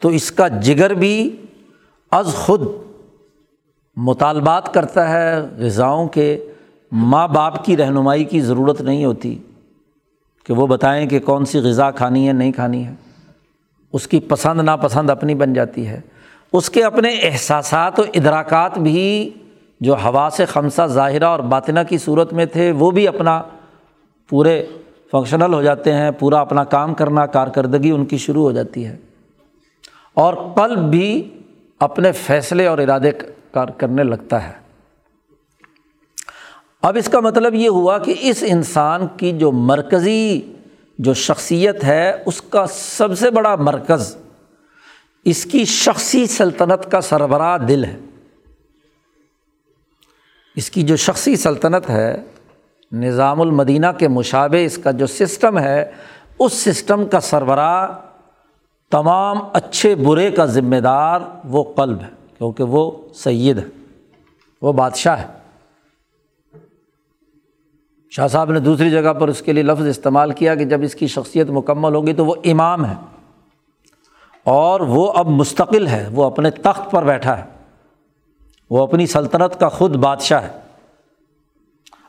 تو 0.00 0.08
اس 0.08 0.32
کا 0.32 0.48
جگر 0.48 0.94
بھی 0.94 1.36
از 2.10 2.26
خود 2.26 2.60
مطالبات 3.96 4.74
کرتا 4.74 5.10
ہے، 5.10 5.40
غذاؤں 5.58 6.08
کے 6.08 6.52
ماں 6.92 7.28
باپ 7.28 7.64
کی 7.64 7.76
رہنمائی 7.76 8.24
کی 8.24 8.40
ضرورت 8.40 8.80
نہیں 8.80 9.04
ہوتی 9.04 9.38
کہ 10.44 10.52
وہ 10.52 10.66
بتائیں 10.66 11.08
کہ 11.08 11.20
کون 11.20 11.44
سی 11.44 11.58
غذا 11.58 11.90
کھانی 11.90 12.28
ہے، 12.28 12.32
نہیں 12.32 12.52
کھانی 12.52 12.86
ہے۔ 12.86 12.94
اس 13.92 14.08
کی 14.08 14.20
پسند 14.20 14.60
ناپسند 14.60 15.10
اپنی 15.10 15.34
بن 15.34 15.52
جاتی 15.52 15.86
ہے۔ 15.86 16.00
اس 16.52 16.70
کے 16.70 16.84
اپنے 16.84 17.08
احساسات 17.22 18.00
و 18.00 18.02
ادراکات 18.14 18.78
بھی 18.78 19.30
جو 19.80 19.94
ہوا 19.94 20.28
سے 20.32 20.44
خمسہ 20.44 20.86
ظاہرہ 20.86 21.24
اور 21.24 21.38
باطنہ 21.38 21.80
کی 21.88 21.98
صورت 21.98 22.32
میں 22.32 22.46
تھے، 22.46 22.72
وہ 22.72 22.90
بھی 22.90 23.08
اپنا 23.08 23.42
پورے 24.28 24.66
فنکشنل 25.12 25.54
ہو 25.54 25.62
جاتے 25.62 25.92
ہیں، 25.92 26.10
پورا 26.10 26.40
اپنا 26.40 26.64
کام 26.64 26.94
کرنا، 26.94 27.26
کارکردگی 27.26 27.90
ان 27.90 28.04
کی 28.04 28.16
شروع 28.16 28.42
ہو 28.42 28.52
جاتی 28.52 28.86
ہے۔ 28.86 28.96
اور 30.14 30.34
قلب 30.34 30.78
بھی 30.78 31.38
اپنے 31.78 32.12
فیصلے 32.12 32.66
اور 32.66 32.78
ارادے 32.78 33.10
کار 33.50 33.68
کرنے 33.68 34.02
لگتا 34.02 34.48
ہے۔ 34.48 34.52
اب 36.82 36.96
اس 36.96 37.08
کا 37.08 37.20
مطلب 37.20 37.54
یہ 37.54 37.68
ہوا 37.68 37.98
کہ 37.98 38.14
اس 38.20 38.44
انسان 38.46 39.06
کی 39.16 39.32
جو 39.32 39.52
مرکزی 39.52 40.40
جو 40.98 41.14
شخصیت 41.14 41.84
ہے، 41.84 42.22
اس 42.26 42.42
کا 42.42 42.66
سب 42.70 43.18
سے 43.18 43.30
بڑا 43.30 43.56
مرکز 43.56 44.16
اس 45.24 45.44
کی 45.44 45.64
شخصی 45.64 46.26
سلطنت 46.26 46.90
کا 46.90 47.00
سربراہ 47.00 47.58
دل 47.58 47.84
ہے۔ 47.84 47.98
اس 50.56 50.70
کی 50.70 50.82
جو 50.82 50.96
شخصی 50.96 51.36
سلطنت 51.36 51.90
ہے، 51.90 52.22
نظام 52.92 53.40
المدینہ 53.40 53.86
کے 53.98 54.08
مشابے 54.08 54.64
اس 54.64 54.78
کا 54.84 54.90
جو 54.90 55.06
سسٹم 55.06 55.58
ہے، 55.58 55.90
اس 56.38 56.52
سسٹم 56.52 57.06
کا 57.06 57.20
سربراہ 57.20 57.88
تمام 58.90 59.38
اچھے 59.52 59.94
برے 59.94 60.30
کا 60.30 60.44
ذمہ 60.44 60.76
دار 60.76 61.20
وہ 61.44 61.64
قلب 61.76 62.00
ہے، 62.00 62.08
کیونکہ 62.38 62.64
وہ 62.64 62.90
سید 63.14 63.58
ہے، 63.58 63.64
وہ 64.62 64.72
بادشاہ 64.72 65.22
ہے۔ 65.22 65.26
شاہ 68.10 68.28
صاحب 68.28 68.52
نے 68.52 68.60
دوسری 68.60 68.90
جگہ 68.90 69.12
پر 69.12 69.28
اس 69.28 69.42
کے 69.42 69.52
لیے 69.52 69.62
لفظ 69.62 69.86
استعمال 69.86 70.32
کیا 70.32 70.54
کہ 70.54 70.64
جب 70.64 70.82
اس 70.82 70.94
کی 70.94 71.06
شخصیت 71.06 71.50
مکمل 71.50 71.94
ہوگی 71.94 72.12
تو 72.12 72.26
وہ 72.26 72.34
امام 72.44 72.84
ہے۔ 72.84 72.94
اور 74.44 74.80
وہ 74.80 75.12
اب 75.12 75.28
مستقل 75.28 75.86
ہے، 75.86 76.08
وہ 76.12 76.24
اپنے 76.24 76.50
تخت 76.50 76.90
پر 76.90 77.04
بیٹھا 77.04 77.38
ہے۔ 77.38 77.44
وہ 78.70 78.82
اپنی 78.82 79.06
سلطنت 79.06 79.60
کا 79.60 79.68
خود 79.68 79.96
بادشاہ 79.96 80.42
ہے۔ 80.42 80.58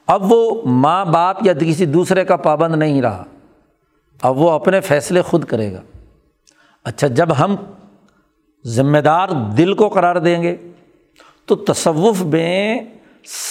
اب 0.07 0.33
وہ 0.33 0.61
ماں 0.65 1.05
باپ 1.05 1.37
یا 1.45 1.53
کسی 1.53 1.85
دوسرے 1.85 2.25
کا 2.25 2.35
پابند 2.35 2.75
نہیں 2.75 3.01
رہا۔ 3.01 3.23
اب 4.21 4.37
وہ 4.37 4.51
اپنے 4.51 4.81
فیصلے 4.81 5.21
خود 5.21 5.45
کرے 5.45 5.73
گا۔ 5.73 5.81
اچھا 6.83 7.07
جب 7.07 7.29
ہم 7.39 7.55
ذمہ 8.65 8.97
دار 8.97 9.27
دل 9.57 9.73
کو 9.73 9.89
قرار 9.89 10.15
دیں 10.15 10.43
گے، 10.43 10.55
تو 11.45 11.55
تصوف 11.55 12.21
میں 12.21 12.79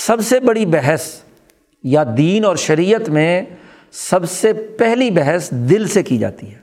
سب 0.06 0.20
سے 0.20 0.40
بڑی 0.40 0.66
بحث 0.66 1.22
یا 1.82 2.04
دین 2.16 2.44
اور 2.44 2.56
شریعت 2.56 3.08
میں 3.08 3.42
سب 3.92 4.30
سے 4.30 4.52
پہلی 4.52 5.10
بحث 5.10 5.50
دل 5.50 5.88
سے 5.88 6.02
کی 6.02 6.18
جاتی 6.18 6.54
ہے۔ 6.54 6.59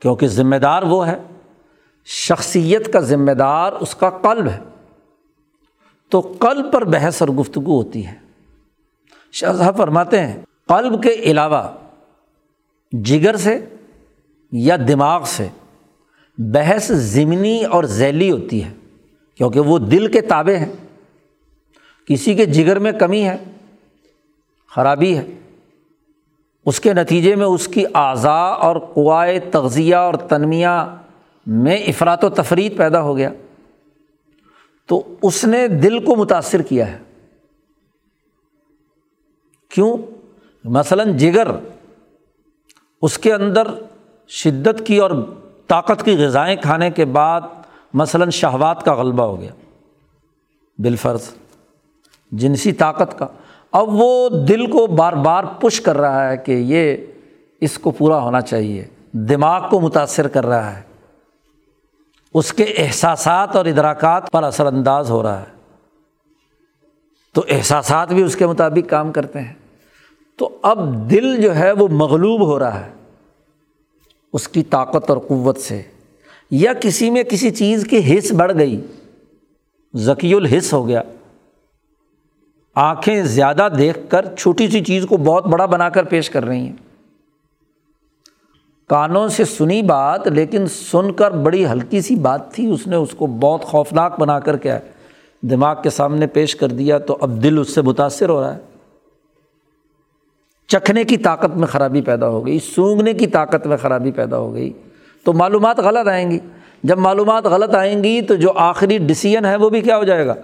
کیونکہ 0.00 0.28
ذمہ 0.28 0.56
دار 0.56 0.82
وہ 0.82 1.06
ہے، 1.06 1.22
شخصیت 2.04 2.92
کا 2.92 3.00
ذمہ 3.00 3.32
دار 3.32 3.72
اس 3.72 3.94
کا 3.94 4.10
قلب 4.10 4.48
ہے۔ 4.48 4.58
تو 6.08 6.20
قلب 6.20 6.72
پر 6.72 6.84
بحث 6.84 7.22
اور 7.22 7.28
گفتگو 7.28 7.82
ہوتی 7.82 8.06
ہے۔ 8.06 8.14
شاہ 9.32 9.52
صاحب 9.52 9.76
فرماتے 9.76 10.20
ہیں، 10.20 10.40
قلب 10.68 11.02
کے 11.02 11.10
علاوہ 11.10 11.62
جگر 12.92 13.36
سے 13.36 13.64
یا 14.52 14.76
دماغ 14.88 15.24
سے 15.24 15.48
بحث 16.38 16.90
ضمنی 16.92 17.64
اور 17.64 17.84
ذیلی 17.84 18.30
ہوتی 18.30 18.64
ہے، 18.64 18.72
کیونکہ 19.34 19.60
وہ 19.60 19.78
دل 19.78 20.12
کے 20.12 20.20
تابع 20.20 20.56
ہیں۔ 20.56 20.72
کسی 22.06 22.34
کے 22.34 22.46
جگر 22.46 22.78
میں 22.78 22.92
کمی 22.92 23.24
ہے، 23.24 23.36
خرابی 24.68 25.18
ہے۔ 25.18 25.26
اس 26.66 26.80
کے 26.80 26.94
نتیجے 26.94 27.36
میں 27.36 27.46
اس 27.46 27.68
کی 27.68 27.84
اعضاء 27.94 28.50
اور 28.50 28.76
قوائے 28.76 29.40
تغذیہ 29.40 29.96
اور 29.96 30.14
تنمیہ 30.14 30.96
میں 31.46 31.76
افراد 31.76 32.16
و 32.22 32.28
تفریح 32.28 32.70
پیدا 32.76 33.00
ہو 33.00 33.16
گیا۔ 33.16 33.30
تو 34.86 35.14
اس 35.22 35.44
نے 35.44 35.68
دل 35.68 36.04
کو 36.04 36.16
متاثر 36.16 36.62
کیا 36.62 36.92
ہے۔ 36.92 36.98
کیوں؟ 39.68 39.96
مثلاً 40.64 41.16
جگر 41.16 41.48
اس 43.02 43.18
کے 43.18 43.32
اندر 43.32 43.68
شدت 44.28 44.86
کی 44.86 44.98
اور 44.98 45.10
طاقت 45.66 46.04
کی 46.04 46.16
غذائیں 46.16 46.56
کھانے 46.56 46.90
کے 46.90 47.04
بعد 47.04 47.40
مثلاً 47.94 48.30
شہوات 48.30 48.84
کا 48.84 48.94
غلبہ 48.94 49.22
ہو 49.22 49.40
گیا۔ 49.40 49.50
بالفرض 50.78 51.30
جنسی 52.32 52.72
طاقت 52.72 53.18
کا۔ 53.18 53.26
اب 53.72 53.86
وہ 53.88 54.28
دل 54.28 54.70
کو 54.70 54.86
بار 54.86 55.12
بار 55.12 55.44
پش 55.44 55.80
کر 55.80 55.96
رہا 55.96 56.30
ہے 56.30 56.36
کہ 56.36 56.52
یہ 56.52 56.96
اس 57.60 57.78
کو 57.78 57.90
پورا 57.90 58.22
ہونا 58.22 58.40
چاہیے، 58.40 58.84
دماغ 59.12 59.68
کو 59.70 59.80
متاثر 59.80 60.28
کر 60.28 60.46
رہا 60.46 60.76
ہے۔ 60.76 60.82
اس 62.34 62.52
کے 62.52 62.64
احساسات 62.64 63.56
اور 63.56 63.66
ادراکات 63.66 64.30
پر 64.30 64.42
اثر 64.42 64.66
انداز 64.66 65.10
ہو 65.10 65.22
رہا 65.22 65.40
ہے۔ 65.40 65.44
تو 67.34 67.42
احساسات 67.48 68.12
بھی 68.12 68.22
اس 68.22 68.36
کے 68.36 68.46
مطابق 68.46 68.90
کام 68.90 69.12
کرتے 69.12 69.40
ہیں۔ 69.40 69.54
تو 70.36 70.58
اب 70.62 71.10
دل 71.10 71.42
جو 71.42 71.56
ہے 71.56 71.72
وہ 71.72 71.88
مغلوب 71.88 72.46
ہو 72.46 72.58
رہا 72.58 72.86
ہے 72.86 72.90
اس 74.32 74.48
کی 74.48 74.62
طاقت 74.62 75.10
اور 75.10 75.18
قوت 75.18 75.58
سے۔ 75.58 75.82
یا 76.50 76.72
کسی 76.72 77.10
میں 77.10 77.22
کسی 77.22 77.50
چیز 77.50 77.86
کی 77.90 78.18
حص 78.18 78.32
بڑھ 78.32 78.52
گئی۔ 78.58 78.80
ذکی 79.96 80.34
الحص 80.34 80.72
ہو 80.72 80.88
گیا۔ 80.88 81.02
آنکھیں 82.74 83.22
زیادہ 83.22 83.68
دیکھ 83.78 83.98
کر 84.08 84.34
چھوٹی 84.38 84.68
سی 84.68 84.84
چیز 84.84 85.06
کو 85.08 85.16
بہت 85.16 85.46
بڑا 85.46 85.66
بنا 85.66 85.88
کر 85.88 86.04
پیش 86.04 86.30
کر 86.30 86.44
رہی 86.44 86.58
ہیں۔ 86.58 86.76
کانوں 88.88 89.28
سے 89.28 89.44
سنی 89.44 89.82
بات، 89.82 90.26
لیکن 90.26 90.66
سن 90.66 91.12
کر 91.12 91.30
بڑی 91.30 91.66
ہلکی 91.66 92.00
سی 92.00 92.14
بات 92.14 92.52
تھی۔ 92.52 92.72
اس 92.72 92.86
نے 92.86 92.96
اس 92.96 93.10
کو 93.10 93.26
بہت 93.26 93.64
خوفناک 93.64 94.20
بنا 94.20 94.40
کر 94.40 94.56
کیا 94.56 94.74
ہے۔ 94.74 94.80
دماغ 95.42 95.82
کے 95.82 95.90
سامنے 95.90 96.26
پیش 96.26 96.56
کر 96.56 96.68
دیا 96.68 96.98
تو 96.98 97.18
اب 97.20 97.42
دل 97.42 97.58
اس 97.58 97.74
سے 97.74 97.82
متاثر 97.82 98.28
ہو 98.28 98.40
رہا 98.40 98.54
ہے۔ 98.54 98.60
چکھنے 100.66 101.04
کی 101.04 101.16
طاقت 101.16 101.56
میں 101.56 101.66
خرابی 101.66 102.00
پیدا 102.00 102.28
ہو 102.28 102.46
گئی 102.46 102.58
سونگنے 102.58 103.12
کی 103.12 103.26
طاقت 103.26 103.66
میں 103.66 103.76
خرابی 103.76 104.10
پیدا 104.10 104.38
ہو 104.38 104.54
گئی۔ 104.54 104.72
تو 105.24 105.32
معلومات 105.32 105.80
غلط 105.80 106.08
آئیں 106.08 106.30
گی۔ 106.30 106.38
جب 106.82 106.98
معلومات 106.98 107.46
غلط 107.46 107.74
آئیں 107.74 108.04
گی 108.04 108.22
تو 108.22 108.34
جو 108.34 108.52
آخری 108.52 108.98
ڈسیزن 108.98 109.44
ہے 109.44 109.56
وہ 109.56 109.70
بھی 109.70 109.80
کیا 109.80 109.96
ہو 109.96 110.04
جائے 110.04 110.26
گا؟ 110.26 110.34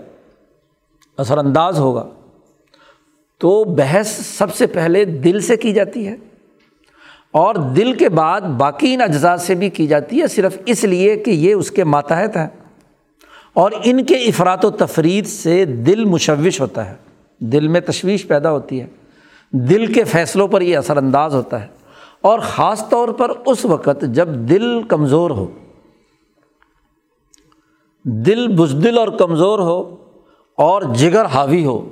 اثر 1.17 1.39
انداز 1.39 1.79
ہوگا۔ 1.79 2.09
تو 3.39 3.65
بحث 3.65 4.09
سب 4.09 4.55
سے 4.55 4.67
پہلے 4.67 5.05
دل 5.05 5.41
سے 5.41 5.57
کی 5.57 5.73
جاتی 5.73 6.09
ہے 6.09 6.17
اور 7.31 7.55
دل 7.55 7.93
کے 7.93 8.09
بعد 8.09 8.41
باقی 8.41 8.95
ان 8.95 9.01
اجزاء 9.01 9.37
سے 9.37 9.55
بھی 9.55 9.71
کی 9.71 9.87
جاتی 9.87 10.23
ہے 10.23 10.27
صرف 10.27 10.59
اس 10.67 10.85
لیے 10.85 11.17
کہ 11.17 11.31
یہ 11.31 11.55
اس 11.55 11.71
کے 11.71 11.85
ماتحت 11.85 12.37
ہیں۔ 12.37 12.49
اور 13.53 13.71
ان 13.85 14.05
کے 14.05 14.15
افراد 14.15 14.65
و 14.65 14.71
تفریح 14.71 15.23
سے 15.23 15.65
دل 15.65 16.05
مشوش 16.05 16.61
ہوتا 16.61 16.91
ہے۔ 16.91 16.95
دل 17.39 17.69
میں 17.69 17.81
تشویش 17.81 18.27
پیدا 18.29 18.51
ہوتی 18.51 18.81
ہے۔ 18.81 18.87
دل 19.53 19.93
کے 19.93 20.05
فیصلوں 20.05 20.49
پر 20.49 20.61
یہ 20.61 20.79
اثر 20.79 20.97
انداز 20.97 21.35
ہوتا 21.35 21.63
ہے۔ 21.63 21.67
اور 22.21 22.39
خاص 22.39 22.89
طور 22.89 23.09
پر 23.09 23.31
اس 23.47 23.65
وقت 23.65 24.01
جب 24.03 24.29
دل 24.29 24.83
کمزور 24.83 25.31
ہو۔ 25.31 25.47
دل 28.05 28.57
بزدل 28.57 28.99
اور 28.99 29.09
کمزور 29.09 29.59
ہو 29.59 29.97
اور 30.57 30.83
جگر 30.95 31.25
حاوی 31.25 31.65
ہو، 31.65 31.89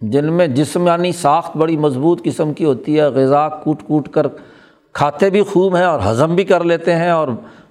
جن 0.00 0.32
میں 0.32 0.46
جسمانی 0.46 1.08
یعنی 1.08 1.12
ساخت 1.12 1.56
بڑی 1.56 1.76
مضبوط 1.76 2.22
قسم 2.24 2.52
کی 2.52 2.64
ہوتی 2.64 2.96
ہے، 2.96 3.02
غذا 3.02 3.48
کوٹ 3.48 3.82
کوٹ 3.82 4.08
کر 4.08 4.26
کھاتے 4.92 5.30
بھی 5.30 5.42
خوب 5.42 5.76
ہیں 5.76 5.84
اور 5.84 6.00
ہضم 6.10 6.34
بھی 6.34 6.44
کر 6.44 6.64
لیتے 6.64 6.94
ہیں 6.96 7.10
اور 7.10 7.28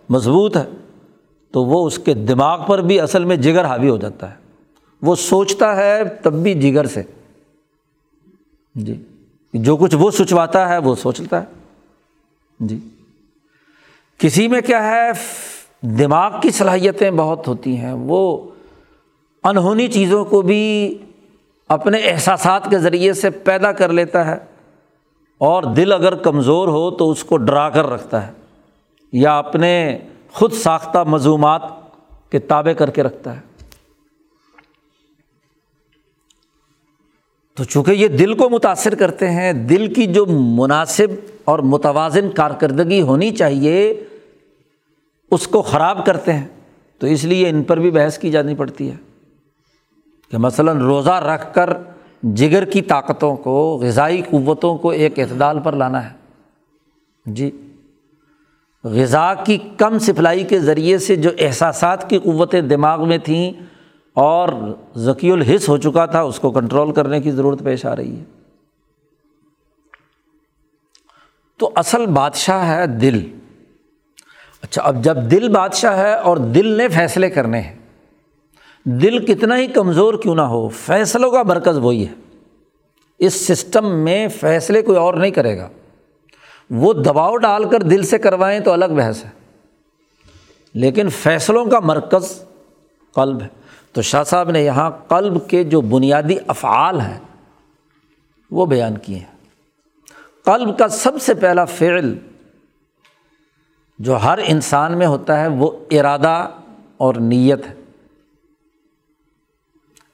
مضبوط 0.09 0.57
ہے، 0.57 0.63
تو 1.51 1.65
وہ 1.65 1.87
اس 1.87 1.97
کے 1.97 2.13
دماغ 2.13 2.65
پر 2.67 2.81
بھی 2.81 2.99
اصل 2.99 3.25
میں 3.25 3.35
جگر 3.35 3.65
حاوی 3.65 3.89
ہو 3.89 3.97
جاتا 3.97 4.29
ہے۔ 4.29 4.35
وہ 5.01 5.15
سوچتا 5.15 5.75
ہے 5.75 6.03
تب 6.21 6.33
بھی 6.33 6.53
جگر 6.53 6.85
سے۔ 6.85 7.03
جی 8.75 9.03
جو 9.53 9.77
کچھ 9.77 9.95
وہ 9.95 10.11
سوچواتا 10.11 10.69
ہے، 10.69 10.77
وہ 10.77 10.95
سوچتا 10.95 11.39
ہے۔ 11.39 11.45
جی۔ 12.59 12.79
کسی 14.17 14.47
میں 14.47 14.61
کیا 14.61 14.83
ہے، 14.83 15.11
دماغ 15.81 16.31
کی 16.41 16.49
صلاحیتیں 16.49 17.11
بہت 17.11 17.47
ہوتی 17.47 17.77
ہیں۔ 17.77 17.93
وہ 17.93 18.49
انہونی 19.43 19.87
چیزوں 19.87 20.25
کو 20.25 20.41
بھی 20.41 20.97
اپنے 21.69 21.97
احساسات 21.97 22.69
کے 22.69 22.77
ذریعے 22.77 23.13
سے 23.13 23.29
پیدا 23.29 23.71
کر 23.71 23.93
لیتا 23.93 24.27
ہے 24.27 24.35
اور 25.37 25.63
دل 25.63 25.91
اگر 25.91 26.15
کمزور 26.15 26.67
ہو 26.67 26.91
تو 26.91 27.11
اس 27.11 27.23
کو 27.23 27.37
ڈرا 27.37 27.69
کر 27.69 27.85
رکھتا 27.85 28.27
ہے 28.27 28.31
یا 29.11 29.37
اپنے 29.37 29.99
خود 30.33 30.53
ساختہ 30.53 31.03
مضومات 31.07 31.61
کے 32.31 32.39
تابع 32.39 32.71
کر 32.71 32.89
کے 32.89 33.03
رکھتا 33.03 33.35
ہے۔ 33.35 33.41
تو 37.55 37.63
چونکہ 37.63 37.91
یہ 37.91 38.07
دل 38.07 38.33
کو 38.33 38.49
متاثر 38.49 38.95
کرتے 38.95 39.29
ہیں، 39.29 39.53
دل 39.53 39.93
کی 39.93 40.05
جو 40.05 40.25
مناسب 40.25 41.07
اور 41.43 41.59
متوازن 41.59 42.29
کارکردگی 42.31 43.01
ہونی 43.01 43.31
چاہیے، 43.31 44.03
اس 45.31 45.47
کو 45.47 45.61
خراب 45.61 46.05
کرتے 46.05 46.33
ہیں۔ 46.33 46.47
تو 46.99 47.07
اس 47.07 47.23
لیے 47.23 47.49
ان 47.49 47.63
پر 47.63 47.77
بھی 47.77 47.91
بحث 47.91 48.17
کی 48.17 48.31
جانی 48.31 48.55
پڑتی 48.55 48.91
ہے۔ 48.91 49.12
کہ 50.33 50.37
مثلاً 50.37 50.77
روزہ 50.77 51.11
رکھ 51.11 51.53
کر 51.53 51.69
جگر 52.23 52.65
کی 52.65 52.81
طاقتوں 52.81 53.35
کو، 53.35 53.79
غذائی 53.83 54.21
قوتوں 54.21 54.77
کو 54.77 54.89
ایک 54.89 55.19
اعتدال 55.19 55.59
پر 55.59 55.73
لانا 55.73 56.09
ہے۔ 56.09 56.15
جی۔ 57.25 57.71
غذا 58.83 59.33
کی 59.33 59.57
کم 59.77 59.99
سپلائی 59.99 60.43
کے 60.43 60.59
ذریعے 60.59 60.97
سے 60.97 61.15
جو 61.15 61.29
احساسات 61.39 62.09
کی 62.09 62.19
قوتیں 62.19 62.61
دماغ 62.61 63.07
میں 63.07 63.17
تھیں 63.17 63.51
اور 64.13 64.49
ذکی 64.97 65.31
الحص 65.31 65.69
ہو 65.69 65.77
چکا 65.77 66.05
تھا، 66.05 66.21
اس 66.21 66.39
کو 66.39 66.51
کنٹرول 66.51 66.93
کرنے 66.93 67.21
کی 67.21 67.31
ضرورت 67.31 67.63
پیش 67.63 67.85
آ 67.85 67.95
رہی 67.95 68.19
ہے۔ 68.19 68.23
تو 71.57 71.71
اصل 71.75 72.05
بادشاہ 72.05 72.75
ہے 72.75 72.87
دل۔ 72.87 73.33
اچھا 74.61 74.81
اب 74.81 75.03
جب 75.03 75.17
دل 75.31 75.49
بادشاہ 75.49 75.97
ہے 75.97 76.13
اور 76.13 76.37
دل 76.37 76.67
نے 76.67 76.87
فیصلے 76.87 77.29
کرنے 77.29 77.59
ہیں 77.59 77.82
دل 78.85 79.25
کتنا 79.25 79.57
ہی 79.57 79.67
کمزور 79.67 80.13
کیوں 80.13 80.35
نہ 80.35 80.41
ہو، 80.41 80.69
فیصلوں 80.69 81.31
کا 81.31 81.43
مرکز 81.43 81.77
وہی 81.77 82.07
ہے۔ 82.07 82.13
اس 83.19 83.47
سسٹم 83.47 83.99
میں 83.99 84.27
فیصلے 84.27 84.81
کوئی 84.81 84.97
اور 84.97 85.13
نہیں 85.13 85.31
کرے 85.31 85.57
گا۔ 85.57 85.69
وہ 86.69 86.93
دباؤ 86.93 87.35
ڈال 87.35 87.69
کر 87.69 87.79
دل 87.79 88.03
سے 88.03 88.17
کروائیں 88.17 88.59
تو 88.59 88.71
الگ 88.71 88.85
بحث 88.85 89.25
ہے۔ 89.25 89.29
لیکن 90.73 91.09
فیصلوں 91.09 91.65
کا 91.65 91.79
مرکز 91.79 92.43
قلب 93.15 93.41
ہے۔ 93.41 93.47
تو 93.91 94.01
شاہ 94.01 94.23
صاحب 94.23 94.51
نے 94.51 94.61
یہاں 94.61 94.91
قلب 95.07 95.49
کے 95.49 95.63
جو 95.63 95.81
بنیادی 95.81 96.35
افعال 96.47 97.01
ہیں، 97.01 97.19
وہ 98.51 98.65
بیان 98.65 98.97
کیے 98.97 99.17
ہیں۔ 99.17 99.35
قلب 100.45 100.77
کا 100.77 100.87
سب 100.87 101.21
سے 101.21 101.33
پہلا 101.33 101.65
فعل 101.65 102.15
جو 103.99 104.15
ہر 104.15 104.39
انسان 104.45 104.97
میں 104.97 105.07
ہوتا 105.07 105.39
ہے، 105.39 105.47
وہ 105.47 105.71
ارادہ 105.91 106.47
اور 106.97 107.15
نیت 107.15 107.65
ہے۔ 107.69 107.82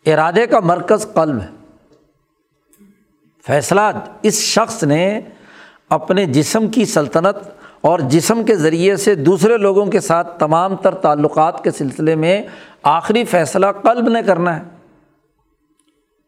ارادے 0.05 0.47
کا 0.47 0.59
مرکز 0.59 1.13
قلب 1.13 1.41
ہے۔ 1.41 1.47
فیصلہ 3.47 3.81
اس 4.21 4.39
شخص 4.39 4.83
نے 4.83 5.21
اپنے 5.89 6.25
جسم 6.25 6.67
کی 6.67 6.85
سلطنت 6.85 7.35
اور 7.81 7.99
جسم 7.99 8.43
کے 8.43 8.55
ذریعے 8.55 8.95
سے 8.95 9.15
دوسرے 9.15 9.57
لوگوں 9.57 9.85
کے 9.85 9.99
ساتھ 9.99 10.39
تمام 10.39 10.75
تر 10.75 10.95
تعلقات 10.95 11.63
کے 11.63 11.71
سلسلے 11.71 12.15
میں 12.15 12.43
آخری 12.83 13.23
فیصلہ 13.23 13.65
قلب 13.83 14.09
نے 14.09 14.23
کرنا 14.23 14.59
ہے۔ 14.59 14.63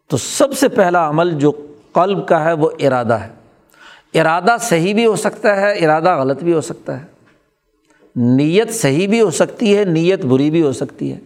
تو 0.08 0.18
سب 0.18 0.54
سے 0.54 0.68
پہلا 0.68 1.10
عمل 1.10 1.32
جو 1.32 1.52
قلب 1.94 2.28
کا 2.28 2.46
ہے 2.46 2.54
وہ 2.54 2.70
ارادہ 2.80 3.14
ہے۔ 3.14 3.30
ارادہ 4.20 4.56
صحیح 4.60 4.94
بھی 4.94 5.06
ہو 5.06 5.16
سکتا 5.16 5.56
ہے، 5.56 5.86
ارادہ 5.86 6.22
غلط 6.22 6.44
بھی 6.44 6.54
ہو 6.54 6.62
سکتا 6.62 7.00
ہے۔ 7.00 7.06
نیت 8.16 8.74
صحیح 8.74 9.08
بھی 9.08 9.22
ہو 9.22 9.32
سکتی 9.32 9.78
ہے، 9.78 9.86
نیت 9.86 10.26
بری 10.26 10.52
بھی 10.52 10.62
ہو 10.62 10.72
سکتی 10.72 11.14
ہے۔ 11.14 11.20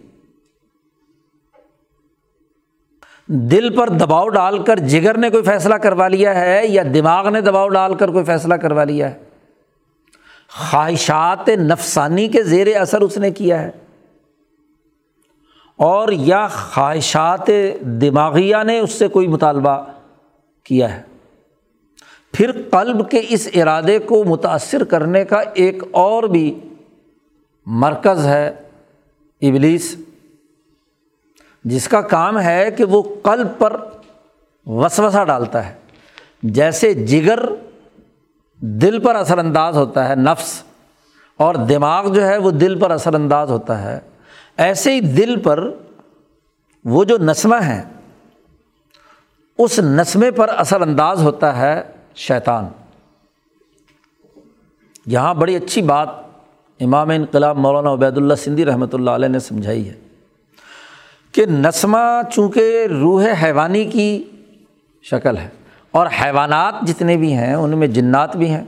دل 3.28 3.76
پر 3.76 3.88
دباؤ 3.88 4.28
ڈال 4.28 4.62
کر 4.62 4.78
جگر 4.78 5.18
نے 5.18 5.30
کوئی 5.30 5.42
فیصلہ 5.42 5.74
کروا 5.74 6.08
لیا 6.08 6.40
ہے 6.40 6.66
یا 6.66 6.82
دماغ 6.94 7.28
نے 7.28 7.40
دباؤ 7.40 7.68
ڈال 7.68 7.94
کر 7.94 8.08
کوئی 8.08 8.24
فیصلہ 8.24 8.54
کروا 8.54 8.84
لیا 8.84 9.10
ہے؟ 9.10 9.18
خواہشات 10.48 11.48
نفسانی 11.48 12.28
کے 12.28 12.42
زیر 12.42 12.80
اثر 12.80 13.00
اس 13.00 13.18
نے 13.18 13.30
کیا 13.30 13.62
ہے۔ 13.62 13.70
اور 15.76 16.08
یا 16.12 16.46
خواہشات 16.46 17.50
دماغیہ 17.80 18.56
نے 18.66 18.78
اس 18.78 18.92
سے 18.92 19.08
کوئی 19.08 19.28
مطالبہ 19.28 19.84
کیا 20.64 20.96
ہے؟ 20.96 21.02
پھر 22.32 22.50
قلب 22.70 23.10
کے 23.10 23.20
اس 23.28 23.48
ارادے 23.54 23.98
کو 23.98 24.24
متاثر 24.24 24.84
کرنے 24.84 25.24
کا 25.24 25.42
ایک 25.54 25.82
اور 25.90 26.22
بھی 26.22 26.60
مرکز 27.66 28.26
ہے 28.26 28.48
ابلیس۔ 29.42 29.96
جس 31.66 31.88
کا 31.88 32.00
کام 32.00 32.40
ہے 32.40 32.70
کہ 32.76 32.84
وہ 32.84 33.02
قلب 33.22 33.48
پر 33.58 33.76
وسوسہ 34.66 35.24
ڈالتا 35.24 35.68
ہے۔ 35.68 35.74
جیسے 36.42 36.94
جگر 36.94 37.44
دل 38.60 38.98
پر 39.00 39.14
اثر 39.14 39.38
انداز 39.38 39.76
ہوتا 39.76 40.08
ہے، 40.08 40.14
نفس، 40.14 40.62
اور 41.36 41.54
دماغ 41.54 42.12
جو 42.12 42.26
ہے 42.26 42.36
وہ 42.36 42.50
دل 42.50 42.78
پر 42.78 42.90
اثر 42.90 43.14
انداز 43.14 43.50
ہوتا 43.50 43.82
ہے۔ 43.82 44.00
ایسے 44.56 44.92
ہی 44.92 45.00
دل 45.00 45.40
پر 45.40 45.70
وہ 46.84 47.04
جو 47.04 47.18
نسمہ 47.18 47.56
ہیں، 47.56 47.82
اس 49.58 49.78
نسمے 49.78 50.30
پر 50.30 50.48
اثر 50.48 50.80
انداز 50.80 51.22
ہوتا 51.22 51.56
ہے 51.56 51.82
شیطان۔ 52.14 52.68
یہاں 55.06 55.34
بڑی 55.34 55.56
اچھی 55.56 55.82
بات 55.82 56.08
امام 56.80 57.10
انقلاب 57.10 57.56
مولانا 57.56 57.92
عبید 57.92 58.16
اللہ 58.16 58.34
سندھی 58.34 58.64
رحمۃ 58.64 58.92
اللہ 58.92 59.10
علیہ 59.10 59.28
نے 59.28 59.38
سمجھائی 59.38 59.88
ہے۔ 59.88 59.94
کہ 61.32 61.46
نسمہ 61.46 62.20
چونکہ 62.32 62.86
روح 62.90 63.24
حیوانی 63.42 63.84
کی 63.84 64.24
شکل 65.02 65.36
ہے 65.36 65.48
اور 65.90 66.06
حیوانات 66.22 66.74
جتنے 66.82 67.16
بھی 67.16 67.34
ہیں، 67.34 67.54
ان 67.54 67.78
میں 67.78 67.86
جنات 67.86 68.36
بھی 68.36 68.50
ہیں، 68.50 68.64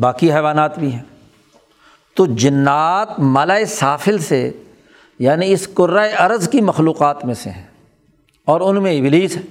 باقی 0.00 0.32
حیوانات 0.32 0.78
بھی 0.78 0.92
ہیں۔ 0.92 1.02
تو 2.14 2.26
جنات 2.26 3.08
ملائے 3.18 3.64
سافل 3.64 4.18
سے 4.18 4.50
یعنی 5.18 5.52
اس 5.52 5.68
قرۂۂ 5.74 6.10
ارض 6.18 6.48
کی 6.48 6.60
مخلوقات 6.60 7.24
میں 7.24 7.34
سے 7.34 7.50
ہیں 7.50 7.66
اور 8.44 8.60
ان 8.60 8.82
میں 8.82 8.98
ابلیس 8.98 9.36
ہے۔ 9.36 9.42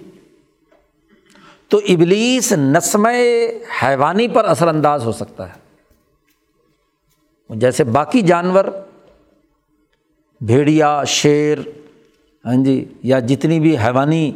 تو 1.68 1.78
ابلیس 1.78 2.54
نسم 2.54 3.06
حیوانی 3.84 4.28
پر 4.28 4.46
اثر 4.46 4.68
انداز 4.68 5.04
ہو 5.04 5.12
سکتا 5.12 5.50
ہے۔ 5.50 5.66
جیسے 7.50 7.84
باقی 7.84 8.22
جانور 8.22 8.66
بھیڑیا، 10.42 11.04
شیر 11.04 11.58
ہاں 12.46 12.64
جی 12.64 12.86
یا 13.04 13.20
جتنی 13.20 13.60
بھی 13.60 13.78
حیوانی 13.78 14.32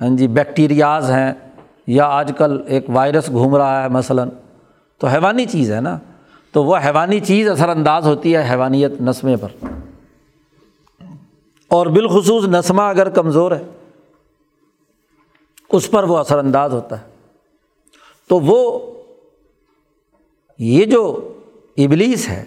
ہاں 0.00 0.16
جی 0.16 0.28
بیکٹیریاز 0.28 1.10
ہیں، 1.10 1.32
یا 1.86 2.04
آج 2.04 2.32
کل 2.38 2.60
ایک 2.66 2.84
وائرس 2.88 3.28
گھوم 3.28 3.56
رہا 3.56 3.82
ہے 3.82 3.88
مثلاً، 3.88 4.28
تو 4.98 5.06
حیوانی 5.06 5.46
چیز 5.46 5.72
ہے 5.72 5.80
نا؟ 5.80 5.98
تو 6.52 6.64
وہ 6.64 6.76
حیوانی 6.76 7.20
چیز 7.20 7.48
اثر 7.48 7.68
انداز 7.68 8.06
ہوتی 8.06 8.36
ہے 8.36 8.50
حیوانیت 8.50 8.92
نسمے 9.00 9.36
پر۔ 9.36 9.48
اور 11.68 11.86
بالخصوص 11.86 12.44
نسمہ 12.44 12.82
اگر 12.82 13.08
کمزور 13.08 13.52
ہے، 13.52 13.62
اس 15.68 15.90
پر 15.90 16.04
وہ 16.04 16.18
اثر 16.18 16.38
انداز 16.38 16.72
ہوتا 16.72 17.00
ہے۔ 17.00 17.04
تو 18.28 18.40
وہ، 18.40 18.80
یہ 20.58 20.84
جو 20.84 21.32
ابلیس 21.76 22.28
ہے 22.28 22.44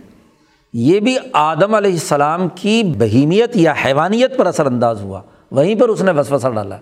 یہ 0.80 1.00
بھی 1.00 1.18
آدم 1.34 1.76
علیہ 1.76 1.92
السلام 1.92 2.48
کی 2.56 2.84
بہیمیت 2.84 3.58
یا 3.58 3.74
حیوانیت 3.86 4.38
پر 4.38 4.46
اثر 4.46 4.66
انداز 4.66 5.02
ہوا۔ 5.02 5.22
وہیں 5.52 5.76
پر 5.76 5.90
اس 5.90 6.02
نے 6.02 6.12
وسوسہ 6.12 6.48
ڈالا۔ 6.48 6.78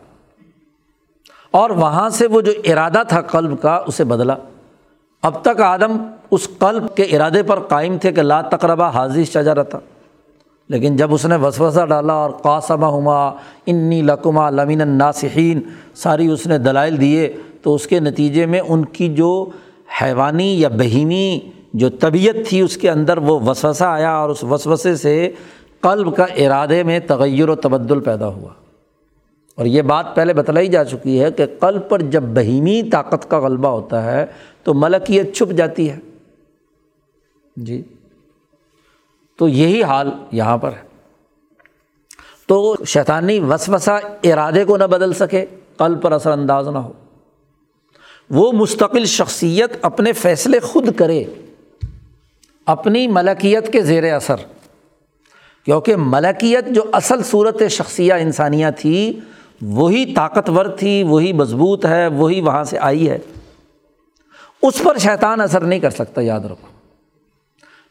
اور 1.52 1.70
وہاں 1.70 2.10
سے 2.10 2.28
وہ 2.28 2.42
جو 2.42 2.52
ارادہ 2.64 3.04
تھا 3.08 3.22
قلب 3.22 3.62
کا، 3.62 3.82
اسے 3.88 4.04
بدلا۔ 4.04 4.36
اب 5.22 5.42
تک 5.42 5.62
آدم 5.62 5.98
اس 6.32 6.48
قلب 6.60 6.96
کے 6.96 7.04
ارادے 7.04 7.44
پر 7.44 7.60
قائم 7.60 7.98
تھے 7.98 8.12
کہ 8.12 8.22
لا 8.22 8.42
تقربہ 8.42 8.84
حاضر 8.84 9.24
شجا 9.24 9.54
تھا 9.54 9.80
لیکن 10.70 10.96
جب 10.96 11.14
اس 11.14 11.26
نے 11.26 11.36
وسوسہ 11.36 11.86
ڈالا 11.86 12.14
اور 12.14 12.32
قاسمہ 12.32 12.86
ہما 12.86 13.28
انی 13.66 14.02
لقمہ 14.02 14.50
لمین 14.50 14.82
الناسحین، 14.82 15.62
ساری 15.96 16.28
اس 16.28 16.48
نے 16.48 16.58
دلائل 16.58 17.02
دیے، 17.02 17.34
تو 17.62 17.76
اس 17.76 17.88
کے 17.88 18.00
نتیجے 18.00 18.46
میں 18.46 18.60
ان 18.60 18.86
کی 18.86 19.14
جو 19.14 19.50
حیوانی 20.02 20.62
یا 20.62 20.70
بہیمی 20.70 21.40
جو 21.76 21.90
طبیعت 21.90 22.36
تھی 22.48 22.62
اس 22.62 22.78
کے 22.78 22.90
اندر 22.90 23.18
وہ 23.18 23.40
وسوسہ 23.40 23.84
آیا 23.84 24.12
اور 24.12 24.30
اس 24.30 24.44
وسوسے 24.44 24.96
سے 24.96 25.32
قلب 25.82 26.16
کا 26.16 26.24
ارادے 26.24 26.84
میں 26.84 27.00
تغیر 27.00 27.50
و 27.50 27.56
تبدل 27.56 28.00
پیدا 28.00 28.28
ہوا۔ 28.28 28.54
اور 29.56 29.66
یہ 29.66 29.82
بات 29.82 30.16
پہلے 30.16 30.34
بتلائی 30.34 30.68
جا 30.68 30.84
چکی 30.84 31.22
ہے 31.22 31.32
کہ 31.32 31.46
قلب 31.60 31.90
پر 31.90 32.02
جب 32.02 32.24
بہیمی 32.24 32.84
طاقت 32.92 33.30
کا 33.30 33.40
غلبہ 33.40 33.70
ہوتا 33.70 34.04
ہے 34.04 34.26
تو 34.64 34.74
ملکیت 34.74 35.36
چھپ 35.36 35.52
جاتی 35.52 35.92
ہے۔ 35.92 36.00
جی۔ 37.58 37.84
تو 39.38 39.48
یہی 39.48 39.84
حال 39.84 40.12
یہاں 40.32 40.58
پر 40.58 40.72
ہے۔ 40.72 40.88
تو 42.48 42.76
شیطانی 42.88 43.40
وسوسہ 43.40 44.00
ارادے 44.24 44.66
کو 44.66 44.78
نہ 44.78 44.84
بدل 44.84 45.14
سکے، 45.14 45.46
قلب 45.78 46.02
پر 46.02 46.12
اثر 46.12 46.32
انداز 46.32 46.68
نہ 46.68 46.78
ہو۔ 46.78 46.92
وہ 48.30 48.52
مستقل 48.52 49.06
شخصیت 49.06 49.78
اپنے 49.82 50.14
فیصلے 50.14 50.60
خود 50.60 50.96
کرے۔ 50.96 51.24
اپنی 52.66 53.08
ملکیت 53.08 53.72
کے 53.72 53.82
زیر 53.82 54.14
اثر۔ 54.14 54.36
کیونکہ 55.66 55.96
ملکیت 55.98 56.68
جو 56.68 56.82
اصل 56.94 57.24
صورت 57.24 57.64
شخصیہ 57.70 58.14
انسانیہ 58.14 58.68
تھی، 58.78 59.20
وہی 59.62 60.14
طاقتور 60.14 60.66
تھی، 60.66 61.04
وہی 61.04 61.34
مضبوط 61.34 61.86
ہے، 61.86 62.08
وہی 62.08 62.42
وہاں 62.42 62.64
سے 62.64 62.78
آئی 62.80 63.10
ہے۔ 63.10 63.18
اس 64.62 64.82
پر 64.84 64.98
شیطان 64.98 65.42
اثر 65.42 65.62
نہیں 65.62 65.80
کر 65.80 65.90
سکتا، 65.90 66.22
یاد 66.22 66.40
رکھو۔ 66.40 66.68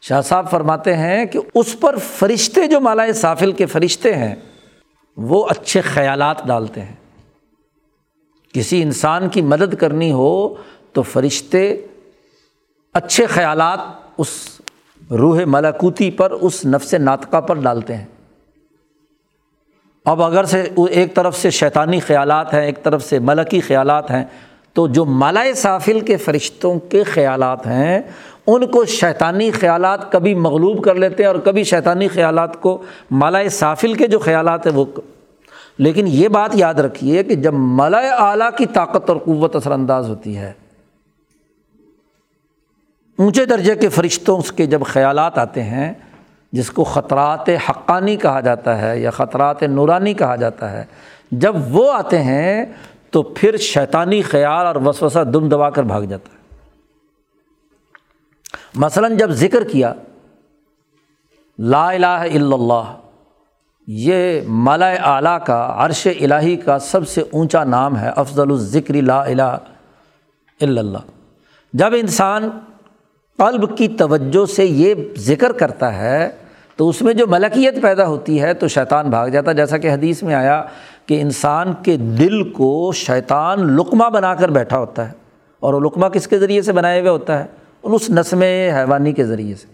شاہ 0.01 0.21
صاحب 0.21 0.51
فرماتے 0.51 0.97
ہیں 0.97 1.25
کہ 1.25 1.39
اس 1.55 1.79
پر 1.79 1.97
فرشتے 1.97 2.67
جو 2.67 2.79
مالا 2.79 3.13
سافل 3.13 3.51
کے 3.51 3.65
فرشتے 3.65 4.15
ہیں، 4.15 4.35
وہ 5.17 5.47
اچھے 5.49 5.81
خیالات 5.81 6.47
ڈالتے 6.47 6.81
ہیں۔ 6.81 6.95
کسی 8.53 8.81
انسان 8.81 9.29
کی 9.29 9.41
مدد 9.41 9.75
کرنی 9.75 10.11
ہو 10.11 10.55
تو 10.93 11.01
فرشتے 11.01 11.85
اچھے 12.93 13.25
خیالات 13.25 13.79
اس 14.17 14.54
روح 15.11 15.41
ملاکوتی 15.45 16.11
پر 16.11 16.31
اس 16.31 16.65
نفس 16.65 16.93
ناطقہ 16.93 17.41
پر 17.41 17.55
ڈالتے 17.55 17.95
ہیں۔ 17.95 18.05
اب 20.05 20.21
اگر 20.21 20.43
سے 20.43 20.69
ایک 20.89 21.15
طرف 21.15 21.37
سے 21.37 21.49
شیطانی 21.49 21.99
خیالات 21.99 22.53
ہیں، 22.53 22.61
ایک 22.61 22.83
طرف 22.83 23.03
سے 23.03 23.19
ملکی 23.19 23.59
خیالات 23.59 24.11
ہیں، 24.11 24.23
تو 24.73 24.87
جو 24.87 25.05
مالائے 25.05 25.53
سافل 25.53 25.99
کے 25.99 26.17
فرشتوں 26.17 26.79
کے 26.79 27.03
خیالات 27.03 27.67
ہیں، 27.67 28.01
ان 28.47 28.67
کو 28.67 28.85
شیطانی 28.85 29.51
خیالات 29.51 30.11
کبھی 30.11 30.35
مغلوب 30.35 30.83
کر 30.83 30.95
لیتے 30.95 31.23
ہیں 31.23 31.27
اور 31.27 31.39
کبھی 31.39 31.63
شیطانی 31.63 32.07
خیالات 32.07 32.61
کو 32.61 32.83
مالائے 33.11 33.49
سافل 33.49 33.93
کے 33.93 34.07
جو 34.07 34.19
خیالات 34.19 34.67
ہیں 34.67 34.73
وہ 34.73 34.85
لیکن 35.77 36.05
یہ 36.07 36.27
بات 36.27 36.49
یاد 36.53 36.73
رکھیے 36.73 37.23
کہ 37.23 37.35
جب 37.35 37.53
ملائے 37.53 38.09
اعلیٰ 38.09 38.49
کی 38.57 38.65
طاقت 38.65 39.09
اور 39.09 39.17
قوت 39.17 39.55
اثر 39.55 39.71
انداز 39.71 40.09
ہوتی 40.09 40.37
ہے 40.37 40.53
اونچے 43.17 43.45
درجے 43.45 43.75
کے 43.75 43.89
فرشتوں 43.89 44.41
کے 44.55 44.65
جب 44.65 44.81
خیالات 44.85 45.37
آتے 45.37 45.63
ہیں، 45.63 45.93
جس 46.51 46.71
کو 46.71 46.83
خطرات 46.83 47.49
حقانی 47.69 48.15
کہا 48.15 48.39
جاتا 48.39 48.81
ہے 48.81 48.99
یا 48.99 49.09
خطرات 49.09 49.63
نورانی 49.63 50.13
کہا 50.13 50.35
جاتا 50.35 50.71
ہے، 50.71 50.85
جب 51.31 51.55
وہ 51.69 51.93
آتے 51.93 52.21
ہیں 52.23 52.65
تو 53.11 53.23
پھر 53.23 53.57
شیطانی 53.57 54.21
خیال 54.21 54.65
اور 54.65 54.75
وسوسہ 54.75 55.23
دم 55.23 55.49
دبا 55.49 55.69
کر 55.69 55.83
بھاگ 55.83 56.01
جاتا 56.01 56.29
ہے۔ 56.31 56.43
مثلاً 58.75 59.17
جب 59.17 59.29
ذکر 59.29 59.63
کیا، 59.63 59.93
لا 61.59 61.89
الہ 61.91 62.05
الا 62.05 62.55
اللہ، 62.55 62.93
یہ 63.87 64.41
مالا 64.47 64.89
اعلیٰ 64.89 65.37
کا، 65.45 65.75
عرش 65.77 66.07
الٰہی 66.19 66.55
کا 66.55 66.79
سب 66.79 67.07
سے 67.07 67.23
اونچا 67.31 67.63
نام 67.63 67.97
ہے، 67.99 68.09
افضل 68.15 68.51
الذکر 68.51 69.01
لا 69.01 69.23
الہ 69.23 69.57
الا 70.61 70.81
اللہ۔ 70.81 71.11
جب 71.73 71.93
انسان 71.93 72.49
قلب 73.39 73.77
کی 73.77 73.87
توجہ 73.97 74.45
سے 74.45 74.65
یہ 74.65 74.93
ذکر 75.19 75.51
کرتا 75.51 75.93
ہے، 75.93 76.29
تو 76.79 76.87
اس 76.89 77.01
میں 77.01 77.13
جو 77.13 77.27
ملکیت 77.27 77.81
پیدا 77.81 78.05
ہوتی 78.07 78.41
ہے 78.41 78.53
تو 78.53 78.67
شیطان 78.67 79.09
بھاگ 79.09 79.27
جاتا۔ 79.29 79.51
ہے 79.51 79.55
جیسا 79.55 79.77
کہ 79.77 79.91
حدیث 79.91 80.23
میں 80.23 80.35
آیا 80.35 80.61
کہ 81.05 81.19
انسان 81.21 81.73
کے 81.83 81.97
دل 82.19 82.51
کو 82.51 82.91
شیطان 82.95 83.67
لقمہ 83.75 84.09
بنا 84.09 84.33
کر 84.35 84.49
بیٹھا 84.49 84.77
ہوتا 84.77 85.07
ہے، 85.07 85.13
اور 85.61 85.73
وہ 85.73 85.79
لقمہ 85.79 86.07
کس 86.07 86.27
کے 86.27 86.39
ذریعے 86.39 86.61
سے 86.61 86.71
بنائے 86.71 86.99
ہوئے 86.99 87.09
ہوتا 87.09 87.39
ہے؟ 87.39 87.45
اس 87.83 88.09
نسم 88.09 88.41
حیوانی 88.75 89.11
کے 89.11 89.25
ذریعے 89.25 89.55
سے۔ 89.55 89.73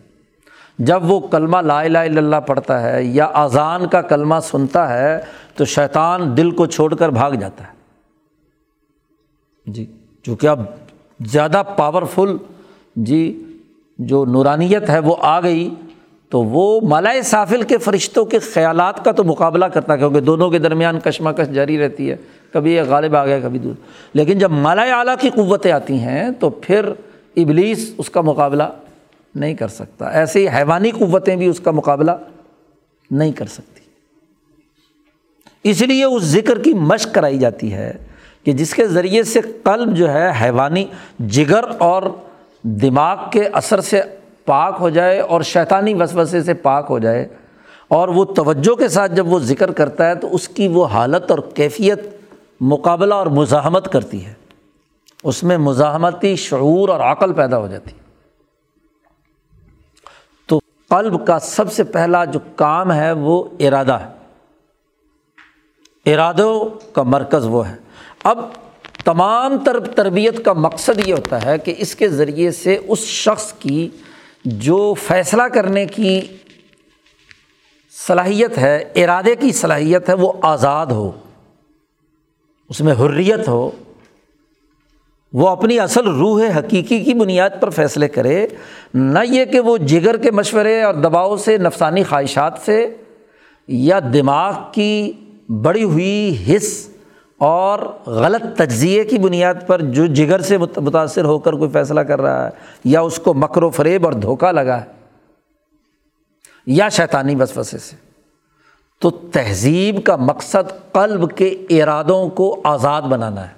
جب 0.79 1.03
وہ 1.03 1.19
کلمہ 1.21 1.57
لا 1.57 1.79
الہ 1.81 1.97
الا 1.99 2.19
اللہ 2.19 2.39
پڑھتا 2.47 2.81
ہے 2.81 3.03
یا 3.03 3.25
اذان 3.35 3.87
کا 3.87 4.01
کلمہ 4.03 4.35
سنتا 4.43 4.87
ہے، 4.89 5.19
تو 5.55 5.65
شیطان 5.67 6.35
دل 6.37 6.51
کو 6.51 6.65
چھوڑ 6.67 6.93
کر 6.95 7.09
بھاگ 7.11 7.31
جاتا 7.31 7.63
ہے۔ 7.63 7.79
جی 9.67 9.85
چونکہ 10.25 10.47
اب 10.47 10.59
زیادہ 11.19 11.61
پاورفل 11.77 12.35
جی 12.97 13.21
جو 14.05 14.25
نورانیت 14.25 14.89
ہے 14.89 14.99
وہ 14.99 15.15
آ 15.19 15.41
گئی، 15.41 15.69
تو 16.29 16.43
وہ 16.43 16.81
ملائے 16.83 17.21
سافل 17.21 17.61
کے 17.61 17.77
فرشتوں 17.77 18.25
کے 18.25 18.39
خیالات 18.39 19.05
کا 19.05 19.11
تو 19.11 19.23
مقابلہ 19.23 19.65
کرتا، 19.65 19.95
کیونکہ 19.95 20.19
دونوں 20.19 20.49
کے 20.49 20.59
درمیان 20.59 20.99
کشمکش 20.99 21.53
جاری 21.53 21.77
رہتی 21.77 22.11
ہے۔ 22.11 22.15
کبھی 22.53 22.73
یہ 22.73 22.81
غالب 22.87 23.15
آ 23.15 23.25
گیا، 23.25 23.39
کبھی 23.39 23.59
دور۔ 23.59 23.73
لیکن 24.13 24.39
جب 24.39 24.51
مالائے 24.51 24.91
اعلیٰ 24.91 25.15
کی 25.19 25.29
قوتیں 25.29 25.71
آتی 25.71 25.93
ہیں، 25.93 26.29
تو 26.39 26.49
پھر 26.49 26.85
ابلیس 27.37 27.93
اس 27.97 28.09
کا 28.09 28.21
مقابلہ 28.21 28.63
نہیں 29.35 29.53
کر 29.53 29.67
سکتا۔ 29.67 30.09
ایسے 30.09 30.39
ہی 30.39 30.47
حیوانی 30.47 30.91
قوتیں 30.91 31.35
بھی 31.35 31.45
اس 31.45 31.59
کا 31.59 31.71
مقابلہ 31.71 32.11
نہیں 33.11 33.31
کر 33.31 33.45
سکتی۔ 33.45 33.81
اس 35.69 35.81
لیے 35.81 36.03
اس 36.03 36.23
ذکر 36.23 36.59
کی 36.59 36.73
مشق 36.73 37.13
کرائی 37.13 37.37
جاتی 37.37 37.73
ہے 37.73 37.93
کہ 38.43 38.51
جس 38.51 38.73
کے 38.73 38.87
ذریعے 38.87 39.23
سے 39.23 39.39
قلب 39.63 39.95
جو 39.95 40.09
ہے، 40.09 40.31
حیوانی 40.41 40.85
جگر 41.19 41.61
اور 41.77 42.03
دماغ 42.63 43.17
کے 43.31 43.45
اثر 43.45 43.81
سے 43.81 44.01
پاک 44.45 44.77
ہو 44.79 44.89
جائے 44.89 45.19
اور 45.19 45.41
شیطانی 45.41 45.93
وسوسے 45.93 46.43
سے 46.43 46.53
پاک 46.53 46.85
ہو 46.89 46.99
جائے 46.99 47.27
اور 47.87 48.07
وہ 48.07 48.25
توجہ 48.25 48.75
کے 48.75 48.87
ساتھ 48.87 49.11
جب 49.11 49.27
وہ 49.27 49.39
ذکر 49.39 49.71
کرتا 49.71 50.07
ہے 50.07 50.15
تو 50.15 50.35
اس 50.35 50.47
کی 50.47 50.67
وہ 50.67 50.85
حالت 50.85 51.31
اور 51.31 51.39
کیفیت 51.55 51.99
مقابلہ 52.61 53.13
اور 53.13 53.27
مزاحمت 53.27 53.91
کرتی 53.91 54.25
ہے۔ 54.25 54.33
اس 55.23 55.43
میں 55.43 55.57
مزاحمتی 55.57 56.35
شعور 56.35 56.89
اور 56.89 56.99
عقل 56.99 57.33
پیدا 57.33 57.57
ہو 57.57 57.67
جاتی۔ 57.67 57.91
تو 60.45 60.59
قلب 60.89 61.27
کا 61.27 61.39
سب 61.39 61.71
سے 61.71 61.83
پہلا 61.83 62.25
جو 62.25 62.39
کام 62.55 62.93
ہے 62.93 63.11
وہ 63.11 63.43
ارادہ 63.59 63.93
ہے۔ 63.93 64.07
ارادوں 66.13 66.69
کا 66.93 67.03
مرکز 67.03 67.45
وہ 67.45 67.67
ہے۔ 67.67 67.75
اب 68.23 68.39
تمام 69.05 69.57
تر، 69.57 69.79
تربیت 69.79 70.43
کا 70.45 70.53
مقصد 70.53 71.07
یہ 71.07 71.13
ہوتا 71.13 71.43
ہے 71.45 71.57
کہ 71.57 71.73
اس 71.77 71.95
کے 71.95 72.07
ذریعے 72.09 72.51
سے 72.51 72.77
اس 72.87 72.99
شخص 72.99 73.51
کی 73.53 73.87
جو 74.45 74.93
فیصلہ 75.03 75.43
کرنے 75.43 75.85
کی 75.85 76.19
صلاحیت 77.93 78.57
ہے، 78.57 78.77
ارادے 78.95 79.35
کی 79.35 79.51
صلاحیت 79.51 80.09
ہے، 80.09 80.13
وہ 80.13 80.31
آزاد 80.41 80.85
ہو، 80.85 81.11
اس 82.69 82.81
میں 82.81 82.93
حریت 82.93 83.47
ہو، 83.47 83.69
وہ 85.33 85.47
اپنی 85.49 85.79
اصل 85.79 86.07
روح 86.07 86.41
حقیقی 86.57 87.03
کی 87.03 87.13
بنیاد 87.13 87.49
پر 87.59 87.69
فیصلے 87.69 88.07
کرے، 88.07 88.45
نہ 88.93 89.19
یہ 89.23 89.45
کہ 89.45 89.59
وہ 89.59 89.77
جگر 89.77 90.17
کے 90.17 90.31
مشورے 90.31 90.81
اور 90.81 90.93
دباؤ 90.93 91.37
سے، 91.37 91.57
نفسانی 91.57 92.03
خواہشات 92.03 92.59
سے 92.65 92.85
یا 93.67 93.99
دماغ 94.13 94.53
کی 94.71 95.11
بڑی 95.61 95.83
ہوئی 95.83 96.35
حص 96.47 96.87
اور 97.41 97.79
غلط 98.05 98.57
تجزیے 98.57 99.03
کی 99.03 99.17
بنیاد 99.17 99.53
پر 99.67 99.81
جو 99.81 100.05
جگر 100.05 100.39
سے 100.39 100.57
متاثر 100.57 101.25
ہو 101.25 101.39
کر 101.39 101.53
کوئی 101.53 101.69
فیصلہ 101.69 101.99
کر 101.99 102.21
رہا 102.21 102.45
ہے، 102.45 102.49
یا 102.83 103.01
اس 103.01 103.17
کو 103.17 103.33
مکر 103.33 103.63
و 103.63 103.69
فریب 103.69 104.05
اور 104.05 104.13
دھوکہ 104.13 104.51
لگا 104.51 104.81
ہے، 104.81 104.85
یا 106.65 106.89
شیطانی 106.89 107.35
وسوسے 107.35 107.77
سے۔ 107.77 107.95
تو 108.99 109.09
تہذیب 109.09 110.03
کا 110.03 110.15
مقصد 110.15 110.91
قلب 110.91 111.35
کے 111.35 111.47
ارادوں 111.69 112.29
کو 112.29 112.61
آزاد 112.63 113.01
بنانا 113.01 113.49
ہے۔ 113.49 113.53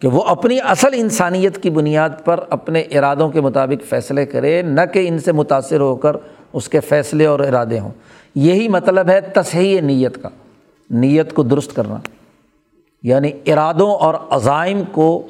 کہ 0.00 0.08
وہ 0.08 0.22
اپنی 0.22 0.60
اصل 0.60 0.88
انسانیت 0.92 1.62
کی 1.62 1.70
بنیاد 1.70 2.08
پر 2.24 2.40
اپنے 2.50 2.80
ارادوں 2.80 3.28
کے 3.28 3.40
مطابق 3.40 3.88
فیصلے 3.88 4.26
کرے، 4.26 4.62
نہ 4.62 4.80
کہ 4.92 5.08
ان 5.08 5.18
سے 5.18 5.32
متاثر 5.32 5.80
ہو 5.80 5.96
کر 5.96 6.16
اس 6.52 6.68
کے 6.68 6.80
فیصلے 6.80 7.26
اور 7.26 7.40
ارادے 7.40 7.78
ہوں۔ 7.78 7.90
یہی 8.34 8.68
مطلب 8.68 9.08
ہے 9.08 9.20
تصحیح 9.20 9.80
نیت 9.80 10.22
کا۔ 10.22 10.28
نیت 10.90 11.32
کو 11.32 11.42
درست 11.42 11.76
کرنا 11.76 11.98
یعنی 13.02 13.30
ارادوں 13.46 13.94
اور 13.94 14.14
عزائم 14.30 14.82
کو 14.92 15.26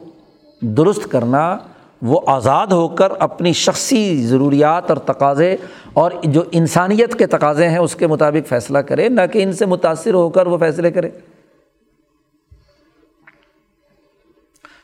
درست 0.60 1.10
کرنا، 1.10 1.58
وہ 2.02 2.20
آزاد 2.26 2.66
ہو 2.66 2.88
کر 2.88 3.12
اپنی 3.18 3.52
شخصی 3.52 4.26
ضروریات 4.26 4.88
اور 4.88 4.96
تقاضے 4.96 5.56
اور 5.92 6.10
جو 6.24 6.42
انسانیت 6.52 7.18
کے 7.18 7.26
تقاضے 7.26 7.68
ہیں، 7.68 7.78
اس 7.78 7.96
کے 7.96 8.06
مطابق 8.06 8.48
فیصلہ 8.48 8.78
کرے، 8.78 9.08
نہ 9.08 9.20
کہ 9.32 9.42
ان 9.42 9.52
سے 9.52 9.66
متاثر 9.66 10.14
ہو 10.14 10.28
کر 10.28 10.46
وہ 10.46 10.58
فیصلے 10.58 10.90
کرے۔ 10.90 11.10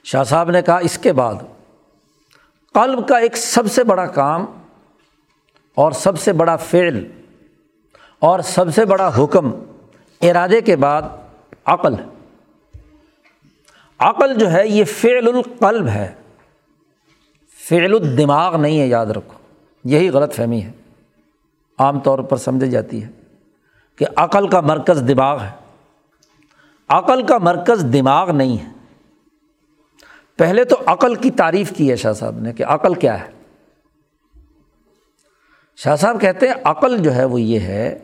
شاہ 0.05 0.25
صاحب 0.25 0.51
نے 0.51 0.63
کہا، 0.63 0.77
اس 0.77 0.99
کے 0.99 1.13
بعد 1.13 1.35
قلب 2.73 3.09
کا 3.09 3.19
ایک 3.19 3.37
سب 3.37 3.73
سے 3.73 3.85
بڑا 3.85 4.07
کام 4.07 4.47
اور 5.75 5.93
سب 5.93 6.21
سے 6.21 6.33
بڑا 6.33 6.57
فعل 6.57 7.05
اور 8.19 8.41
سب 8.41 8.75
سے 8.75 8.85
بڑا 8.85 9.11
حکم 9.19 9.51
ارادے 10.21 10.61
کے 10.61 10.77
بعد 10.77 11.03
عقل۔ 11.65 11.95
عقل 13.99 14.39
جو 14.39 14.53
ہے 14.53 14.69
یہ 14.69 14.85
فعل 14.85 15.29
القلب 15.35 15.89
ہے۔ 15.89 16.15
فعل 17.69 17.95
الدماغ 17.95 18.57
نہیں 18.57 18.81
ہے، 18.81 18.87
یاد 18.87 19.07
رکھو۔ 19.07 19.39
یہی 19.85 20.11
غلط 20.11 20.35
فہمی 20.35 20.63
ہے۔ 20.63 20.73
عام 21.79 22.01
طور 22.01 22.19
پر 22.19 22.37
سمجھی 22.37 22.71
جاتی 22.71 23.05
ہے 23.05 23.09
کہ 23.97 24.07
عقل 24.17 24.49
کا 24.49 24.61
مرکز 24.61 25.09
دماغ 25.09 25.41
ہے۔ 25.41 25.51
عقل 26.89 27.27
کا 27.27 27.39
مرکز 27.39 27.87
دماغ 27.93 28.31
نہیں 28.31 28.65
ہے۔ 28.65 28.71
پہلے 30.37 30.65
تو 30.65 30.77
عقل 30.87 31.15
کی 31.15 31.31
تعریف 31.31 31.73
کی 31.77 31.91
ہے 31.91 31.97
شاہ 31.97 32.13
صاحب 32.13 32.39
نے 32.39 32.53
کہ 32.53 32.65
عقل 32.65 32.95
کیا 32.95 33.27
ہے۔ 33.27 33.31
شاہ 35.77 35.97
صاحب 35.97 36.21
کہتے 36.21 36.49
ہیں 36.49 36.55
عقل 36.65 36.99
جو 36.99 37.15
ہے 37.15 37.25
وہ 37.25 37.41
یہ 37.41 37.61
ہے 37.61 37.99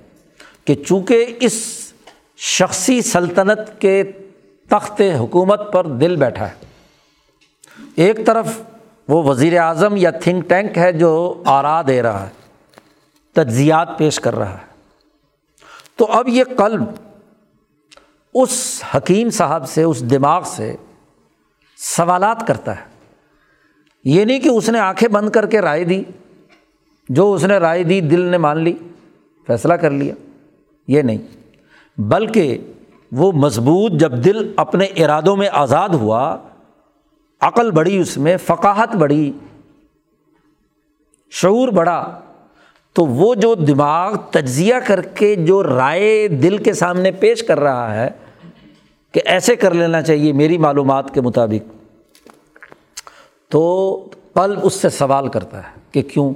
کہ 0.64 0.74
چونکہ 0.74 1.36
اس 1.40 1.75
شخصی 2.36 3.02
سلطنت 3.02 3.80
کے 3.80 4.02
تخت 4.68 5.02
حکومت 5.18 5.72
پر 5.72 5.86
دل 5.86 6.16
بیٹھا 6.16 6.48
ہے۔ 6.48 6.54
ایک 7.96 8.26
طرف 8.26 8.46
وہ 9.08 9.22
وزیر 9.22 9.58
اعظم 9.58 9.96
یا 9.96 10.10
تھنک 10.10 10.48
ٹینک 10.48 10.78
ہے 10.78 10.92
جو 10.92 11.42
آرا 11.46 11.82
دے 11.86 12.02
رہا 12.02 12.26
ہے، 12.26 12.30
تجزیات 13.32 13.98
پیش 13.98 14.20
کر 14.20 14.34
رہا 14.34 14.52
ہے۔ 14.52 14.66
تو 15.96 16.04
اب 16.04 16.28
یہ 16.28 16.44
قلب 16.56 16.82
اس 18.34 18.82
حکیم 18.96 19.30
صاحب 19.30 19.68
سے، 19.68 19.82
اس 19.82 20.10
دماغ 20.10 20.42
سے 20.46 20.76
سوالات 21.76 22.46
کرتا 22.46 22.76
ہے۔ 22.76 22.84
یہ 24.04 24.24
نہیں 24.24 24.40
کہ 24.40 24.48
اس 24.48 24.68
نے 24.68 24.78
آنکھیں 24.78 25.08
بند 25.08 25.30
کر 25.30 25.46
کے 25.46 25.60
رائے 25.60 25.84
دی، 25.84 26.04
جو 27.08 27.32
اس 27.32 27.44
نے 27.44 27.58
رائے 27.58 27.82
دی 27.82 28.00
دل 28.00 28.20
نے 28.20 28.38
مان 28.38 28.58
لی، 28.58 28.74
فیصلہ 29.46 29.74
کر 29.74 29.90
لیا، 29.90 30.14
یہ 30.88 31.02
نہیں۔ 31.02 31.45
بلکہ 31.98 32.58
وہ 33.12 33.32
مضبوط 33.32 33.92
جب 33.92 34.12
دل 34.24 34.52
اپنے 34.56 34.84
ارادوں 34.84 35.36
میں 35.36 35.48
آزاد 35.52 35.88
ہوا، 35.88 36.36
عقل 37.40 37.70
بڑھی 37.70 37.98
اس 37.98 38.16
میں، 38.16 38.36
فقاہت 38.36 38.94
بڑھی 38.94 39.32
شعور 41.30 41.68
بڑھا 41.68 42.20
تو 42.92 43.06
وہ 43.06 43.34
جو 43.34 43.54
دماغ 43.54 44.16
تجزیہ 44.30 44.74
کر 44.86 45.00
کے 45.00 45.34
جو 45.36 45.62
رائے 45.62 46.28
دل 46.28 46.58
کے 46.58 46.72
سامنے 46.72 47.10
پیش 47.10 47.42
کر 47.42 47.60
رہا 47.60 47.94
ہے 47.94 48.10
کہ 49.12 49.20
ایسے 49.24 49.56
کر 49.56 49.74
لینا 49.74 50.02
چاہیے 50.02 50.32
میری 50.32 50.58
معلومات 50.58 51.14
کے 51.14 51.20
مطابق، 51.20 51.70
تو 53.48 53.64
قلب 54.34 54.58
اس 54.62 54.74
سے 54.74 54.88
سوال 54.88 55.28
کرتا 55.28 55.58
ہے 55.58 55.80
کہ 55.90 56.02
کیوں؟ 56.02 56.34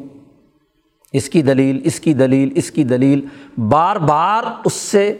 اس 1.12 1.28
کی 1.28 1.42
دلیل، 1.42 1.80
اس 1.84 2.00
کی 2.00 2.14
دلیل، 2.14 2.52
اس 2.54 2.70
کی 2.70 2.84
دلیل، 2.84 3.20
بار 3.68 3.96
بار 3.96 4.44
اس 4.64 4.72
سے 4.72 5.16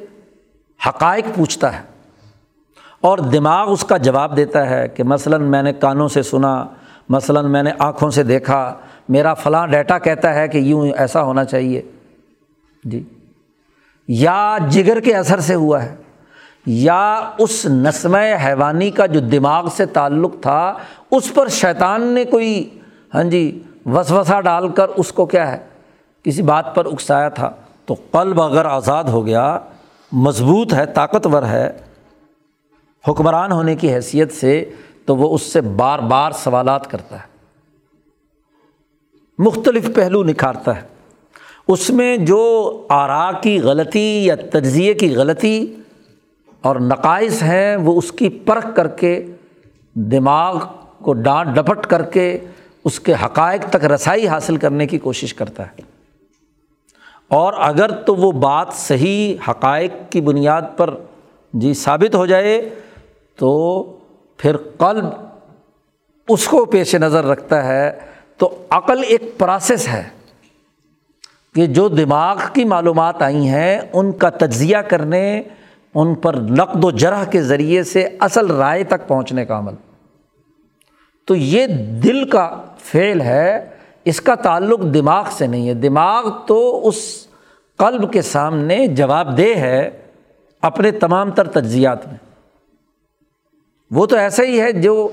حقائق 0.87 1.25
پوچھتا 1.35 1.77
ہے 1.77 1.83
اور 3.01 3.19
دماغ 3.19 3.73
اس 3.73 3.85
کا 3.85 3.97
جواب 3.97 4.37
دیتا 4.37 4.71
ہے 4.71 4.89
کہ 4.89 5.03
مثلاً 5.03 5.43
میں 5.43 5.63
نے 5.63 5.73
کانوں 5.73 6.09
سے 6.09 6.23
سنا، 6.23 6.67
مثلاً 7.09 7.51
میں 7.51 7.63
نے 7.63 7.71
آنکھوں 7.79 8.11
سے 8.11 8.23
دیکھا، 8.23 8.75
میرا 9.09 9.35
فلاں 9.35 9.67
ڈیٹا 9.67 9.99
کہتا 9.99 10.35
ہے 10.35 10.49
کہ 10.49 10.59
یوں 10.59 10.91
ایسا 10.97 11.23
ہونا 11.23 11.45
چاہیے۔ 11.45 11.83
جی۔ 12.85 13.05
یا 14.09 14.59
جگر 14.69 15.01
کے 15.01 15.15
اثر 15.15 15.41
سے 15.41 15.55
ہوا 15.55 15.83
ہے، 15.83 15.95
یا 16.67 17.31
اس 17.39 17.67
نسم 17.67 18.15
حیوانی 18.15 18.91
کا 18.91 19.07
جو 19.07 19.21
دماغ 19.21 19.69
سے 19.77 19.87
تعلق 19.87 20.35
تھا، 20.43 20.75
اس 21.11 21.35
پر 21.35 21.49
شیطان 21.49 22.03
نے 22.03 22.25
کوئی 22.25 22.79
ہاں 23.15 23.25
جی 23.25 23.63
وسوسہ 23.87 24.41
ڈال 24.41 24.69
کر 24.69 24.89
اس 24.89 25.13
کو 25.13 25.27
کیا 25.27 25.53
ہے، 25.53 25.59
کسی 26.23 26.43
بات 26.43 26.75
پر 26.75 26.87
اکسایا 26.87 27.29
تھا۔ 27.29 27.51
تو 27.87 27.95
قلب 28.11 28.43
اگر 28.43 28.65
آزاد 28.65 29.05
ہو 29.05 29.27
گیا 29.27 29.59
مضبوط 30.13 30.75
ہے، 30.75 30.87
طاقتور 30.87 31.43
ہے، 31.43 31.71
حکمران 33.09 33.53
ہونے 33.53 33.75
کی 33.75 33.95
حیثیت 33.95 34.33
سے 34.33 34.71
تو 35.05 35.17
وہ 35.17 35.35
اس 35.35 35.43
سے 35.43 35.61
بار 35.61 35.99
بار 35.99 36.31
سوالات 36.31 36.91
کرتا 36.91 37.17
ہے۔ 37.17 37.31
مختلف 39.39 39.91
پہلو 39.95 40.25
نکھارتا 40.25 40.77
ہے۔ 40.77 40.87
اس 41.69 41.91
میں 41.91 42.17
جو 42.17 42.87
آرا 42.89 43.33
کی 43.33 43.61
غلطی 43.61 44.25
یا 44.25 44.35
تجزیے 44.53 44.95
کی 44.95 45.17
غلطی 45.17 45.75
اور 46.61 46.77
نقائص 46.77 47.43
ہیں، 47.43 47.77
وہ 47.77 47.99
اس 47.99 48.13
کی 48.13 48.29
پرکھ 48.29 48.67
کر 48.77 48.89
کے، 48.89 49.27
دماغ 49.95 50.65
کو 51.03 51.13
ڈانٹ 51.13 51.57
ڈپٹ 51.57 51.87
کر 51.87 52.03
کے، 52.03 52.39
اس 52.85 53.01
کے 53.01 53.15
حقائق 53.25 53.63
تک 53.71 53.85
رسائی 53.85 54.29
حاصل 54.29 54.57
کرنے 54.57 54.87
کی 54.87 54.99
کوشش 54.99 55.35
کرتا 55.35 55.67
ہے۔ 55.67 56.00
اور 57.31 57.53
اگر 57.57 57.91
تو 57.91 58.15
وہ 58.17 58.33
بات 58.33 58.73
صحیح 58.73 59.35
حقائق 59.49 59.93
کی 60.11 60.21
بنیاد 60.21 60.63
پر 60.77 60.95
جی 61.53 61.75
ثابت 61.75 62.15
ہو 62.15 62.27
جائے 62.27 62.69
تو 63.37 63.83
پھر 64.37 64.57
قلب 64.57 65.05
اس 66.29 66.47
کو 66.47 66.65
پیش 66.65 66.95
نظر 66.95 67.25
رکھتا 67.25 67.65
ہے، 67.65 67.99
تو 68.37 68.67
عقل 68.71 69.03
ایک 69.07 69.39
پروسیس 69.39 69.89
ہے 69.89 70.03
کہ 71.55 71.67
جو 71.67 71.89
دماغ 71.89 72.39
کی 72.53 72.65
معلومات 72.65 73.23
آئی 73.23 73.49
ہیں، 73.49 73.81
ان 73.93 74.13
کا 74.13 74.31
تجزیہ 74.31 74.77
کرنے، 74.77 75.43
ان 75.95 76.15
پر 76.15 76.35
نقد 76.35 76.85
و 76.85 76.91
جرح 76.91 77.25
کے 77.25 77.43
ذریعے 77.43 77.83
سے 77.83 78.09
اصل 78.21 78.51
رائے 78.51 78.85
تک 78.85 79.09
پہنچنے 79.09 79.45
کا 79.45 79.59
عمل۔ 79.59 79.75
تو 81.27 81.35
یہ 81.35 81.67
دل 82.03 82.29
کا 82.29 82.63
فعل 82.79 83.21
ہے 83.21 83.71
اس 84.05 84.21
کا 84.21 84.35
تعلق 84.35 84.81
دماغ 84.95 85.25
سے 85.31 85.47
نہیں 85.47 85.69
ہے۔ 85.69 85.75
دماغ 85.75 86.31
تو 86.47 86.89
اس 86.89 87.27
قلب 87.77 88.13
کے 88.13 88.23
سامنے 88.23 88.87
جواب 88.87 89.39
دہ 89.39 89.57
ہے 89.57 90.03
اپنے 90.63 90.91
تمام 90.91 91.31
تر 91.31 91.49
تجزیات 91.49 92.07
میں۔ 92.07 92.17
وہ 93.91 94.07
تو 94.07 94.17
ایسا 94.17 94.43
ہی 94.43 94.61
ہے 94.61 94.73
جو 94.73 95.09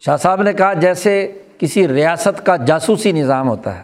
شاہ 0.00 0.16
صاحب 0.16 0.42
نے 0.42 0.52
کہا، 0.52 0.72
جیسے 0.72 1.42
کسی 1.58 1.88
ریاست 1.88 2.46
کا 2.46 2.56
جاسوسی 2.56 3.12
نظام 3.12 3.48
ہوتا 3.48 3.78
ہے۔ 3.78 3.82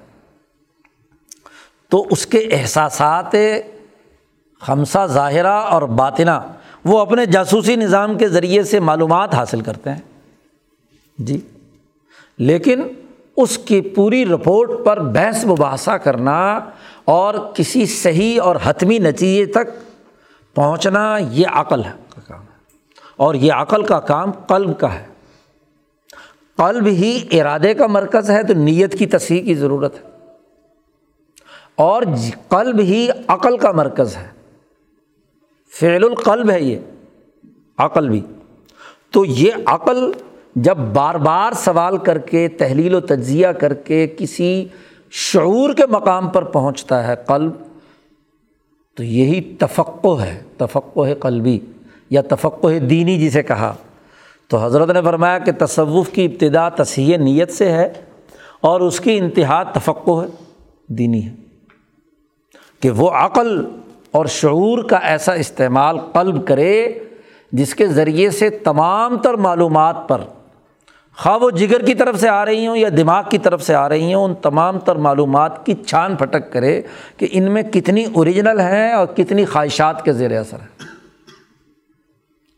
تو 1.88 2.06
اس 2.10 2.26
کے 2.26 2.38
احساسات 2.38 3.32
خمسہ 4.60 5.06
ظاہرہ 5.06 5.46
اور 5.46 5.82
باطنہ، 5.82 6.52
وہ 6.84 6.98
اپنے 6.98 7.26
جاسوسی 7.26 7.76
نظام 7.76 8.18
کے 8.18 8.28
ذریعے 8.28 8.62
سے 8.62 8.80
معلومات 8.80 9.34
حاصل 9.34 9.60
کرتے 9.60 9.90
ہیں۔ 9.90 10.00
جی۔ 11.18 11.40
لیکن 12.38 12.82
اس 13.36 13.58
کی 13.58 13.80
پوری 13.80 14.26
رپورٹ 14.26 14.70
پر 14.84 15.00
بحث 15.00 15.44
مباحثہ 15.44 15.90
کرنا 15.90 16.60
اور 17.04 17.34
کسی 17.54 17.86
صحیح 17.86 18.40
اور 18.42 18.56
حتمی 18.64 18.98
نتیجے 18.98 19.46
تک 19.46 19.94
پہنچنا 20.54 21.18
یہ 21.18 21.46
عقل 21.46 21.84
ہے۔ 21.84 21.92
کام 22.26 22.42
ہے 22.42 22.56
اور 23.16 23.34
یہ 23.34 23.52
عقل 23.52 23.82
کا 23.82 24.00
کام 24.00 24.30
قلب 24.30 24.80
کا 24.80 24.94
ہے۔ 24.94 25.06
قلب 26.56 26.86
ہی 26.86 27.40
ارادے 27.40 27.74
کا 27.74 27.86
مرکز 27.86 28.30
ہے 28.30 28.42
تو 28.42 28.54
نیت 28.54 28.98
کی 28.98 29.06
تصحیح 29.06 29.42
کی 29.42 29.54
ضرورت 29.54 29.94
ہے۔ 29.94 30.10
اور 31.74 32.02
قلب 32.48 32.80
ہی 32.80 33.08
عقل 33.28 33.58
کا 33.58 33.72
مرکز 33.72 34.16
ہے۔ 34.16 34.28
فعل 35.80 36.04
القلب 36.04 36.50
ہے 36.50 36.62
یہ، 36.62 36.78
عقل 37.78 38.08
بھی۔ 38.08 38.20
تو 39.10 39.24
یہ 39.24 39.52
عقل 39.66 40.10
جب 40.54 40.76
بار 40.76 41.14
بار 41.14 41.52
سوال 41.52 41.96
کر 41.96 42.18
کے، 42.18 42.48
تحلیل 42.48 42.94
و 42.94 43.00
تجزیہ 43.00 43.48
کر 43.48 43.74
کے 43.74 44.06
کسی 44.18 44.68
شعور 45.10 45.74
کے 45.74 45.86
مقام 45.86 46.28
پر 46.28 46.44
پہنچتا 46.44 47.06
ہے 47.06 47.14
قلب، 47.26 47.52
تو 48.96 49.04
یہی 49.04 49.54
تفقع 49.58 50.20
ہے 50.20 50.42
تفقع 50.56 51.06
ہے 51.06 51.14
قلبی 51.14 51.60
یا 52.10 52.20
تفقع 52.28 52.68
دینی 52.90 53.18
جسے 53.18 53.42
کہا۔ 53.42 53.74
تو 54.48 54.58
حضرت 54.58 54.90
نے 54.90 55.02
فرمایا 55.02 55.38
کہ 55.38 55.52
تصوف 55.58 56.08
کی 56.08 56.24
ابتدا 56.24 56.68
تصحیح 56.68 57.16
نیت 57.16 57.50
سے 57.50 57.72
ہے 57.72 57.92
اور 58.60 58.80
اس 58.80 59.00
کی 59.00 59.18
انتہا 59.18 59.62
تفقع 59.62 60.10
ہے 60.10 60.44
دینی 60.88 61.26
ہے۔ 61.26 61.34
کہ 62.80 62.90
وہ 62.90 63.10
عقل 63.10 63.64
اور 64.10 64.26
شعور 64.26 64.82
کا 64.82 64.96
ایسا 64.96 65.32
استعمال 65.32 65.98
قلب 65.98 66.46
کرے 66.46 66.92
جس 67.52 67.74
کے 67.74 67.86
ذریعے 67.86 68.30
سے 68.30 68.50
تمام 68.50 69.18
تر 69.18 69.34
معلومات 69.34 70.08
پر 70.08 70.20
خواہ 71.22 71.38
وہ 71.38 71.50
جگر 71.50 71.86
کی 71.86 71.94
طرف 71.94 72.20
سے 72.20 72.28
آ 72.28 72.44
رہی 72.44 72.66
ہوں 72.66 72.76
یا 72.76 72.88
دماغ 72.96 73.24
کی 73.30 73.38
طرف 73.38 73.62
سے 73.62 73.74
آ 73.74 73.88
رہی 73.88 74.14
ہوں، 74.14 74.24
ان 74.24 74.34
تمام 74.34 74.78
تر 74.78 74.96
معلومات 74.96 75.66
کی 75.66 75.74
چھان 75.74 76.16
پھٹک 76.16 76.52
کرے 76.52 76.82
کہ 77.16 77.26
ان 77.30 77.52
میں 77.52 77.62
کتنی 77.62 78.04
اوریجنل 78.04 78.60
ہیں 78.60 78.92
اور 78.92 79.06
کتنی 79.06 79.44
خواہشات 79.44 80.04
کے 80.04 80.12
زیر 80.12 80.40
اثر 80.40 80.56
ہیں۔ 80.60 80.86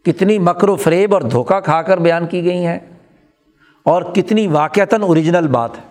کتنی 0.05 0.39
مکر 0.39 0.69
و 0.69 0.77
فریب 0.77 1.15
اور 1.15 1.23
دھوکہ 1.23 1.61
کھا 1.61 1.83
کر 1.83 1.99
بیان 1.99 2.27
کی 2.27 2.45
گئی 2.45 2.67
ہیں 2.67 2.79
اور 3.83 4.03
کتنی 4.03 4.47
واقعتاً 4.47 5.03
اوریجنل 5.03 5.47
بات 5.47 5.79
ہے۔ 5.79 5.83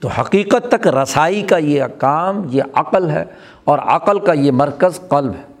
تو 0.00 0.08
حقیقت 0.08 0.68
تک 0.70 0.88
رسائی 0.88 1.42
کا 1.42 1.56
یہ 1.56 1.82
کام، 1.98 2.42
یہ 2.50 2.62
عقل 2.74 3.10
ہے 3.10 3.24
اور 3.64 3.78
عقل 3.78 4.18
کا 4.18 4.32
یہ 4.32 4.50
مرکز 4.50 5.00
قلب 5.08 5.32
ہے۔ 5.34 5.52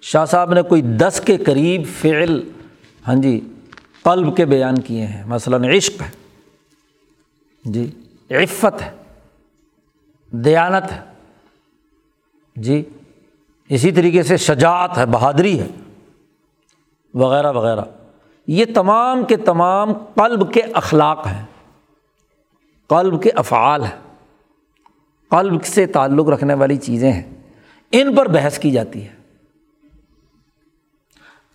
شاہ 0.00 0.24
صاحب 0.24 0.52
نے 0.52 0.62
کوئی 0.62 0.82
دس 0.82 1.22
کے 1.24 1.36
قریب 1.36 1.82
فعل 2.00 2.50
ہاں 3.08 3.14
جی 3.14 3.52
قلب 4.02 4.36
کے 4.36 4.44
بیان 4.44 4.80
کیے 4.80 5.06
ہیں۔ 5.06 5.24
مثلاً 5.26 5.64
عشق 5.64 6.02
ہے۔ 6.02 6.10
جی 7.64 7.90
عفت 8.30 8.82
ہے۔ 8.82 8.90
دیانت 10.30 10.92
ہے۔ 10.92 11.00
جی 12.56 12.82
اسی 13.68 13.92
طریقے 13.92 14.22
سے 14.22 14.36
شجاعت 14.36 14.98
ہے، 14.98 15.06
بہادری 15.06 15.60
ہے۔ 15.60 15.66
وغیرہ 17.14 17.52
وغیرہ۔ 17.52 17.80
یہ 18.46 18.64
تمام 18.74 19.24
کے 19.24 19.36
تمام 19.36 19.92
قلب 19.92 20.52
کے 20.52 20.60
اخلاق 20.60 21.26
ہیں۔ 21.26 21.44
قلب 22.88 23.22
کے 23.22 23.30
افعال 23.30 23.84
ہیں۔ 23.84 24.14
قلب 25.30 25.64
سے 25.64 25.86
تعلق 25.86 26.28
رکھنے 26.28 26.54
والی 26.54 26.76
چیزیں 26.76 27.12
ہیں۔ 27.12 27.34
ان 27.92 28.14
پر 28.14 28.28
بحث 28.28 28.58
کی 28.58 28.70
جاتی 28.70 29.04
ہے۔ 29.04 29.23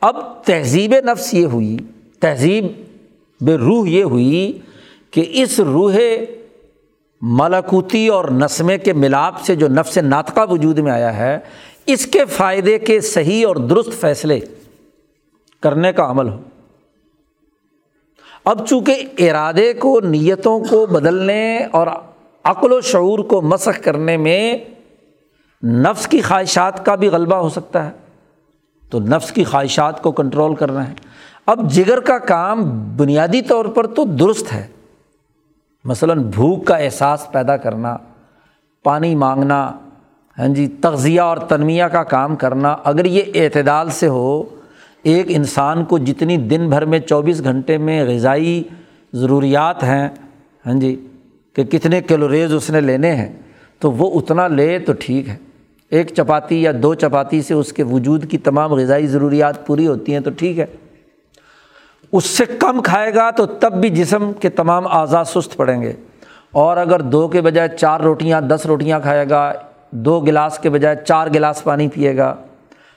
اب 0.01 0.43
تہذیب 0.43 0.95
نفس 1.05 1.33
یہ 1.33 1.45
ہوئی، 1.45 1.77
تہذیب 2.19 2.65
بے 3.41 3.55
روح 3.55 3.87
یہ 3.87 4.03
ہوئی 4.03 4.59
کہ 5.11 5.25
اس 5.29 5.59
روح 5.59 5.95
ملاکوتی 7.21 8.07
اور 8.07 8.25
نسمے 8.25 8.77
کے 8.77 8.93
ملاپ 8.93 9.41
سے 9.41 9.55
جو 9.55 9.67
نفس 9.67 9.97
ناطقہ 9.97 10.39
وجود 10.49 10.79
میں 10.79 10.91
آیا 10.91 11.17
ہے، 11.17 11.39
اس 11.85 12.05
کے 12.05 12.25
فائدے 12.25 12.79
کے 12.79 13.01
صحیح 13.01 13.47
اور 13.47 13.55
درست 13.55 14.01
فیصلے 14.01 14.39
کرنے 15.61 15.93
کا 15.93 16.09
عمل 16.09 16.29
ہو۔ 16.29 16.39
اب 18.45 18.67
چونکہ 18.67 19.03
ارادے 19.17 19.73
کو، 19.73 19.99
نیتوں 19.99 20.59
کو 20.59 20.85
بدلنے 20.85 21.65
اور 21.71 21.87
عقل 22.43 22.73
و 22.73 22.81
شعور 22.81 23.19
کو 23.19 23.41
مسخ 23.41 23.83
کرنے 23.83 24.17
میں 24.17 24.57
نفس 25.65 26.07
کی 26.07 26.21
خواہشات 26.21 26.85
کا 26.85 26.95
بھی 26.95 27.07
غلبہ 27.07 27.35
ہو 27.35 27.49
سکتا 27.49 27.85
ہے۔ 27.85 28.08
تو 28.89 28.99
نفس 28.99 29.31
کی 29.31 29.43
خواہشات 29.43 30.01
کو 30.01 30.11
کنٹرول 30.11 30.55
کرنا 30.55 30.87
ہے 30.89 30.93
اب 31.45 31.69
جگر 31.71 31.99
کا 31.99 32.17
کام 32.17 32.63
بنیادی 32.97 33.41
طور 33.41 33.65
پر 33.65 33.87
تو 33.87 34.05
درست 34.05 34.53
ہے۔ 34.53 34.65
مثلاً 35.85 36.23
بھوک 36.23 36.65
کا 36.65 36.75
احساس 36.75 37.25
پیدا 37.31 37.57
کرنا، 37.57 37.95
پانی 38.85 39.15
مانگنا 39.15 39.71
ہاں 40.37 40.47
جی 40.47 40.67
تغذیہ 40.81 41.21
اور 41.21 41.37
تنمیہ 41.37 41.83
کا 41.83 42.03
کام 42.03 42.35
کرنا، 42.35 42.75
اگر 42.83 43.05
یہ 43.05 43.23
اعتدال 43.35 43.89
سے 43.89 44.07
ہو، 44.07 44.43
ایک 45.03 45.25
انسان 45.29 45.83
کو 45.85 45.97
جتنی 45.97 46.37
دن 46.37 46.69
بھر 46.69 46.85
میں 46.85 46.99
چوبیس 46.99 47.43
گھنٹے 47.43 47.77
میں 47.77 48.03
غذائی 48.05 48.63
ضروریات 49.13 49.83
ہیں 49.83 50.07
ہاں 50.65 50.73
جی 50.73 50.95
کہ 51.55 51.63
کتنے 51.63 52.01
کیلوریز 52.01 52.53
اس 52.53 52.69
نے 52.69 52.81
لینے 52.81 53.11
ہیں، 53.15 53.31
تو 53.79 53.91
وہ 53.91 54.19
اتنا 54.19 54.47
لے 54.47 54.79
تو 54.79 54.93
ٹھیک 54.99 55.29
ہے۔ 55.29 55.35
ایک 55.91 56.07
چپاتی 56.07 56.63
یا 56.63 56.71
دو 56.83 56.93
چپاتی 56.93 57.41
سے 57.41 57.53
اس 57.53 57.73
کے 57.73 57.83
وجود 57.83 58.31
کی 58.31 58.37
تمام 58.37 58.73
غذائی 58.73 59.07
ضروریات 59.07 59.65
پوری 59.65 59.87
ہوتی 59.87 60.13
ہیں 60.13 60.19
تو 60.19 60.29
ٹھیک 60.37 60.59
ہے۔ 60.59 60.65
اس 62.11 62.25
سے 62.25 62.45
کم 62.45 62.81
کھائے 62.81 63.13
گا 63.13 63.31
تو 63.31 63.45
تب 63.45 63.73
بھی 63.81 63.89
جسم 63.89 64.31
کے 64.33 64.49
تمام 64.49 64.87
اعضاء 64.87 65.23
سست 65.23 65.57
پڑیں 65.57 65.81
گے۔ 65.81 65.93
اور 66.51 66.77
اگر 66.77 66.99
دو 66.99 67.27
کے 67.27 67.41
بجائے 67.41 67.69
چار 67.79 67.99
روٹیاں، 67.99 68.41
دس 68.41 68.65
روٹیاں 68.65 68.99
کھائے 68.99 69.25
گا، 69.29 69.53
دو 69.91 70.19
گلاس 70.19 70.59
کے 70.59 70.69
بجائے 70.69 70.95
چار 71.07 71.27
گلاس 71.27 71.63
پانی 71.63 71.87
پیے 71.87 72.17
گا، 72.17 72.35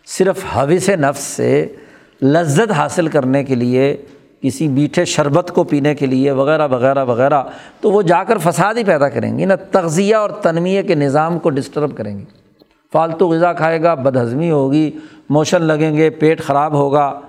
صرف 0.06 0.56
حوث 0.56 0.88
نفس 0.88 1.22
سے 1.22 1.74
لذت 2.22 2.72
حاصل 2.72 3.08
کرنے 3.08 3.44
کے 3.44 3.54
لیے، 3.54 3.96
کسی 4.40 4.68
میٹھے 4.68 5.04
شربت 5.04 5.52
کو 5.54 5.64
پینے 5.64 5.94
کے 5.94 6.06
لیے، 6.06 6.30
وغیرہ 6.30 6.68
وغیرہ 6.68 7.04
وغیرہ، 7.04 7.42
تو 7.80 7.90
وہ 7.90 8.02
جا 8.02 8.24
کر 8.24 8.38
فساد 8.38 8.74
ہی 8.74 8.84
پیدا 8.84 9.08
کریں 9.08 9.38
گی، 9.38 9.44
نہ 9.44 9.52
تغذیہ 9.70 10.16
اور 10.16 10.30
تنمیے 10.30 10.82
کے 10.82 10.94
نظام 10.94 11.38
کو 11.38 11.50
ڈسٹرب 11.50 11.96
کریں 11.96 12.18
گی۔ 12.18 12.24
فالتو 12.92 13.28
غذا 13.28 13.52
کھائے 13.52 13.82
گا 13.82 13.94
بد 13.94 14.16
ہضمی 14.16 14.50
ہوگی، 14.50 14.90
موشن 15.30 15.62
لگیں 15.62 15.96
گے، 15.96 16.10
پیٹ 16.10 16.42
خراب 16.42 16.72
ہوگا 16.72 17.20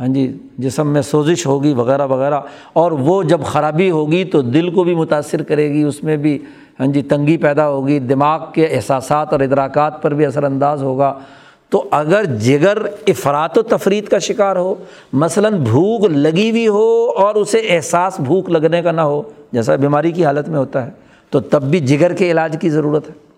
ہاں 0.00 0.08
جی 0.08 0.38
جسم 0.58 0.88
میں 0.88 1.02
سوزش 1.02 1.46
ہوگی، 1.46 1.72
وغیرہ 1.72 2.06
وغیرہ۔ 2.06 2.40
اور 2.72 2.92
وہ 2.92 3.22
جب 3.22 3.40
خرابی 3.44 3.90
ہوگی 3.90 4.24
تو 4.24 4.42
دل 4.42 4.70
کو 4.70 4.84
بھی 4.84 4.94
متاثر 4.94 5.42
کرے 5.42 5.72
گی، 5.72 5.82
اس 5.82 6.04
میں 6.04 6.16
بھی 6.16 6.38
ہاں 6.80 6.86
جی 6.86 7.02
تنگی 7.02 7.36
پیدا 7.36 7.68
ہوگی، 7.68 7.98
دماغ 7.98 8.40
کے 8.54 8.66
احساسات 8.66 9.32
اور 9.32 9.40
ادراکات 9.40 10.02
پر 10.02 10.14
بھی 10.14 10.26
اثر 10.26 10.44
انداز 10.44 10.82
ہوگا۔ 10.82 11.18
تو 11.70 11.88
اگر 11.90 12.24
جگر 12.24 12.78
افراد 13.06 13.56
و 13.56 13.62
تفریح 13.62 14.02
کا 14.10 14.18
شکار 14.18 14.56
ہو، 14.56 14.74
مثلاً 15.12 15.54
بھوک 15.54 16.04
لگی 16.04 16.50
ہوئی 16.50 16.68
ہو 16.68 17.10
اور 17.16 17.34
اسے 17.34 17.58
احساس 17.58 18.20
بھوک 18.20 18.50
لگنے 18.50 18.82
کا 18.82 18.92
نہ 18.92 19.00
ہو، 19.00 19.22
جیسا 19.52 19.76
بیماری 19.76 20.10
کی 20.10 20.24
حالت 20.24 20.48
میں 20.48 20.58
ہوتا 20.58 20.86
ہے، 20.86 20.90
تو 21.30 21.40
تب 21.40 21.62
بھی 21.62 21.78
جگر 21.78 22.12
کے 22.12 22.30
علاج 22.30 22.56
کی 22.60 22.70
ضرورت 22.70 23.08
ہے۔ 23.08 23.31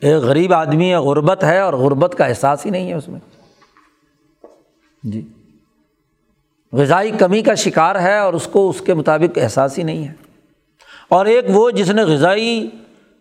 ایک 0.00 0.16
غریب 0.16 0.52
آدمی 0.52 0.94
غربت 0.94 1.44
ہے 1.44 1.58
اور 1.58 1.72
غربت 1.72 2.14
کا 2.18 2.24
احساس 2.24 2.66
ہی 2.66 2.70
نہیں 2.70 2.88
ہے 2.88 2.94
اس 2.94 3.08
میں۔ 3.08 3.20
جی۔ 5.02 5.28
غذائی 6.72 7.10
کمی 7.10 7.42
کا 7.42 7.54
شکار 7.54 8.00
ہے 8.00 8.18
اور 8.18 8.32
اس 8.32 8.46
کو 8.46 8.70
اس 8.70 8.80
کے 8.80 8.94
مطابق 8.94 9.38
احساس 9.42 9.78
ہی 9.78 9.82
نہیں 9.82 10.08
ہے۔ 10.08 10.12
اور 11.08 11.26
ایک 11.26 11.44
وہ 11.48 11.70
جس 11.70 11.90
نے 11.90 12.02
غذائی 12.02 12.70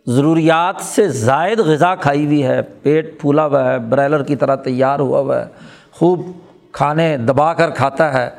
ضروریات 0.07 0.75
سے 0.81 1.07
زائد 1.07 1.59
غذا 1.59 1.95
کھائی 1.95 2.25
ہوئی 2.25 2.43
ہے، 2.43 2.61
پیٹ 2.61 3.21
پھولا 3.21 3.45
ہوا 3.45 3.73
ہے، 3.73 3.79
برائلر 3.79 4.23
کی 4.23 4.35
طرح 4.35 4.55
تیار 4.55 4.99
ہوا 4.99 5.19
ہوا 5.19 5.41
ہے، 5.41 5.45
خوب 5.91 6.31
کھانے 6.71 7.17
دبا 7.17 7.53
کر 7.53 7.69
کھاتا 7.69 8.13
ہے، 8.13 8.29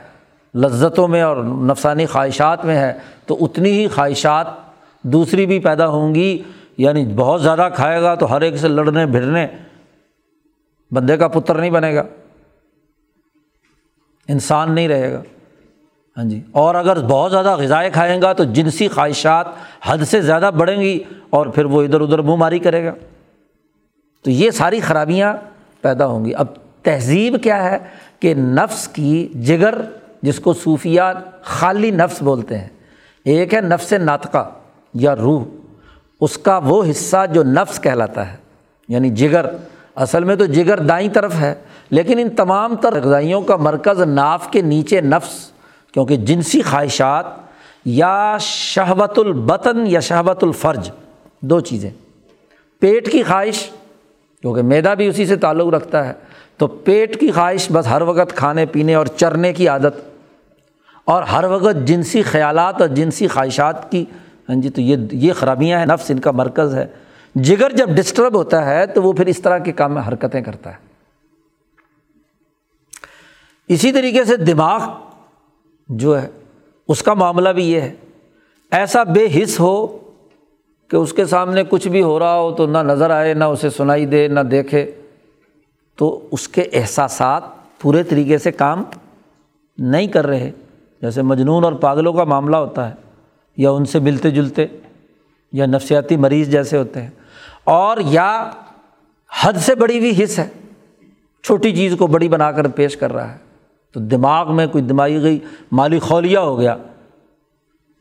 لذتوں 0.55 1.09
میں 1.09 1.23
اور 1.23 1.37
نفسانی 1.45 2.07
خواہشات 2.07 2.65
میں 2.65 2.77
ہے، 2.77 2.93
تو 3.27 3.39
اتنی 3.41 3.71
ہی 3.71 3.89
خواہشات 3.89 4.47
دوسری 5.03 5.47
بھی 5.47 5.59
پیدا 5.59 5.89
ہوں 5.89 6.15
گی۔ 6.15 6.43
یعنی 6.79 7.07
بہت 7.07 7.43
زیادہ 7.43 7.69
کھائے 7.75 8.03
گا 8.03 8.15
تو 8.15 8.37
ہر 8.37 8.41
ایک 8.41 8.57
سے 8.57 8.69
لڑنے 8.69 9.07
بھیڑنے 9.07 9.47
بندے 10.91 11.17
کا 11.17 11.29
پتر 11.29 11.55
نہیں 11.55 11.71
بنے 11.71 11.95
گا۔ 11.95 12.03
انسان 14.29 14.73
نہیں 14.73 14.89
رہے 14.89 15.13
گا۔ 15.13 15.23
ہاں 16.17 16.25
جی۔ 16.25 16.43
اور 16.53 16.75
اگر 16.75 17.01
بہت 17.01 17.31
زیادہ 17.31 17.57
غذائیں 17.57 17.91
کھائیں 17.91 18.23
گا 18.23 18.33
تو 18.33 18.45
جنسی 18.45 18.89
خواہشات 18.89 19.47
حد 19.83 19.99
سے 19.99 20.21
زیادہ 20.21 20.51
بڑھیں 20.59 20.81
گی 20.81 21.05
اور 21.31 21.47
پھر 21.47 21.65
وہ 21.65 21.83
ادھر 21.83 22.01
ادھر 22.01 22.19
منہ 22.19 22.37
ماری 22.37 22.59
کرے 22.59 22.85
گا۔ 22.85 22.95
تو 24.25 24.31
یہ 24.31 24.51
ساری 24.51 24.81
خرابیاں 24.81 25.37
پیدا 25.81 26.07
ہوں 26.07 26.25
گی۔ 26.25 26.35
اب 26.35 26.47
تہذیب 26.83 27.43
کیا 27.43 27.71
ہے 27.71 27.79
کہ 28.21 28.35
نفس 28.35 28.89
کی 28.89 29.29
جگر 29.29 29.81
جس 30.23 30.41
کو 30.41 30.53
صوفیات 30.53 31.43
خالی 31.43 31.91
نفس 31.91 32.23
بولتے 32.23 32.59
ہیں، 32.59 32.69
ایک 33.25 33.55
ہے 33.55 33.61
نفس 33.61 33.93
ناطقہ 33.93 34.51
یا 34.95 35.17
روح۔ 35.17 35.58
اس 36.21 36.37
کا 36.39 36.59
وہ 36.65 36.83
حصہ 36.91 37.25
جو 37.33 37.43
نفس 37.43 37.81
کہلاتا 37.81 38.31
ہے 38.33 38.37
یعنی 38.89 39.11
جگر۔ 39.11 39.47
اصل 39.97 40.25
میں 40.25 40.37
تو 40.37 40.45
جگر 40.45 40.79
دائیں 40.79 41.09
طرف 41.13 41.35
ہے، 41.35 41.55
لیکن 41.91 42.19
ان 42.19 42.29
تمام 42.31 42.77
تر 42.77 43.01
غذائیوں 43.01 43.41
کا 43.41 43.57
مرکز 43.57 44.01
ناف 44.01 44.51
کے 44.51 44.61
نیچے 44.63 45.01
نفس، 45.01 45.51
کیونکہ 45.95 46.17
جنسی 46.17 46.63
خواہشات 46.63 47.25
یا 47.85 48.37
شہوت 48.41 49.19
البطن 49.19 49.85
یا 49.87 50.01
شہوت 50.01 50.45
الفرج، 50.45 50.91
دو 51.41 51.61
چیزیں۔ 51.61 51.91
پیٹ 52.83 53.11
کی 53.13 53.23
خواہش، 53.23 53.63
کیونکہ 54.43 54.63
میدا 54.63 54.95
بھی 54.95 55.07
اسی 55.07 55.27
سے 55.27 55.37
تعلق 55.37 55.75
رکھتا 55.75 56.07
ہے، 56.07 56.13
تو 56.57 56.67
پیٹ 56.67 57.19
کی 57.21 57.31
خواہش 57.31 57.71
بس 57.73 57.87
ہر 57.87 58.03
وقت 58.03 58.37
کھانے، 58.37 58.67
پینے 58.67 58.95
اور 58.95 59.07
چرنے 59.07 59.53
کی 59.53 59.69
عادت، 59.69 60.01
اور 61.05 61.23
ہر 61.23 61.45
وقت 61.45 61.87
جنسی 61.87 62.23
خیالات 62.23 62.81
اور 62.81 62.89
جنسی 62.89 63.29
خواہشات 63.29 63.91
کی 63.91 64.05
ہاں 64.49 64.57
جی 64.57 64.71
تو 64.71 64.81
یہ 64.81 64.97
یہ 65.13 65.33
خرابیاں 65.33 65.79
ہیں، 65.79 65.87
نفس 65.87 66.11
ان 66.11 66.19
کا 66.19 66.31
مرکز 66.31 66.75
ہے۔ 66.75 66.87
جگر 67.35 67.71
جب 67.71 67.89
ڈسٹرب 67.89 68.35
ہوتا 68.35 68.67
ہے، 68.67 68.87
تو 68.87 69.03
وہ 69.03 69.13
پھر 69.13 69.27
اس 69.27 69.43
طرح 69.43 69.59
کے 69.59 69.73
کام 69.73 69.95
میں 69.95 70.03
حرکتیں 70.09 70.41
کرتا 70.41 70.71
ہے۔ 70.71 70.77
اسی 73.69 73.93
طریقے 73.93 74.25
سے 74.25 74.37
دماغ 74.37 74.81
جو 75.89 76.23
ہے، 76.23 76.29
اس 76.89 77.03
کا 77.03 77.15
معاملہ 77.15 77.49
بھی 77.49 77.71
یہ 77.71 77.81
ہے۔ 77.81 77.95
ایسا 78.71 79.03
بے 79.03 79.43
حص 79.43 79.61
ہو 79.61 79.99
کہ 80.89 80.97
اس 80.97 81.13
کے 81.13 81.25
سامنے 81.25 81.63
کچھ 81.69 81.89
بھی 81.89 82.03
ہو 82.03 82.19
رہا 82.19 82.39
ہو، 82.39 82.53
تو 82.53 82.67
نہ 82.67 82.79
نظر 82.79 83.11
آئے، 83.11 83.35
نہ 83.35 83.45
اسے 83.45 83.71
سنائی 83.71 84.07
دے، 84.07 84.29
نہ 84.29 84.41
دیکھے، 84.41 84.93
تو 85.97 86.29
اس 86.31 86.49
کے 86.49 86.63
احساسات 86.73 87.43
پورے 87.81 88.03
طریقے 88.03 88.39
سے 88.39 88.53
کام 88.53 88.85
نہیں 89.79 90.07
کر 90.07 90.27
رہے۔ 90.27 90.51
جیسے 91.03 91.23
مجنون 91.23 91.65
اور 91.65 91.73
پاگلوں 91.73 92.13
کا 92.13 92.25
معاملہ 92.25 92.57
ہوتا 92.57 92.89
ہے۔ 92.89 93.08
یا 93.59 93.71
ان 93.71 93.85
سے 93.85 93.99
ملتے 93.99 94.31
جلتے 94.31 94.67
یا 95.53 95.67
نفسیاتی 95.67 96.17
مریض 96.17 96.49
جیسے 96.49 96.77
ہوتے 96.77 97.03
ہیں 97.03 97.11
اور 97.65 97.97
یا 98.05 98.51
حد 99.43 99.53
سے 99.53 99.75
بڑی 99.75 99.99
ہوئی 99.99 100.25
حص 100.25 100.39
ہے، 100.39 100.49
چھوٹی 101.43 101.77
چیز 101.77 101.95
کو 101.99 102.07
بڑی 102.07 102.29
بنا 102.29 102.53
کر 102.53 102.69
پیش 102.69 102.97
کر 102.97 103.13
رہا 103.13 103.33
ہے۔ 103.33 103.39
تو 103.93 104.01
دماغ 104.01 104.57
میں 104.57 104.67
کوئی 104.67 104.85
دماغی 104.85 105.23
گئی 105.23 105.39
مالی 105.73 105.99
خولیا 105.99 106.41
ہو 106.41 106.61
گیا۔ 106.61 106.77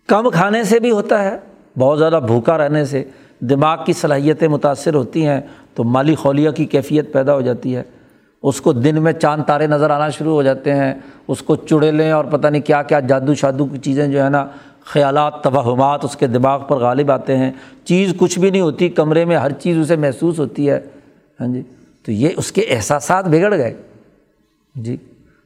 کم 0.08 0.30
کھانے 0.30 0.64
سے 0.64 0.80
بھی 0.80 0.92
ہوتا 0.92 1.24
ہے، 1.24 1.38
بہت 1.80 2.00
زیادہ 2.00 2.20
بھوکا 2.28 2.58
رہنے 2.58 2.86
سے 2.86 3.04
دماغ 3.40 3.86
کی 3.86 3.94
صلاحیتیں 3.94 4.48
متاثر 4.48 4.94
ہوتی 4.94 5.26
ہیں 5.26 5.42
تو 5.74 5.84
مالی 5.84 6.16
خولیا 6.16 6.52
کی 6.52 6.66
کیفیت 6.66 7.14
پیدا 7.14 7.34
ہو 7.34 7.42
جاتی 7.42 7.76
ہے۔ 7.76 7.84
اس 8.44 8.62
کو 8.62 8.74
دن 8.74 9.04
میں 9.04 9.14
چاند 9.14 9.44
تارے 9.44 9.68
نظر 9.68 9.90
آنا 9.90 10.10
شروع 10.10 10.34
ہو 10.34 10.44
جاتے 10.44 10.76
ہیں، 10.76 10.94
اس 11.28 11.42
کو 11.42 11.56
چڑیلیں 11.56 12.12
اور 12.12 12.26
پتہ 12.26 12.48
نہیں 12.48 12.62
کیا 12.62 12.84
کیا 12.84 13.00
جادو 13.00 13.34
شادو 13.34 13.66
کی 13.66 13.78
چیزیں 13.78 14.08
جو 14.08 14.24
ہے 14.24 14.30
نا 14.30 14.46
خیالات، 14.90 15.44
توہمات 15.44 16.06
اس 16.06 16.16
کے 16.16 16.28
دماغ 16.28 16.64
پر 16.68 16.76
غالب 16.76 17.12
آتے 17.12 17.38
ہیں۔ 17.38 17.52
چیز 17.84 18.14
کچھ 18.18 18.40
بھی 18.40 18.50
نہیں 18.50 18.62
ہوتی، 18.62 18.90
کمرے 18.90 19.26
میں 19.26 19.38
ہر 19.38 19.52
چیز 19.52 19.78
اسے 19.78 19.96
محسوس 19.96 20.40
ہوتی 20.40 20.70
ہے۔ 20.70 20.80
ہاں 21.40 21.48
جی؟ 21.48 21.62
تو 22.06 22.12
یہ 22.12 22.30
اس 22.38 22.52
کے 22.52 22.62
احساسات 22.62 23.26
بگڑ 23.26 23.58
گئے۔ 23.58 23.74
جی؟ 24.76 24.98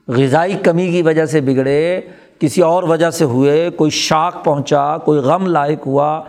غذائی 0.07 0.53
کمی 0.53 0.91
کی 0.91 1.01
وجہ 1.01 1.25
سے 1.25 1.41
بگڑے، 1.41 2.01
کسی 2.39 2.61
اور 2.61 2.83
وجہ 2.83 3.09
سے 3.09 3.25
ہوئے، 3.25 3.69
کوئی 3.69 3.91
شاک 3.91 4.43
پہنچا، 4.43 4.97
کوئی 4.97 5.19
غم 5.19 5.45
لائق 5.45 5.87
ہوا، 5.87 6.23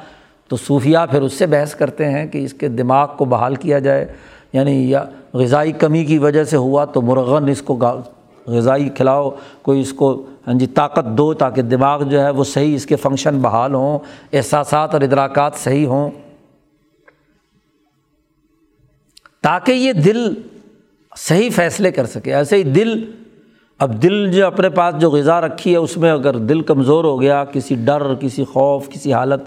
تو 0.48 0.56
صوفیہ 0.56 0.98
پھر 1.10 1.22
اس 1.22 1.32
سے 1.32 1.46
بحث 1.46 1.74
کرتے 1.74 2.10
ہیں 2.10 2.26
کہ 2.26 2.38
اس 2.38 2.54
کے 2.54 2.68
دماغ 2.68 3.08
کو 3.16 3.24
بحال 3.24 3.54
کیا 3.54 3.78
جائے۔ 3.78 4.06
یعنی 4.52 4.90
یا 4.90 5.04
غذائی 5.34 5.72
کمی 5.72 6.04
کی 6.04 6.18
وجہ 6.18 6.44
سے 6.44 6.56
ہوا 6.56 6.84
تو 6.84 7.02
مرغن 7.02 7.48
اس 7.48 7.62
کو 7.62 7.76
غذائی 8.46 8.88
کھلاؤ، 8.88 9.30
کوئی 9.62 9.80
اس 9.80 9.92
کو 9.92 10.26
ہاں 10.46 10.54
جی 10.54 10.66
طاقت 10.66 11.06
دو 11.18 11.34
تاکہ 11.34 11.62
دماغ 11.62 12.02
جو 12.02 12.20
ہے 12.20 12.30
وہ 12.30 12.44
صحیح 12.44 12.74
اس 12.74 12.86
کے 12.86 12.96
فنکشن 12.96 13.38
بحال 13.38 13.74
ہوں، 13.74 13.98
احساسات 14.32 14.94
اور 14.94 15.00
ادراکات 15.00 15.54
صحیح 15.54 15.86
ہوں۔ 15.86 16.10
تاکہ 19.42 19.72
یہ 19.72 19.92
دل 19.92 20.34
صحیح 21.16 21.50
فیصلے 21.54 21.90
کر 21.90 22.06
سکے، 22.06 22.34
ایسے 22.34 22.56
ہی 22.56 22.62
دل، 22.62 23.10
اب 23.78 24.02
دل 24.02 24.32
جو 24.32 24.46
اپنے 24.46 24.68
پاس 24.68 24.94
جو 25.00 25.10
غذا 25.10 25.40
رکھی 25.40 25.72
ہے، 25.72 25.76
اس 25.76 25.96
میں 25.96 26.10
اگر 26.10 26.36
دل 26.36 26.60
کمزور 26.60 27.04
ہو 27.04 27.20
گیا، 27.20 27.44
کسی 27.44 27.74
ڈر، 27.74 28.14
کسی 28.14 28.44
خوف، 28.44 28.88
کسی 28.88 29.12
حالت، 29.12 29.40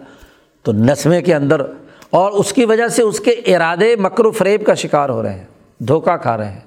تو 0.61 0.71
نسمے 0.71 1.21
کے 1.21 1.35
اندر، 1.35 1.61
اور 2.09 2.31
اس 2.31 2.53
کی 2.53 2.65
وجہ 2.65 2.87
سے 2.87 3.01
اس 3.01 3.19
کے 3.19 3.31
ارادے 3.31 3.95
مکر 3.95 4.25
و 4.25 4.31
فریب 4.31 4.65
کا 4.65 4.73
شکار 4.73 5.09
ہو 5.09 5.23
رہے 5.23 5.33
ہیں، 5.33 5.45
دھوکہ 5.79 6.17
کھا 6.17 6.37
رہے 6.37 6.49
ہیں۔ 6.49 6.59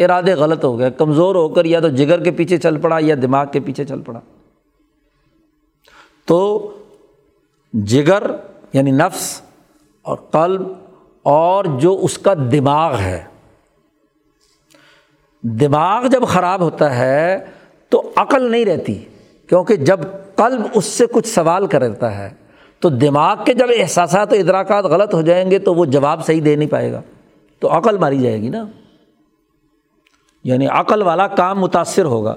ارادے 0.00 0.34
غلط 0.34 0.64
ہو 0.64 0.78
گئے، 0.78 0.90
کمزور 0.90 1.34
ہو 1.34 1.48
کر 1.48 1.64
یا 1.64 1.80
تو 1.80 1.88
جگر 1.88 2.24
کے 2.24 2.30
پیچھے 2.30 2.58
چل 2.58 2.80
پڑا 2.80 2.96
یا 3.00 3.14
دماغ 3.22 3.46
کے 3.52 3.60
پیچھے 3.60 3.84
چل 3.84 4.00
پڑا۔ 4.00 4.20
تو 6.26 6.70
جگر 7.72 8.22
یعنی 8.72 8.90
نفس 8.90 9.42
اور 10.02 10.16
قلب 10.30 10.62
اور 11.22 11.64
جو 11.64 11.98
اس 12.02 12.18
کا 12.18 12.34
دماغ 12.34 12.98
ہے، 12.98 13.24
دماغ 15.42 16.06
جب 16.06 16.22
خراب 16.22 16.60
ہوتا 16.60 16.98
ہے 16.98 17.44
تو 17.88 18.12
عقل 18.16 18.50
نہیں 18.50 18.64
رہتی، 18.64 19.04
کیونکہ 19.48 19.76
جب 19.76 20.00
قلب 20.36 20.62
اس 20.74 20.84
سے 20.84 21.06
کچھ 21.06 21.28
سوال 21.28 21.66
کرتا 21.66 22.18
ہے، 22.18 22.30
تو 22.80 22.88
دماغ 22.88 23.36
کے 23.44 23.54
جب 23.54 23.66
احساسات 23.78 24.32
و 24.32 24.36
ادراکات 24.36 24.84
غلط 24.84 25.14
ہو 25.14 25.22
جائیں 25.22 25.50
گے 25.50 25.58
تو 25.58 25.74
وہ 25.74 25.84
جواب 25.84 26.26
صحیح 26.26 26.40
دے 26.44 26.56
نہیں 26.56 26.70
پائے 26.70 26.92
گا۔ 26.92 27.00
تو 27.60 27.78
عقل 27.78 27.98
ماری 27.98 28.18
جائے 28.18 28.42
گی 28.42 28.48
نا۔ 28.48 28.64
یعنی 30.46 30.66
عقل 30.66 31.02
والا 31.02 31.26
کام 31.26 31.60
متاثر 31.60 32.04
ہوگا، 32.04 32.34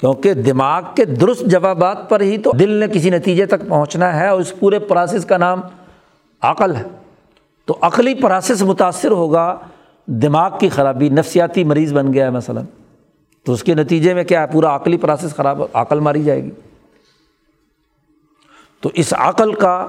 کیونکہ 0.00 0.34
دماغ 0.34 0.82
کے 0.96 1.04
درست 1.04 1.40
جوابات 1.40 2.08
پر 2.08 2.20
ہی 2.20 2.38
تو 2.38 2.50
دل 2.58 2.70
نے 2.70 2.86
کسی 2.88 3.10
نتیجے 3.10 3.46
تک 3.46 3.68
پہنچنا 3.68 4.20
ہے 4.20 4.28
اور 4.28 4.40
اس 4.40 4.58
پورے 4.60 4.78
پروسیس 4.78 5.24
کا 5.24 5.36
نام 5.36 5.60
عقل 6.42 6.76
ہے۔ 6.76 6.82
تو 7.64 7.78
عقلی 7.80 8.14
پروسیس 8.14 8.62
متاثر 8.62 9.10
ہوگا، 9.10 9.58
دماغ 10.06 10.58
کی 10.58 10.68
خرابی، 10.68 11.08
نفسیاتی 11.08 11.64
مریض 11.64 11.92
بن 11.92 12.12
گیا 12.12 12.24
ہے 12.24 12.30
مثلاً۔ 12.30 12.64
تو 13.44 13.52
اس 13.52 13.62
کے 13.62 13.74
نتیجے 13.74 14.14
میں 14.14 14.24
کیا 14.24 14.40
ہے؟ 14.40 14.46
پورا 14.46 14.76
عقلی 14.76 14.96
پروسیس 14.96 15.34
خراب، 15.34 15.62
عقل 15.72 16.00
ماری 16.00 16.24
جائے 16.24 16.44
گی۔ 16.44 16.50
تو 18.80 18.90
اس 18.94 19.14
عقل 19.16 19.52
کا 19.52 19.86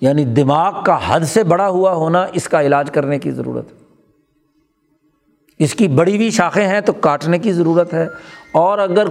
یعنی 0.00 0.24
دماغ 0.24 0.82
کا 0.84 0.98
حد 1.06 1.20
سے 1.20 1.44
بڑا 1.44 1.68
ہوا 1.68 1.92
ہونا، 1.92 2.26
اس 2.32 2.48
کا 2.48 2.62
علاج 2.62 2.90
کرنے 2.90 3.18
کی 3.18 3.30
ضرورت 3.30 3.72
ہے۔ 3.72 3.83
اس 5.64 5.74
کی 5.74 5.88
بڑی 5.88 6.16
ہوئی 6.16 6.30
شاخیں 6.30 6.66
ہیں 6.66 6.80
تو 6.80 6.92
کاٹنے 6.92 7.38
کی 7.38 7.52
ضرورت 7.52 7.94
ہے 7.94 8.06
اور 8.52 8.78
اگر 8.78 9.06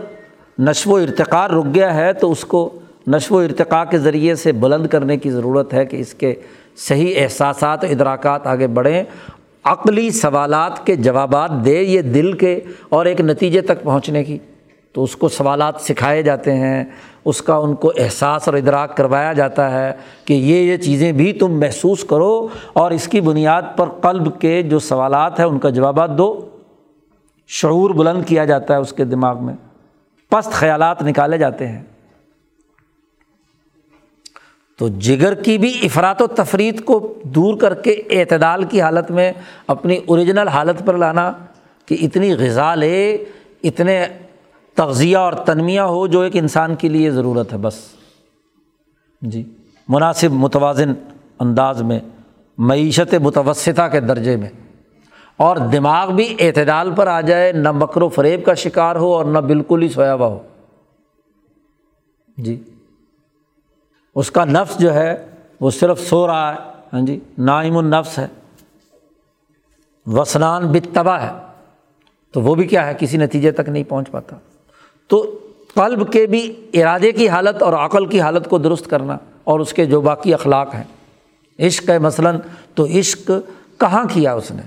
نشو 0.59 0.91
و 0.91 0.95
ارتقاء 0.95 1.47
رک 1.47 1.75
گیا 1.75 1.93
ہے 1.93 2.13
تو 2.13 2.31
اس 2.31 2.41
کو 2.41 2.79
نشو 3.07 3.35
و 3.35 3.37
ارتقاء 3.37 3.83
کے 3.83 3.97
ذریعے 3.97 4.35
سے 4.35 4.51
بلند 4.51 4.87
کرنے 4.87 5.17
کی 5.17 5.31
ضرورت 5.31 5.73
ہے 5.73 5.85
کہ 5.85 5.97
اس 5.97 6.13
کے 6.13 6.35
صحیح 6.77 7.13
احساسات 7.17 7.83
و 7.83 7.87
ادراکات 7.87 8.47
آگے 8.47 8.67
بڑھیں۔ 8.67 9.03
عقلی 9.63 10.09
سوالات 10.09 10.85
کے 10.85 10.95
جوابات 10.95 11.51
دے 11.65 11.81
یہ 11.81 12.01
دل 12.01 12.33
کے 12.33 12.59
اور 12.89 13.05
ایک 13.05 13.21
نتیجے 13.21 13.61
تک 13.61 13.83
پہنچنے 13.83 14.23
کی۔ 14.23 14.37
تو 14.93 15.03
اس 15.03 15.15
کو 15.15 15.29
سوالات 15.29 15.75
سکھائے 15.79 16.23
جاتے 16.23 16.55
ہیں، 16.55 16.83
اس 17.25 17.41
کا 17.41 17.55
ان 17.55 17.75
کو 17.75 17.91
احساس 17.97 18.47
اور 18.47 18.53
ادراک 18.53 18.97
کروایا 18.97 19.33
جاتا 19.33 19.71
ہے 19.71 19.93
کہ 20.25 20.33
یہ 20.33 20.71
یہ 20.71 20.77
چیزیں 20.77 21.11
بھی 21.11 21.33
تم 21.33 21.59
محسوس 21.59 22.03
کرو 22.03 22.47
اور 22.73 22.91
اس 22.91 23.07
کی 23.07 23.21
بنیاد 23.21 23.61
پر 23.77 23.89
قلب 23.89 24.41
کے 24.41 24.63
جو 24.63 24.79
سوالات 24.79 25.39
ہیں 25.39 25.45
ان 25.45 25.59
کا 25.59 25.69
جوابات 25.69 26.17
دو۔ 26.17 26.49
شعور 27.47 27.89
بلند 27.89 28.23
کیا 28.25 28.45
جاتا 28.45 28.73
ہے 28.73 28.79
اس 28.79 28.93
کے 28.93 29.05
دماغ 29.05 29.43
میں۔ 29.43 29.53
پست 30.29 30.51
خیالات 30.51 31.03
نکالے 31.03 31.37
جاتے 31.37 31.67
ہیں۔ 31.67 31.83
تو 34.77 34.87
جگر 34.87 35.33
کی 35.33 35.57
بھی 35.57 35.79
افراد 35.83 36.21
و 36.21 36.27
تفریح 36.27 36.71
کو 36.85 37.13
دور 37.23 37.57
کر 37.57 37.73
کے 37.73 37.91
اعتدال 37.91 38.63
کی 38.63 38.81
حالت 38.81 39.11
میں 39.11 39.33
اپنی 39.67 39.99
اوریجنل 40.05 40.47
حالت 40.47 40.85
پر 40.85 40.97
لانا 40.97 41.31
کہ 41.85 41.97
اتنی 42.01 42.33
غذا 42.33 42.75
لے، 42.75 43.23
اتنے 43.63 44.05
تغذیہ 44.75 45.17
اور 45.17 45.33
تنمیہ 45.33 45.81
ہو 45.81 46.07
جو 46.07 46.19
ایک 46.19 46.35
انسان 46.35 46.75
کے 46.75 46.89
لیے 46.89 47.11
ضرورت 47.11 47.53
ہے، 47.53 47.57
بس۔ 47.57 47.75
جی۔ 49.21 49.53
مناسب، 49.87 50.31
متوازن 50.31 50.93
انداز 51.39 51.81
میں، 51.81 51.99
معیشت 52.57 53.13
متوسطہ 53.13 53.87
کے 53.91 53.99
درجے 53.99 54.35
میں۔ 54.35 54.49
اور 55.37 55.57
دماغ 55.57 56.11
بھی 56.11 56.35
اعتدال 56.39 56.95
پر 56.95 57.07
آ 57.07 57.21
جائے، 57.21 57.51
نہ 57.51 57.71
مکر 57.71 58.01
و 58.01 58.09
فریب 58.09 58.45
کا 58.45 58.53
شکار 58.53 58.95
ہو 58.95 59.13
اور 59.13 59.25
نہ 59.25 59.39
بالکل 59.39 59.81
ہی 59.81 59.89
سویا 59.89 60.13
ہوا 60.13 60.27
ہو۔ 60.27 60.43
جی۔ 62.37 62.63
اس 64.15 64.31
کا 64.31 64.45
نفس 64.45 64.79
جو 64.79 64.93
ہے، 64.93 65.25
وہ 65.59 65.69
صرف 65.69 65.99
سو 65.99 66.27
رہا 66.27 66.53
ہے۔ 66.53 66.57
ہاں 66.93 67.01
جی 67.01 67.19
نائم 67.37 67.77
النفس 67.77 68.19
ہے۔ 68.19 68.27
وسنان 70.05 70.71
بتبا 70.71 71.21
ہے۔ 71.21 71.31
تو 72.31 72.41
وہ 72.41 72.55
بھی 72.55 72.67
کیا 72.67 72.87
ہے؟ 72.87 72.93
کسی 72.99 73.17
نتیجے 73.17 73.51
تک 73.51 73.69
نہیں 73.69 73.83
پہنچ 73.83 74.11
پاتا۔ 74.11 74.35
تو 75.07 75.39
قلب 75.73 76.11
کے 76.11 76.25
بھی 76.25 76.53
ارادے 76.73 77.11
کی 77.11 77.29
حالت 77.29 77.63
اور 77.63 77.73
عقل 77.73 78.05
کی 78.05 78.21
حالت 78.21 78.49
کو 78.49 78.57
درست 78.57 78.89
کرنا 78.89 79.17
اور 79.43 79.59
اس 79.59 79.73
کے 79.73 79.85
جو 79.85 80.01
باقی 80.01 80.33
اخلاق 80.33 80.75
ہیں۔ 80.75 80.83
عشق 81.59 81.89
ہے 81.89 81.99
مثلاً، 81.99 82.39
تو 82.75 82.85
عشق 82.85 83.31
کہاں 83.77 84.03
کیا 84.13 84.33
اس 84.33 84.51
نے؟ 84.51 84.61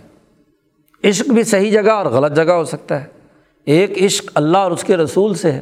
عشق 1.08 1.28
بھی 1.28 1.42
صحیح 1.42 1.70
جگہ 1.70 1.90
اور 1.90 2.06
غلط 2.06 2.36
جگہ 2.36 2.52
ہو 2.52 2.64
سکتا 2.64 3.00
ہے۔ 3.00 3.06
ایک 3.64 4.02
عشق 4.02 4.24
اللہ 4.34 4.58
اور 4.58 4.70
اس 4.70 4.84
کے 4.84 4.96
رسول 4.96 5.34
سے 5.34 5.52
ہے۔ 5.52 5.60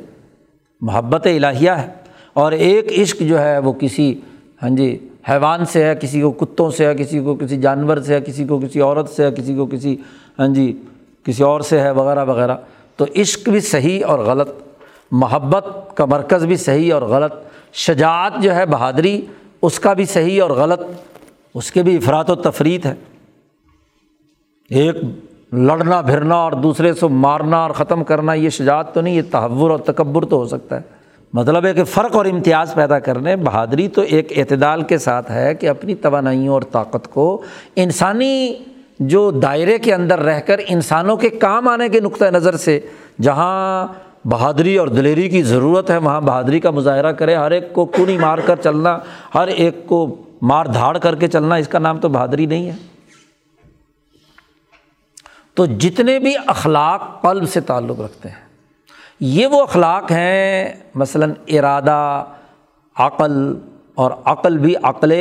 محبت 0.80 1.26
الہیہ 1.26 1.70
ہے۔ 1.70 1.88
اور 2.32 2.52
ایک 2.52 3.00
عشق 3.00 3.20
جو 3.20 3.40
ہے 3.40 3.58
وہ 3.58 3.72
کسی 3.72 4.20
ہاں 4.62 4.70
جی 4.70 5.08
حیوان 5.28 5.64
سے 5.64 5.84
ہے، 5.84 5.94
کسی 6.00 6.20
کو 6.20 6.30
کتوں 6.30 6.70
سے 6.70 6.86
ہے، 6.86 6.94
کسی 6.94 7.20
کو 7.20 7.34
کسی 7.34 7.56
جانور 7.56 7.96
سے 7.96 8.14
ہے، 8.14 8.20
کسی 8.20 8.44
کو 8.44 8.58
کسی 8.58 8.80
عورت 8.80 9.08
سے 9.08 9.24
ہے، 9.24 9.30
کسی 9.30 9.54
کو 9.54 9.66
کسی 9.66 9.96
ہاں 10.38 10.48
جی 10.48 10.82
کسی 11.24 11.42
اور 11.42 11.60
سے 11.60 11.80
ہے، 11.80 11.90
وغیرہ 11.90 12.24
وغیرہ۔ 12.24 12.56
تو 12.96 13.04
عشق 13.16 13.48
بھی 13.48 13.60
صحیح 13.60 14.04
اور 14.06 14.18
غلط، 14.18 14.48
محبت 15.10 15.96
کا 15.96 16.04
مرکز 16.04 16.46
بھی 16.46 16.56
صحیح 16.56 16.94
اور 16.94 17.02
غلط، 17.02 17.32
شجاعت 17.72 18.32
جو 18.40 18.54
ہے 18.54 18.66
بہادری، 18.66 19.26
اس 19.62 19.80
کا 19.80 19.92
بھی 19.92 20.04
صحیح 20.04 20.42
اور 20.42 20.50
غلط، 20.50 20.80
اس 21.54 21.72
کے 21.72 21.82
بھی 21.82 21.96
افراد 21.96 22.24
و 22.28 22.34
تفریح 22.34 22.78
ہے۔ 22.84 22.94
ایک 24.70 24.96
لڑنا 25.52 26.00
بھرنا 26.00 26.34
اور 26.34 26.52
دوسرے 26.52 26.92
سے 26.92 27.06
مارنا 27.06 27.62
اور 27.62 27.70
ختم 27.70 28.04
کرنا، 28.04 28.34
یہ 28.34 28.48
شجاعت 28.48 28.94
تو 28.94 29.00
نہیں، 29.00 29.14
یہ 29.14 29.22
تحور 29.30 29.70
اور 29.70 29.78
تکبر 29.78 30.24
تو 30.24 30.36
ہو 30.36 30.44
سکتا 30.44 30.76
ہے۔ 30.76 30.82
مطلب 31.32 31.64
ہے 31.64 31.74
کہ 31.74 31.84
فرق 31.84 32.16
اور 32.16 32.26
امتیاز 32.26 32.74
پیدا 32.74 32.98
کرنے، 32.98 33.36
بہادری 33.36 33.88
تو 33.88 34.02
ایک 34.02 34.38
اعتدال 34.38 34.82
کے 34.82 34.98
ساتھ 34.98 35.30
ہے 35.30 35.54
کہ 35.54 35.68
اپنی 35.68 35.94
توانائیوں 35.94 36.54
اور 36.54 36.62
طاقت 36.62 37.14
کو 37.14 37.42
انسانی 37.76 38.54
جو 39.06 39.30
دائرے 39.30 39.78
کے 39.78 39.94
اندر 39.94 40.18
رہ 40.18 40.40
کر 40.40 40.60
انسانوں 40.68 41.16
کے 41.16 41.30
کام 41.30 41.68
آنے 41.68 41.88
کے 41.88 42.00
نقطۂ 42.00 42.24
نظر 42.24 42.56
سے 42.56 42.78
جہاں 43.22 43.86
بہادری 44.24 44.76
اور 44.76 44.88
دلیری 44.88 45.28
کی 45.28 45.42
ضرورت 45.42 45.90
ہے، 45.90 45.96
وہاں 45.96 46.20
بہادری 46.20 46.60
کا 46.60 46.70
مظاہرہ 46.70 47.12
کرے۔ 47.12 47.34
ہر 47.34 47.50
ایک 47.50 47.72
کو 47.72 47.84
کونی 47.86 48.16
مار 48.18 48.38
کر 48.38 48.56
چلنا، 48.56 48.98
ہر 49.34 49.48
ایک 49.48 49.86
کو 49.86 50.06
مار 50.42 50.66
دھاڑ 50.66 50.96
کر 50.98 51.14
کے 51.14 51.28
چلنا، 51.28 51.54
اس 51.54 51.68
کا 51.68 51.78
نام 51.78 51.98
تو 51.98 52.08
بہادری 52.08 52.46
نہیں 52.46 52.66
ہے۔ 52.66 52.76
تو 55.54 55.66
جتنے 55.66 56.18
بھی 56.18 56.34
اخلاق 56.46 57.22
قلب 57.22 57.48
سے 57.48 57.60
تعلق 57.60 58.00
رکھتے 58.00 58.28
ہیں، 58.28 58.42
یہ 59.20 59.46
وہ 59.46 59.62
اخلاق 59.62 60.10
ہیں، 60.10 60.72
مثلاً 60.94 61.32
ارادہ، 61.48 62.24
عقل 62.96 63.32
اور 63.94 64.10
عقل 64.24 64.58
بھی 64.58 64.74
عقل 64.82 65.12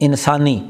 انسانی۔ 0.00 0.60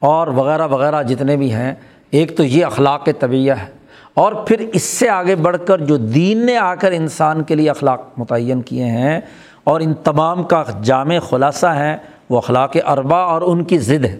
اور 0.00 0.26
وغیرہ 0.26 0.66
وغیرہ 0.66 1.02
جتنے 1.02 1.36
بھی 1.36 1.52
ہیں، 1.52 1.74
ایک 2.10 2.36
تو 2.36 2.44
یہ 2.44 2.64
اخلاق 2.64 3.08
طبیعہ 3.18 3.56
ہے۔ 3.56 3.66
اور 4.14 4.32
پھر 4.32 4.68
اس 4.72 4.82
سے 4.82 5.08
آگے 5.08 5.36
بڑھ 5.36 5.56
کر 5.66 5.78
جو 5.78 5.96
دین 5.96 6.46
نے 6.46 6.56
آ 6.56 6.74
کر 6.74 6.92
انسان 6.92 7.42
کے 7.42 7.54
لیے 7.54 7.70
اخلاق 7.70 8.02
متعین 8.16 8.62
کیے 8.62 8.84
ہیں، 8.84 9.20
اور 9.64 9.80
ان 9.80 9.94
تمام 9.94 10.42
کا 10.42 10.64
جامع 10.82 11.18
خلاصہ 11.18 11.66
ہیں، 11.66 11.96
وہ 12.30 12.36
اخلاق 12.36 12.76
اربا 12.86 13.18
اور 13.18 13.42
ان 13.42 13.64
کی 13.64 13.78
ضد 13.78 14.04
ہے۔ 14.04 14.18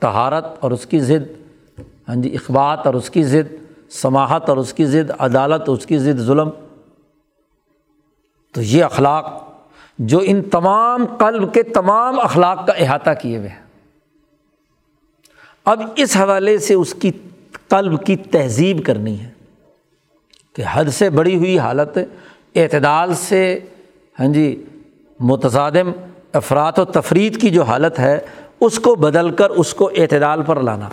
تہارت 0.00 0.46
اور 0.60 0.70
اس 0.70 0.86
کی 0.86 1.00
ضد 1.00 1.30
ہاں 2.08 2.16
جی 2.16 2.34
اخبات 2.34 2.86
اور 2.86 2.94
اس 2.94 3.10
کی 3.10 3.22
ضد 3.22 3.54
سماہت 3.90 4.48
اور 4.48 4.56
اس 4.56 4.72
کی 4.72 4.86
ضد، 4.86 5.10
عدالت 5.18 5.68
اور 5.68 5.76
اس 5.76 5.86
کی 5.86 5.98
ضد، 5.98 6.18
ظلم۔ 6.18 6.50
تو 8.52 8.62
یہ 8.62 8.84
اخلاق 8.84 9.44
جو 9.98 10.20
ان 10.22 10.42
تمام 10.42 11.06
قلب 11.18 11.54
کے 11.54 11.62
تمام 11.62 12.20
اخلاق 12.20 12.66
کا 12.66 12.72
احاطہ 12.72 13.10
کیے 13.22 13.38
ہوئے 13.38 13.48
ہیں۔ 13.48 13.65
اب 15.66 15.82
اس 15.96 16.16
حوالے 16.16 16.58
سے 16.58 16.74
اس 16.74 16.94
کی 16.94 17.10
قلب 17.68 18.04
کی 18.04 18.16
تہذیب 18.16 18.84
کرنی 18.84 19.20
ہے 19.20 19.28
کہ 20.52 20.62
حد 20.72 20.84
سے 20.84 21.10
بڑی 21.10 21.36
ہوئی 21.36 21.58
حالت 21.58 21.98
اعتدال 22.56 23.14
سے 23.14 23.60
ہاں 24.20 24.26
جی 24.26 24.64
متصادم 25.20 25.90
افراد 26.32 26.72
و 26.78 26.84
تفریح 26.84 27.30
کی 27.40 27.50
جو 27.50 27.62
حالت 27.62 27.98
ہے، 27.98 28.18
اس 28.60 28.78
کو 28.78 28.94
بدل 28.94 29.30
کر 29.30 29.50
اس 29.50 29.74
کو 29.74 29.90
اعتدال 29.96 30.42
پر 30.42 30.60
لانا۔ 30.60 30.88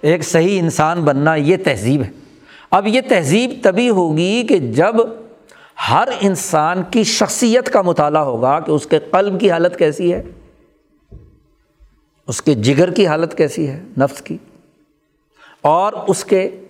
ایک 0.00 0.24
صحیح 0.24 0.58
انسان 0.58 1.00
بننا 1.00 1.34
یہ 1.34 1.56
تہذیب 1.64 2.02
ہے۔ 2.02 2.10
اب 2.70 2.86
یہ 2.86 3.00
تہذیب 3.08 3.50
تبھی 3.62 3.90
ہوگی 3.90 4.46
کہ 4.46 4.58
جب 4.58 4.94
ہر 5.90 6.08
انسان 6.20 6.82
کی 6.90 7.04
شخصیت 7.04 7.70
کا 7.70 7.82
مطالعہ 7.82 8.22
ہوگا 8.22 8.60
کہ 8.60 8.70
اس 8.70 8.86
کے 8.86 8.98
قلب 8.98 9.40
کی 9.40 9.50
حالت 9.50 9.76
کیسی 9.76 10.14
ہے۔ 10.14 10.22
اس 12.28 12.42
کے 12.42 12.54
جگر 12.54 12.90
کی 12.90 13.06
حالت 13.06 13.36
کیسی 13.36 13.68
ہے؟ 13.68 13.82
نفس 13.98 14.22
کی. 14.22 14.36
اور 15.60 15.92
اس 15.92 16.24
کے 16.24 16.64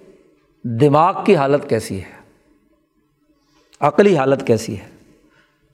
دماغ 0.64 1.24
کی 1.24 1.36
حالت 1.36 1.68
کیسی 1.68 2.00
ہے؟ 2.00 2.18
عقلی 3.80 4.16
حالت 4.16 4.46
کیسی 4.46 4.78
ہے؟ 4.78 4.84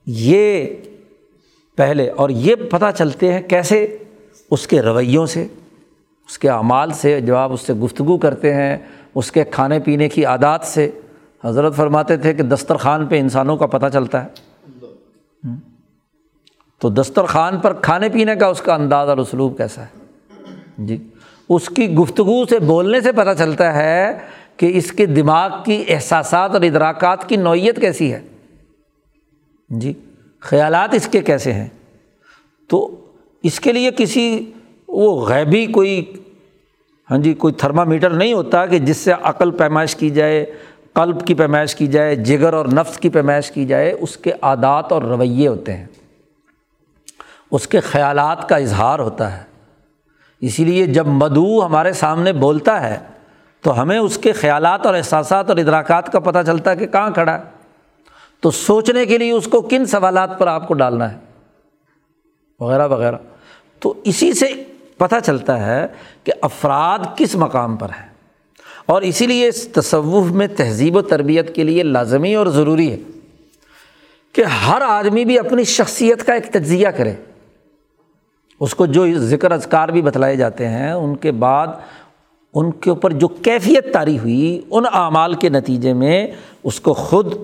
یہ 0.05 0.67
پہلے 1.75 2.09
اور 2.09 2.29
یہ 2.29 2.55
پتہ 2.55 2.85
چلتے 2.97 3.33
ہیں 3.33 3.41
کیسے 3.41 3.97
اس 4.51 4.67
کے 4.67 4.81
رویوں 4.81 5.25
سے، 5.25 5.47
اس 6.27 6.39
کے 6.39 6.49
اعمال 6.49 6.91
سے، 6.91 7.21
جب 7.21 7.35
آپ 7.35 7.51
اس 7.51 7.61
سے 7.61 7.73
گفتگو 7.73 8.17
کرتے 8.17 8.53
ہیں، 8.53 8.77
اس 9.15 9.31
کے 9.31 9.43
کھانے 9.43 9.79
پینے 9.79 10.09
کی 10.09 10.25
عادات 10.25 10.61
سے۔ 10.63 10.91
حضرت 11.43 11.75
فرماتے 11.75 12.17
تھے 12.17 12.33
کہ 12.33 12.43
دسترخوان 12.43 13.05
پہ 13.05 13.19
انسانوں 13.19 13.57
کا 13.57 13.65
پتہ 13.65 13.85
چلتا 13.93 14.25
ہے۔ 14.25 14.29
تو 16.79 16.89
دسترخوان 16.89 17.57
پر 17.57 17.73
کھانے 17.73 18.09
پینے 18.09 18.35
کا 18.35 18.47
اس 18.47 18.61
کا 18.61 18.73
انداز 18.73 19.09
اور 19.09 19.17
اسلوب 19.17 19.57
کیسا 19.57 19.81
ہے؟ 19.81 19.87
جی 20.77 21.07
اس 21.49 21.69
کی 21.69 21.89
گفتگو 21.89 22.45
سے 22.45 22.59
بولنے 22.59 23.01
سے 23.01 23.11
پتہ 23.11 23.29
چلتا 23.37 23.73
ہے 23.73 24.17
کہ 24.57 24.71
اس 24.73 24.91
کے 24.91 25.05
دماغ 25.05 25.51
کی 25.65 25.83
احساسات 25.87 26.51
اور 26.51 26.61
ادراکات 26.61 27.29
کی 27.29 27.35
نوعیت 27.35 27.81
کیسی 27.81 28.13
ہے۔ 28.13 28.21
جی 29.69 29.93
خیالات 30.39 30.93
اس 30.93 31.07
کے 31.07 31.21
کیسے 31.21 31.53
ہیں؟ 31.53 31.67
تو 32.67 33.05
اس 33.43 33.59
کے 33.59 33.71
لیے 33.71 33.91
کسی 33.97 34.51
وہ 34.87 35.25
غیبی 35.25 35.65
کوئی 35.65 36.13
ہاں 37.11 37.17
جی 37.17 37.33
کوئی 37.33 37.53
تھرما 37.53 37.83
میٹر 37.83 38.09
نہیں 38.09 38.33
ہوتا 38.33 38.65
کہ 38.65 38.79
جس 38.79 38.97
سے 38.97 39.11
عقل 39.23 39.51
پیمائش 39.51 39.95
کی 39.95 40.09
جائے، 40.09 40.45
قلب 40.93 41.25
کی 41.25 41.33
پیمائش 41.33 41.75
کی 41.75 41.87
جائے، 41.87 42.15
جگر 42.15 42.53
اور 42.53 42.65
نفس 42.65 42.97
کی 42.97 43.09
پیمائش 43.09 43.51
کی 43.51 43.65
جائے، 43.65 43.91
اس 43.91 44.17
کے 44.17 44.31
عادات 44.41 44.91
اور 44.91 45.01
رویے 45.01 45.47
ہوتے 45.47 45.73
ہیں۔ 45.73 45.85
اس 47.51 47.67
کے 47.67 47.79
خیالات 47.79 48.49
کا 48.49 48.55
اظہار 48.55 48.99
ہوتا 48.99 49.37
ہے۔ 49.37 49.43
اسی 50.41 50.63
لیے 50.63 50.85
جب 50.85 51.07
مدعو 51.07 51.65
ہمارے 51.65 51.93
سامنے 51.93 52.33
بولتا 52.33 52.89
ہے، 52.89 52.99
تو 53.61 53.81
ہمیں 53.81 53.99
اس 53.99 54.17
کے 54.17 54.31
خیالات 54.31 54.85
اور 54.85 54.95
احساسات 54.95 55.49
اور 55.49 55.57
ادراکات 55.57 56.11
کا 56.11 56.19
پتہ 56.19 56.37
چلتا 56.45 56.71
ہے 56.71 56.75
کہ 56.75 56.87
کہاں 56.87 57.11
کھڑا 57.11 57.37
ہے۔ 57.39 57.43
تو 58.39 58.51
سوچنے 58.51 59.05
کے 59.05 59.17
لیے 59.17 59.31
اس 59.31 59.45
کو 59.45 59.61
کن 59.61 59.85
سوالات 59.85 60.39
پر 60.39 60.47
آپ 60.47 60.67
کو 60.67 60.73
ڈالنا 60.73 61.11
ہے؟ 61.11 61.17
وغیرہ 62.59 62.87
وغیرہ۔ 62.87 63.15
تو 63.79 63.93
اسی 64.03 64.33
سے 64.33 64.45
پتہ 64.97 65.15
چلتا 65.25 65.65
ہے 65.65 65.87
کہ 66.23 66.31
افراد 66.41 66.99
کس 67.15 67.35
مقام 67.35 67.77
پر 67.77 67.89
ہیں۔ 67.89 68.09
اور 68.85 69.01
اسی 69.01 69.27
لیے 69.27 69.47
اس 69.47 69.67
تصوف 69.67 70.31
میں 70.31 70.47
تہذیب 70.47 70.95
و 70.95 71.01
تربیت 71.01 71.55
کے 71.55 71.63
لیے 71.63 71.83
لازمی 71.83 72.35
اور 72.35 72.47
ضروری 72.47 72.91
ہے 72.91 72.97
کہ 74.33 74.43
ہر 74.43 74.81
آدمی 74.81 75.25
بھی 75.25 75.39
اپنی 75.39 75.63
شخصیت 75.63 76.25
کا 76.27 76.33
ایک 76.33 76.45
تجزیہ 76.45 76.87
کرے۔ 76.87 77.13
اس 78.59 78.75
کو 78.75 78.85
جو 78.85 79.17
ذکر 79.17 79.51
اذکار 79.51 79.89
بھی 79.89 80.01
بتلائے 80.01 80.35
جاتے 80.35 80.67
ہیں، 80.67 80.91
ان 80.91 81.15
کے 81.15 81.31
بعد 81.31 81.67
ان 82.53 82.71
کے 82.71 82.89
اوپر 82.89 83.11
جو 83.11 83.27
کیفیت 83.27 83.93
تاری 83.93 84.19
ہوئی 84.19 84.61
ان 84.71 84.83
اعمال 84.93 85.33
کے 85.33 85.49
نتیجے 85.49 85.93
میں 85.93 86.27
اس 86.63 86.79
کو 86.79 86.93
خود 86.93 87.35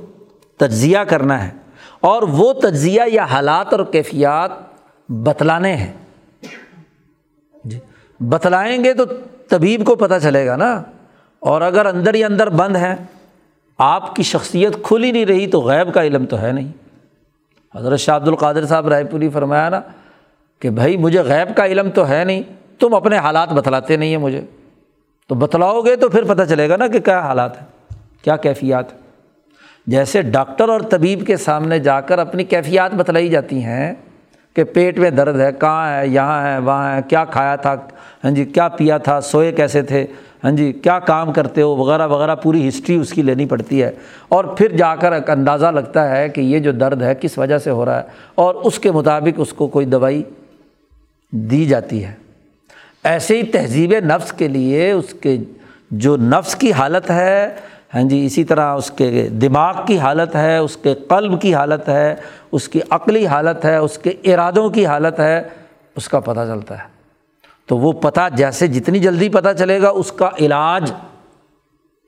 تجزیہ 0.57 0.99
کرنا 0.99 1.45
ہے۔ 1.45 1.51
اور 1.99 2.21
وہ 2.21 2.53
تجزیہ 2.53 3.01
یا 3.07 3.23
حالات 3.23 3.73
اور 3.73 3.85
کیفیات 3.91 4.51
بتلانے 5.09 5.75
ہیں۔ 5.75 5.93
جی 7.63 7.79
بتلائیں 8.19 8.83
گے 8.83 8.93
تو 8.93 9.03
طبیب 9.49 9.85
کو 9.85 9.95
پتہ 9.95 10.13
چلے 10.23 10.47
گا 10.47 10.55
نا۔ 10.55 10.83
اور 11.39 11.61
اگر 11.61 11.85
اندر 11.85 12.13
ہی 12.13 12.23
اندر 12.23 12.49
بند 12.49 12.75
ہے 12.75 12.95
آپ 13.77 14.15
کی 14.15 14.23
شخصیت 14.23 14.73
کھل 14.83 15.03
ہی 15.03 15.11
نہیں 15.11 15.25
رہی 15.25 15.47
تو 15.47 15.61
غیب 15.61 15.93
کا 15.93 16.03
علم 16.03 16.25
تو 16.25 16.41
ہے 16.41 16.51
نہیں۔ 16.51 16.71
حضرت 17.75 17.99
شاہ 17.99 18.15
عبد 18.15 18.27
القادر 18.27 18.65
صاحب 18.65 18.87
رائے 18.87 19.03
پوری 19.03 19.29
فرمایا 19.29 19.69
نا 19.69 19.81
کہ 20.61 20.69
بھائی 20.69 20.97
مجھے 20.97 21.21
غیب 21.21 21.55
کا 21.57 21.65
علم 21.65 21.89
تو 21.89 22.07
ہے 22.09 22.23
نہیں، 22.23 22.41
تم 22.79 22.93
اپنے 22.95 23.17
حالات 23.17 23.53
بتلاتے 23.53 23.95
نہیں 23.97 24.09
ہیں 24.09 24.17
مجھے۔ 24.17 24.41
تو 25.29 25.35
بتلاؤ 25.35 25.81
گے 25.81 25.95
تو 25.95 26.09
پھر 26.09 26.23
پتہ 26.23 26.43
چلے 26.49 26.69
گا 26.69 26.75
نا 26.77 26.87
کہ 26.87 26.99
کیا 26.99 27.19
حالات 27.19 27.57
ہیں، 27.57 27.67
کیا 28.23 28.35
کیفیات 28.37 28.85
جیسے 29.87 30.21
ڈاکٹر 30.21 30.69
اور 30.69 30.81
طبیب 30.81 31.25
کے 31.27 31.37
سامنے 31.37 31.79
جا 31.79 31.99
کر 32.01 32.19
اپنی 32.19 32.43
کیفیات 32.43 32.93
بتلائی 32.93 33.29
جاتی 33.29 33.63
ہیں 33.63 33.93
کہ 34.55 34.63
پیٹ 34.63 34.97
میں 34.99 35.09
درد 35.09 35.39
ہے، 35.39 35.51
کہاں 35.59 35.89
ہے، 35.89 36.07
یہاں 36.07 36.41
ہے، 36.43 36.57
وہاں 36.57 36.95
ہے، 36.95 37.01
کیا 37.07 37.23
کھایا 37.25 37.55
تھا 37.55 37.73
ہاں 38.23 38.31
جی 38.31 38.43
کیا 38.45 38.67
پیا 38.67 38.97
تھا، 38.97 39.19
سوئے 39.21 39.51
کیسے 39.51 39.81
تھے 39.81 40.05
ہاں 40.43 40.51
جی 40.51 40.71
کیا 40.73 40.97
کام 40.99 41.31
کرتے 41.33 41.61
ہو، 41.61 41.75
وغیرہ 41.75 42.07
وغیرہ، 42.07 42.35
پوری 42.35 42.67
ہسٹری 42.67 42.95
اس 42.95 43.13
کی 43.13 43.21
لینی 43.21 43.45
پڑتی 43.45 43.81
ہے۔ 43.83 43.91
اور 44.29 44.45
پھر 44.57 44.75
جا 44.77 44.95
کر 44.95 45.11
ایک 45.11 45.29
اندازہ 45.29 45.65
لگتا 45.65 46.09
ہے 46.09 46.27
کہ 46.29 46.41
یہ 46.41 46.59
جو 46.59 46.71
درد 46.71 47.01
ہے 47.01 47.13
کس 47.15 47.37
وجہ 47.37 47.57
سے 47.57 47.69
ہو 47.69 47.85
رہا 47.85 47.97
ہے، 47.97 48.03
اور 48.35 48.55
اس 48.55 48.79
کے 48.79 48.91
مطابق 48.91 49.39
اس 49.41 49.53
کو 49.53 49.67
کوئی 49.67 49.85
دوائی 49.85 50.21
دی 51.31 51.65
جاتی 51.65 52.05
ہے۔ 52.05 52.13
ایسے 53.03 53.37
ہی 53.37 53.43
تہذیب 53.43 53.93
نفس 54.05 54.33
کے 54.33 54.47
لیے 54.47 54.91
اس 54.91 55.13
کے 55.21 55.37
جو 55.91 56.17
نفس 56.17 56.55
کی 56.55 56.71
حالت 56.71 57.11
ہے 57.11 57.55
ہاں 57.95 58.03
جی 58.03 58.25
اسی 58.25 58.43
طرح 58.43 58.75
اس 58.75 58.91
کے 58.91 59.29
دماغ 59.31 59.75
کی 59.87 59.97
حالت 59.99 60.35
ہے، 60.35 60.57
اس 60.57 60.77
کے 60.77 60.93
قلب 60.93 61.41
کی 61.41 61.53
حالت 61.53 61.89
ہے، 61.89 62.15
اس 62.51 62.67
کی 62.67 62.79
عقلی 62.89 63.27
حالت 63.27 63.65
ہے، 63.65 63.75
اس 63.75 63.97
کے 63.97 64.09
ارادوں 64.09 64.69
کی 64.69 64.85
حالت 64.85 65.19
ہے، 65.19 65.43
اس 65.95 66.07
کا 66.09 66.19
پتہ 66.19 66.39
چلتا 66.47 66.77
ہے۔ 66.77 66.83
تو 67.65 67.77
وہ 67.77 67.91
پتہ 67.91 68.21
جیسے 68.35 68.67
جتنی 68.67 68.99
جلدی 68.99 69.29
پتہ 69.29 69.49
چلے 69.59 69.81
گا، 69.81 69.89
اس 69.89 70.11
کا 70.11 70.29
علاج 70.39 70.91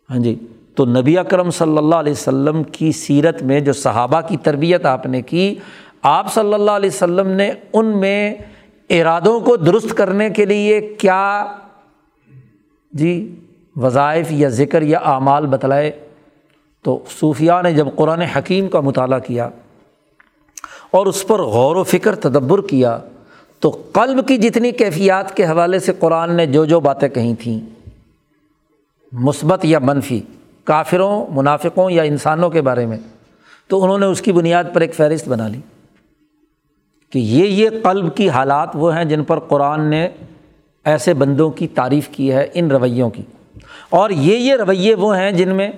ہاں 0.09 0.19
جی 0.19 0.35
تو 0.75 0.85
نبی 0.85 1.17
اکرم 1.17 1.49
صلی 1.51 1.77
اللہ 1.77 1.95
علیہ 1.95 2.11
وسلم 2.11 2.63
کی 2.63 2.91
سیرت 2.91 3.43
میں 3.43 3.59
جو 3.59 3.73
صحابہ 3.73 4.21
کی 4.21 4.37
تربیت 4.37 4.85
آپ 4.85 5.05
نے 5.05 5.21
کی، 5.21 5.55
آپ 6.01 6.33
صلی 6.33 6.53
اللہ 6.53 6.71
علیہ 6.71 6.89
وسلم 6.89 7.27
نے 7.27 7.51
ان 7.73 7.85
میں 7.85 8.35
ارادوں 8.89 9.39
کو 9.39 9.55
درست 9.55 9.93
کرنے 9.97 10.29
کے 10.29 10.45
لیے 10.45 10.81
کیا 10.81 11.53
جی 12.91 13.35
وظائف 13.75 14.31
یا 14.31 14.49
ذکر 14.49 14.81
یا 14.81 14.99
اعمال 14.99 15.45
بتلائے؟ 15.45 15.91
تو 16.81 16.99
صوفیہ 17.19 17.51
نے 17.63 17.73
جب 17.73 17.87
قرآن 17.95 18.21
حکیم 18.21 18.67
کا 18.67 18.79
مطالعہ 18.79 19.19
کیا 19.19 19.49
اور 20.91 21.05
اس 21.05 21.27
پر 21.27 21.41
غور 21.41 21.75
و 21.75 21.83
فکر 21.83 22.15
تدبر 22.15 22.61
کیا، 22.61 22.97
تو 23.59 23.69
قلب 23.69 24.27
کی 24.27 24.37
جتنی 24.37 24.71
کیفیات 24.71 25.35
کے 25.37 25.45
حوالے 25.45 25.79
سے 25.79 25.91
قرآن 25.99 26.35
نے 26.35 26.45
جو 26.45 26.65
جو 26.65 26.79
باتیں 26.79 27.09
کہی 27.09 27.35
تھیں، 27.35 27.59
مثبت 29.11 29.65
یا 29.65 29.79
منفی، 29.79 30.21
کافروں، 30.63 31.25
منافقوں 31.29 31.91
یا 31.91 32.03
انسانوں 32.03 32.49
کے 32.49 32.61
بارے 32.61 32.85
میں، 32.85 32.97
تو 33.67 33.83
انہوں 33.83 33.97
نے 33.97 34.05
اس 34.05 34.21
کی 34.21 34.31
بنیاد 34.31 34.63
پر 34.73 34.81
ایک 34.81 34.95
فہرست 34.95 35.27
بنا 35.27 35.47
لی۔ 35.47 35.59
کہ 37.13 37.19
یہ 37.19 37.45
یہ 37.45 37.69
قلب 37.83 38.15
کی 38.15 38.29
حالات 38.29 38.69
وہ 38.73 38.97
ہیں 38.97 39.05
جن 39.05 39.23
پر 39.23 39.39
قرآن 39.39 39.81
نے 39.81 40.09
ایسے 40.85 41.13
بندوں 41.13 41.49
کی 41.49 41.67
تعریف 41.67 42.09
کی 42.09 42.33
ہے، 42.33 42.47
ان 42.53 42.71
رویوں 42.71 43.09
کی۔ 43.09 43.23
اور 43.89 44.09
یہ 44.09 44.37
یہ 44.37 44.55
رویے 44.55 44.95
وہ 44.95 45.17
ہیں 45.17 45.31
جن 45.31 45.55
میں 45.55 45.71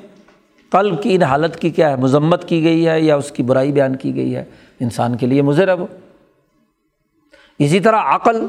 قلب 0.69 1.03
کی 1.03 1.15
ان 1.15 1.23
حالت 1.23 1.55
کی 1.55 1.69
کیا 1.69 1.89
ہے، 1.89 1.95
مذمت 1.95 2.49
کی 2.49 2.63
گئی 2.63 2.87
ہے 2.87 3.01
یا 3.01 3.15
اس 3.15 3.31
کی 3.31 3.43
برائی 3.43 3.71
بیان 3.71 3.95
کی 3.95 4.15
گئی 4.15 4.35
ہے۔ 4.35 4.43
انسان 4.79 5.17
کے 5.17 5.25
لیے 5.25 5.41
مضر 5.41 5.67
ہے 5.67 5.73
وہ۔ 5.73 5.87
اسی 7.59 7.79
طرح 7.79 7.97
عقل 7.97 8.47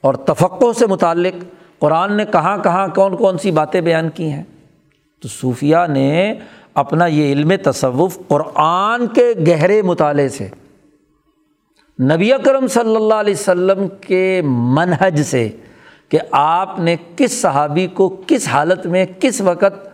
اور 0.00 0.14
تفقع 0.14 0.72
سے 0.78 0.86
متعلق 0.86 1.44
قرآن 1.78 2.12
نے 2.16 2.24
کہاں 2.32 2.58
کہاں 2.58 2.88
کون 2.88 3.16
کون 3.16 3.38
سی 3.38 3.50
باتیں 3.50 3.80
بیان 3.80 4.08
کی 4.08 4.32
ہیں۔ 4.32 4.44
تو 5.22 5.28
صوفیہ 5.28 5.76
نے 5.88 6.34
اپنا 6.74 7.06
یہ 7.06 7.32
علم 7.32 7.52
تصوف 7.64 8.18
قرآن 8.28 9.06
کے 9.06 9.34
گہرے 9.48 9.82
مطالعے 9.82 10.28
سے 10.28 10.48
نبی 12.00 12.32
اکرم 12.32 12.66
صلی 12.66 12.96
اللہ 12.96 13.14
علیہ 13.14 13.34
وسلم 13.34 13.86
کے 14.00 14.40
منحج 14.44 15.22
سے 15.22 15.48
کہ 16.08 16.18
آپ 16.30 16.78
نے 16.78 16.96
کس 17.16 17.40
صحابی 17.42 17.86
کو 17.86 18.20
کس 18.26 18.48
حالت 18.48 18.86
میں 18.86 19.06
کس 19.20 19.40
وقت 19.40 19.88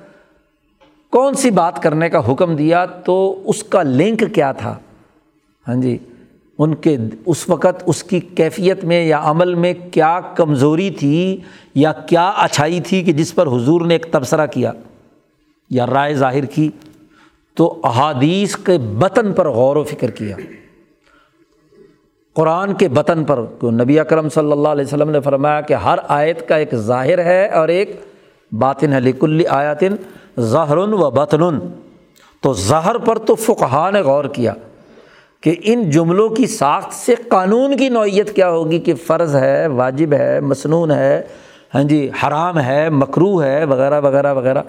کون 1.10 1.34
سی 1.34 1.50
بات 1.50 1.82
کرنے 1.82 2.08
کا 2.08 2.32
حکم 2.32 2.56
دیا 2.56 2.86
تو 2.86 3.42
اس 3.44 3.64
کا 3.64 3.82
لنک 3.82 4.24
کیا 4.34 4.52
تھا؟ 4.52 4.78
ہاں 5.68 5.74
جی 5.74 5.98
ان 6.58 6.74
کے 6.74 6.96
اس 7.26 7.48
وقت 7.48 7.82
اس 7.86 8.04
کی 8.04 8.20
کیفیت 8.20 8.84
میں 8.84 9.04
یا 9.04 9.20
عمل 9.22 9.54
میں 9.54 9.74
کیا 9.92 10.20
کمزوری 10.20 10.90
تھی 10.90 11.36
یا 11.74 11.92
کیا 11.92 12.28
اچھائی 12.28 12.80
تھی 12.80 13.02
کہ 13.02 13.12
جس 13.12 13.34
پر 13.34 13.46
حضور 13.46 13.80
نے 13.80 13.94
ایک 13.94 14.06
تبصرہ 14.10 14.46
کیا 14.46 14.72
یا 15.70 15.86
رائے 15.86 16.14
ظاہر 16.14 16.44
کی؟ 16.44 16.70
تو 17.54 17.80
احادیث 17.84 18.56
کے 18.56 18.78
بطن 18.78 19.32
پر 19.32 19.48
غور 19.48 19.76
و 19.76 19.84
فکر 19.84 20.10
کیا۔ 20.10 20.36
قرآن 22.34 22.74
کے 22.74 22.88
بطن 22.88 23.24
پر 23.24 23.40
نبی 23.64 24.00
اکرم 24.00 24.28
صلی 24.28 24.52
اللہ 24.52 24.68
علیہ 24.68 24.84
وسلم 24.84 25.10
نے 25.10 25.20
فرمایا 25.20 25.60
کہ 25.60 25.74
ہر 25.74 25.98
آیت 26.08 26.48
کا 26.48 26.56
ایک 26.56 26.74
ظاہر 26.74 27.24
ہے 27.24 27.46
اور 27.46 27.68
ایک 27.68 28.00
باطن 28.52 28.92
ہے، 28.92 29.00
لکل 29.00 29.42
آیاتن 29.48 29.96
ظاہر 30.40 30.76
و 30.76 31.10
بطن۔ 31.10 31.58
تو 32.40 32.52
ظاہر 32.52 32.98
پر 32.98 33.18
تو 33.18 33.34
فقہ 33.34 33.90
نے 33.92 34.00
غور 34.00 34.24
کیا 34.24 34.54
کہ 35.40 35.54
ان 35.62 35.90
جملوں 35.90 36.28
کی 36.28 36.46
ساخت 36.46 36.94
سے 36.94 37.14
قانون 37.28 37.76
کی 37.76 37.88
نوعیت 37.88 38.34
کیا 38.34 38.50
ہوگی 38.50 38.78
کہ 38.78 38.94
فرض 38.94 39.36
ہے، 39.36 39.66
واجب 39.66 40.12
ہے، 40.12 40.40
مصنون 40.40 40.90
ہے 40.90 41.22
ہاں 41.74 41.82
جی 41.82 42.10
حرام 42.22 42.58
ہے 42.58 42.90
مکرو 42.90 43.42
ہے، 43.42 43.64
وغیرہ 43.64 44.00
وغیرہ 44.00 44.34
وغیرہ۔ 44.34 44.62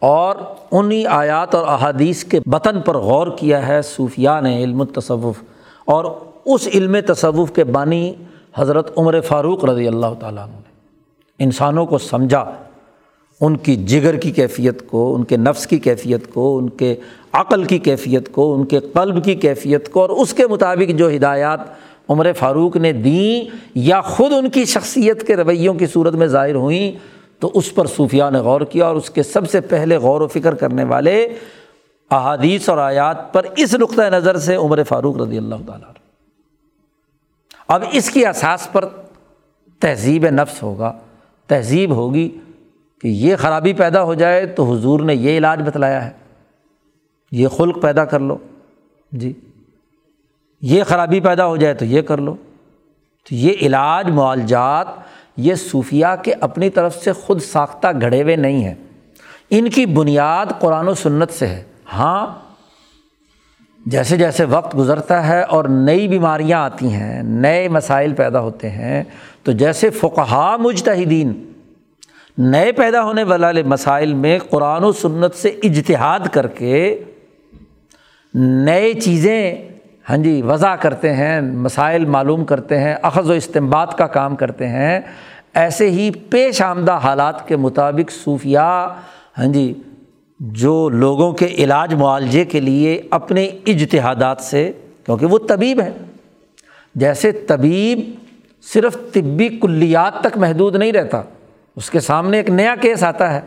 اور 0.00 0.36
انہیں 0.70 1.06
آیات 1.06 1.54
اور 1.54 1.66
احادیث 1.68 2.24
کے 2.24 2.40
بطن 2.46 2.80
پر 2.80 2.96
غور 2.96 3.26
کیا 3.38 3.68
ہے 3.68 3.82
صوفیہ 3.82 4.30
نے 4.42 4.64
علم 4.64 4.84
تصوف 4.84 5.42
اور 5.84 6.04
اس 6.44 6.68
علم 6.74 6.96
تصوف 7.06 7.52
کے 7.52 7.64
بانی 7.64 8.12
حضرت 8.56 8.98
عمر 8.98 9.20
فاروق 9.20 9.64
رضی 9.64 9.88
اللہ 9.88 10.14
تعالیٰ 10.20 10.42
عنہ 10.42 10.52
نے۔ 10.52 11.44
انسانوں 11.44 11.86
کو 11.86 11.98
سمجھا، 11.98 12.44
ان 13.40 13.56
کی 13.56 13.76
جگر 13.76 14.16
کی 14.16 14.30
کیفیت 14.30 14.86
کو، 14.86 15.14
ان 15.14 15.24
کے 15.24 15.36
نفس 15.36 15.66
کی 15.66 15.78
کیفیت 15.78 16.32
کو، 16.34 16.58
ان 16.58 16.68
کے 16.68 16.96
عقل 17.32 17.64
کی 17.64 17.78
کیفیت 17.78 18.32
کو، 18.32 18.54
ان 18.54 18.64
کے 18.64 18.80
قلب 18.80 19.24
کی 19.24 19.34
کیفیت 19.34 19.88
کو 19.88 20.00
اور 20.00 20.10
اس 20.10 20.34
کے 20.34 20.46
مطابق 20.46 20.90
جو 20.90 21.14
ہدایات 21.16 21.60
عمر 22.08 22.32
فاروق 22.32 22.76
نے 22.76 22.92
دیں 22.92 23.50
یا 23.74 24.00
خود 24.00 24.32
ان 24.32 24.50
کی 24.50 24.64
شخصیت 24.64 25.26
کے 25.26 25.36
رویوں 25.36 25.74
کی 25.74 25.86
صورت 25.86 26.14
میں 26.14 26.26
ظاہر 26.26 26.54
ہوئیں 26.54 27.19
تو 27.40 27.50
اس 27.54 27.74
پر 27.74 27.86
صوفیہ 27.86 28.24
نے 28.32 28.38
غور 28.38 28.60
کیا 28.60 28.86
اور 28.86 28.96
اس 28.96 29.10
کے 29.10 29.22
سب 29.22 29.50
سے 29.50 29.60
پہلے 29.60 29.96
غور 29.96 30.20
و 30.20 30.26
فکر 30.26 30.54
کرنے 30.54 30.84
والے 30.84 31.28
احادیث 32.10 32.68
اور 32.68 32.78
آیات 32.78 33.32
پر 33.32 33.46
اس 33.56 33.74
نقطۂ 33.74 34.02
نظر 34.02 34.36
سے 34.36 34.56
عمر 34.56 34.82
فاروق 34.82 35.16
رضی 35.16 35.38
اللہ 35.38 35.54
تعالیٰ 35.66 35.88
اب 37.68 37.82
اس 37.92 38.10
کی 38.10 38.26
اساس 38.26 38.72
پر 38.72 38.84
تہذیب 39.78 40.26
نفس 40.26 40.62
ہوگا۔ 40.62 40.98
تہذیب 41.46 41.90
ہوگی 41.90 42.28
کہ 43.00 43.08
یہ 43.08 43.36
خرابی 43.36 43.72
پیدا 43.72 44.02
ہو 44.02 44.14
جائے 44.14 44.46
تو 44.46 44.72
حضور 44.72 45.00
نے 45.00 45.14
یہ 45.14 45.38
علاج 45.38 45.62
بتلایا 45.66 46.04
ہے۔ 46.04 46.10
یہ 47.32 47.48
خلق 47.48 47.82
پیدا 47.82 48.04
کر 48.04 48.20
لو۔ 48.20 48.38
جی۔ 49.12 49.32
یہ 50.60 50.84
خرابی 50.84 51.20
پیدا 51.20 51.46
ہو 51.46 51.56
جائے 51.56 51.74
تو 51.74 51.84
یہ 51.84 52.02
کر 52.02 52.18
لو۔ 52.18 52.34
تو 53.28 53.34
یہ 53.34 53.52
علاج 53.60 54.10
معالجات 54.10 54.86
یہ 55.40 55.54
صوفیہ 55.54 56.06
کے 56.22 56.32
اپنی 56.40 56.70
طرف 56.70 56.96
سے 57.04 57.12
خود 57.12 57.40
ساختہ 57.42 57.88
گھڑے 58.00 58.22
ہوئے 58.22 58.36
نہیں 58.36 58.64
ہیں۔ 58.64 58.74
ان 59.50 59.70
کی 59.70 59.86
بنیاد 59.86 60.46
قرآن 60.58 60.88
و 60.88 60.94
سنت 60.94 61.30
سے 61.30 61.46
ہے۔ 61.46 61.62
ہاں 61.92 62.26
جیسے 63.86 64.16
جیسے 64.16 64.44
وقت 64.44 64.76
گزرتا 64.76 65.28
ہے 65.28 65.42
اور 65.42 65.64
نئی 65.64 66.08
بیماریاں 66.08 66.60
آتی 66.60 66.92
ہیں، 66.92 67.22
نئے 67.22 67.68
مسائل 67.68 68.14
پیدا 68.14 68.40
ہوتے 68.40 68.70
ہیں، 68.70 69.04
تو 69.42 69.52
جیسے 69.52 69.90
فقہا 69.90 70.56
مجتہدین 70.56 71.52
نئے 72.38 72.72
پیدا 72.72 73.02
ہونے 73.02 73.22
والے 73.22 73.62
مسائل 73.62 74.14
میں 74.14 74.38
قرآن 74.50 74.84
و 74.84 74.92
سنت 74.92 75.34
سے 75.34 75.48
اجتہاد 75.48 76.20
کر 76.32 76.46
کے 76.46 77.04
نئے 78.34 78.94
چیزیں 78.94 79.68
ہاں 80.08 80.16
جی 80.16 80.42
وضع 80.42 80.74
کرتے 80.74 81.12
ہیں، 81.12 81.40
مسائل 81.40 82.04
معلوم 82.04 82.44
کرتے 82.44 82.78
ہیں، 82.78 82.94
اخذ 83.02 83.30
و 83.30 83.32
استمباد 83.32 83.86
کا 83.98 84.06
کام 84.06 84.36
کرتے 84.36 84.68
ہیں۔ 84.68 85.00
ایسے 85.54 85.90
ہی 85.90 86.10
پیش 86.30 86.60
آمدہ 86.62 86.92
حالات 87.02 87.46
کے 87.48 87.56
مطابق 87.56 88.10
صوفیہ 88.12 88.58
ہاں 89.38 89.52
جی 89.52 89.72
جو 90.40 90.88
لوگوں 90.88 91.32
کے 91.32 91.46
علاج 91.58 91.94
معالجے 91.94 92.44
کے 92.44 92.60
لیے 92.60 93.00
اپنے 93.10 93.44
اجتہادات 93.66 94.40
سے، 94.40 94.70
کیونکہ 95.04 95.26
وہ 95.26 95.38
طبیب 95.48 95.80
ہیں، 95.80 95.90
جیسے 96.94 97.32
طبیب 97.48 98.00
صرف 98.64 98.96
طبی 99.12 99.48
کلیات 99.58 100.20
تک 100.20 100.36
محدود 100.38 100.76
نہیں 100.76 100.92
رہتا، 100.92 101.22
اس 101.76 101.90
کے 101.90 102.00
سامنے 102.00 102.36
ایک 102.36 102.50
نیا 102.50 102.74
کیس 102.80 103.02
آتا 103.04 103.32
ہے، 103.34 103.40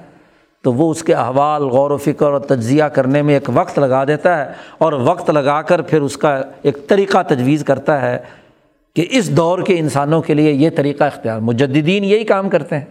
تو 0.64 0.74
وہ 0.74 0.90
اس 0.92 1.04
کے 1.04 1.14
احوال، 1.14 1.64
غور 1.64 1.92
و 1.92 1.98
فکر 1.98 2.26
اور 2.26 2.40
تجزیہ 2.42 2.84
کرنے 2.94 3.22
میں 3.22 3.34
ایک 3.34 3.50
وقت 3.54 3.80
لگا 3.80 4.04
دیتا 4.06 4.38
ہے، 4.38 4.52
اور 4.78 4.94
وقت 5.04 5.30
لگا 5.30 5.62
کر 5.62 5.82
پھر 5.82 6.02
اس 6.02 6.18
کا 6.18 6.40
ایک 6.62 6.88
طریقہ 6.88 7.24
تجویز 7.28 7.64
کرتا 7.68 8.02
ہے 8.02 8.18
کہ 8.96 9.06
اس 9.10 9.38
دور 9.38 9.60
کے 9.60 9.80
انسانوں 9.80 10.22
کے 10.22 10.34
لیے 10.34 10.52
یہ 10.52 10.70
طریقہ 10.76 11.04
اختیار 11.04 11.40
مجدین 11.40 12.04
یہی 12.04 12.24
کام 12.24 12.50
کرتے 12.50 12.78
ہیں 12.78 12.86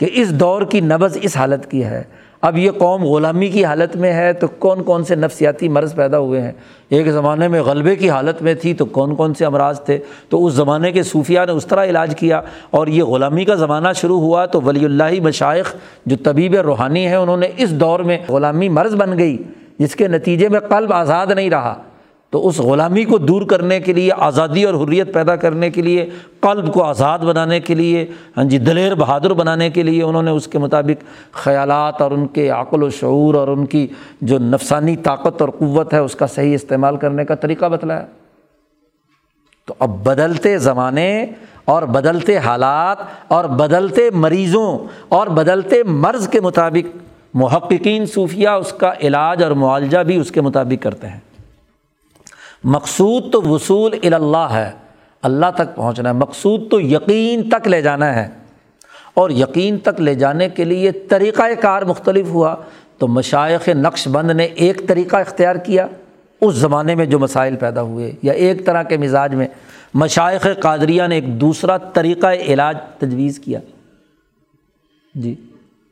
کہ 0.00 0.08
اس 0.12 0.30
دور 0.30 0.62
کی 0.62 0.80
نبز 0.80 1.18
اس 1.22 1.36
حالت 1.36 1.70
کی 1.70 1.84
ہے۔ 1.84 2.02
اب 2.40 2.58
یہ 2.58 2.70
قوم 2.70 3.04
غلامی 3.04 3.48
کی 3.48 3.64
حالت 3.64 3.96
میں 3.96 4.12
ہے 4.12 4.32
تو 4.32 4.46
کون 4.46 4.82
کون 4.82 5.04
سے 5.04 5.14
نفسیاتی 5.14 5.68
مرض 5.68 5.94
پیدا 5.94 6.18
ہوئے 6.18 6.42
ہیں؟ 6.42 6.52
ایک 6.88 7.10
زمانے 7.10 7.48
میں 7.48 7.62
غلبے 7.62 7.96
کی 7.96 8.10
حالت 8.10 8.42
میں 8.42 8.54
تھی 8.54 8.74
تو 8.74 8.84
کون 8.84 9.14
کون 9.14 9.34
سے 9.34 9.44
امراض 9.44 9.80
تھے؟ 9.80 9.98
تو 10.28 10.46
اس 10.46 10.52
زمانے 10.52 10.92
کے 10.92 11.02
صوفیہ 11.02 11.40
نے 11.46 11.52
اس 11.52 11.66
طرح 11.66 11.84
علاج 11.84 12.16
کیا 12.16 12.40
اور 12.70 12.86
یہ 12.86 13.02
غلامی 13.02 13.44
کا 13.44 13.54
زمانہ 13.54 13.88
شروع 13.94 14.20
ہوا 14.20 14.46
تو 14.46 14.60
ولی 14.60 14.84
اللہ 14.84 15.20
مشائق 15.22 15.76
جو 16.06 16.16
طبیب 16.16 16.54
روحانی 16.54 17.06
ہیں، 17.06 17.16
انہوں 17.16 17.36
نے 17.36 17.48
اس 17.56 17.70
دور 17.70 18.00
میں 18.00 18.18
غلامی 18.28 18.68
مرض 18.68 18.94
بن 18.94 19.18
گئی 19.18 19.38
جس 19.78 19.96
کے 19.96 20.08
نتیجے 20.08 20.48
میں 20.48 20.60
قلب 20.60 20.92
آزاد 20.92 21.26
نہیں 21.26 21.50
رہا۔ 21.50 21.82
تو 22.30 22.48
اس 22.48 22.58
غلامی 22.58 23.04
کو 23.04 23.18
دور 23.18 23.42
کرنے 23.42 23.80
کے 23.80 23.92
لیے، 23.92 24.10
آزادی 24.16 24.64
اور 24.64 24.74
حریت 24.74 25.14
پیدا 25.14 25.36
کرنے 25.36 25.70
کے 25.70 25.82
لیے، 25.82 26.10
قلب 26.40 26.72
کو 26.72 26.82
آزاد 26.82 27.18
بنانے 27.18 27.60
کے 27.60 27.74
لیے 27.74 28.06
ہاں 28.36 28.44
جی 28.44 28.58
دلیر 28.58 28.94
بہادر 28.94 29.32
بنانے 29.32 29.70
کے 29.70 29.82
لیے 29.82 30.02
انہوں 30.02 30.22
نے 30.22 30.30
اس 30.30 30.48
کے 30.48 30.58
مطابق 30.58 31.04
خیالات 31.32 32.02
اور 32.02 32.10
ان 32.10 32.26
کے 32.26 32.48
عقل 32.50 32.82
و 32.82 32.90
شعور 32.90 33.34
اور 33.34 33.48
ان 33.48 33.66
کی 33.66 33.86
جو 34.20 34.38
نفسانی 34.38 34.96
طاقت 34.96 35.40
اور 35.40 35.48
قوت 35.48 35.94
ہے، 35.94 35.98
اس 35.98 36.14
کا 36.14 36.26
صحیح 36.26 36.54
استعمال 36.54 36.96
کرنے 36.96 37.24
کا 37.24 37.34
طریقہ 37.34 37.66
بتلایا۔ 37.66 38.06
تو 39.66 39.74
اب 39.78 39.90
بدلتے 39.90 40.58
زمانے 40.58 41.26
اور 41.64 41.82
بدلتے 41.82 42.38
حالات 42.38 42.96
اور 43.28 43.44
بدلتے 43.44 44.10
مریضوں 44.10 44.78
اور 45.08 45.26
بدلتے 45.26 45.82
مرض 45.82 46.28
کے 46.28 46.40
مطابق، 46.40 46.96
محققین 47.34 48.06
صوفیہ 48.06 48.48
اس 48.48 48.72
کا 48.72 48.92
علاج 49.00 49.42
اور 49.42 49.50
معالجہ 49.50 49.98
بھی 49.98 50.16
اس 50.16 50.30
کے 50.30 50.40
مطابق 50.40 50.82
کرتے 50.82 51.06
ہیں۔ 51.06 51.20
مقصود 52.64 53.32
تو 53.32 53.42
وصول 53.42 53.94
اللہ 54.02 54.48
ہے۔ 54.52 54.70
اللہ 55.22 55.46
تک 55.54 55.76
پہنچنا 55.76 56.08
ہے۔ 56.08 56.14
مقصود 56.14 56.70
تو 56.70 56.80
یقین 56.80 57.48
تک 57.48 57.68
لے 57.68 57.82
جانا 57.82 58.16
ہے۔ 58.16 58.28
اور 59.14 59.30
یقین 59.30 59.78
تک 59.78 60.00
لے 60.00 60.14
جانے 60.14 60.48
کے 60.48 60.64
لیے 60.64 60.92
طریقۂ 60.92 61.44
کار 61.60 61.82
مختلف 61.82 62.26
ہوا۔ 62.26 62.54
تو 62.98 63.08
مشائق 63.08 63.68
نقش 63.68 64.08
بند 64.08 64.30
نے 64.30 64.44
ایک 64.44 64.88
طریقہ 64.88 65.16
اختیار 65.16 65.56
کیا۔ 65.56 65.86
اس 66.40 66.54
زمانے 66.54 66.94
میں 66.94 67.06
جو 67.06 67.18
مسائل 67.18 67.56
پیدا 67.56 67.82
ہوئے 67.82 68.12
یا 68.22 68.32
ایک 68.32 68.66
طرح 68.66 68.82
کے 68.82 68.96
مزاج 68.96 69.34
میں 69.34 69.48
مشائق 69.94 70.46
قادریہ 70.60 71.02
نے 71.08 71.14
ایک 71.14 71.40
دوسرا 71.40 71.76
طریقۂ 71.76 72.28
علاج 72.40 72.76
تجویز 72.98 73.38
کیا۔ 73.38 73.60
جی۔ 75.14 75.34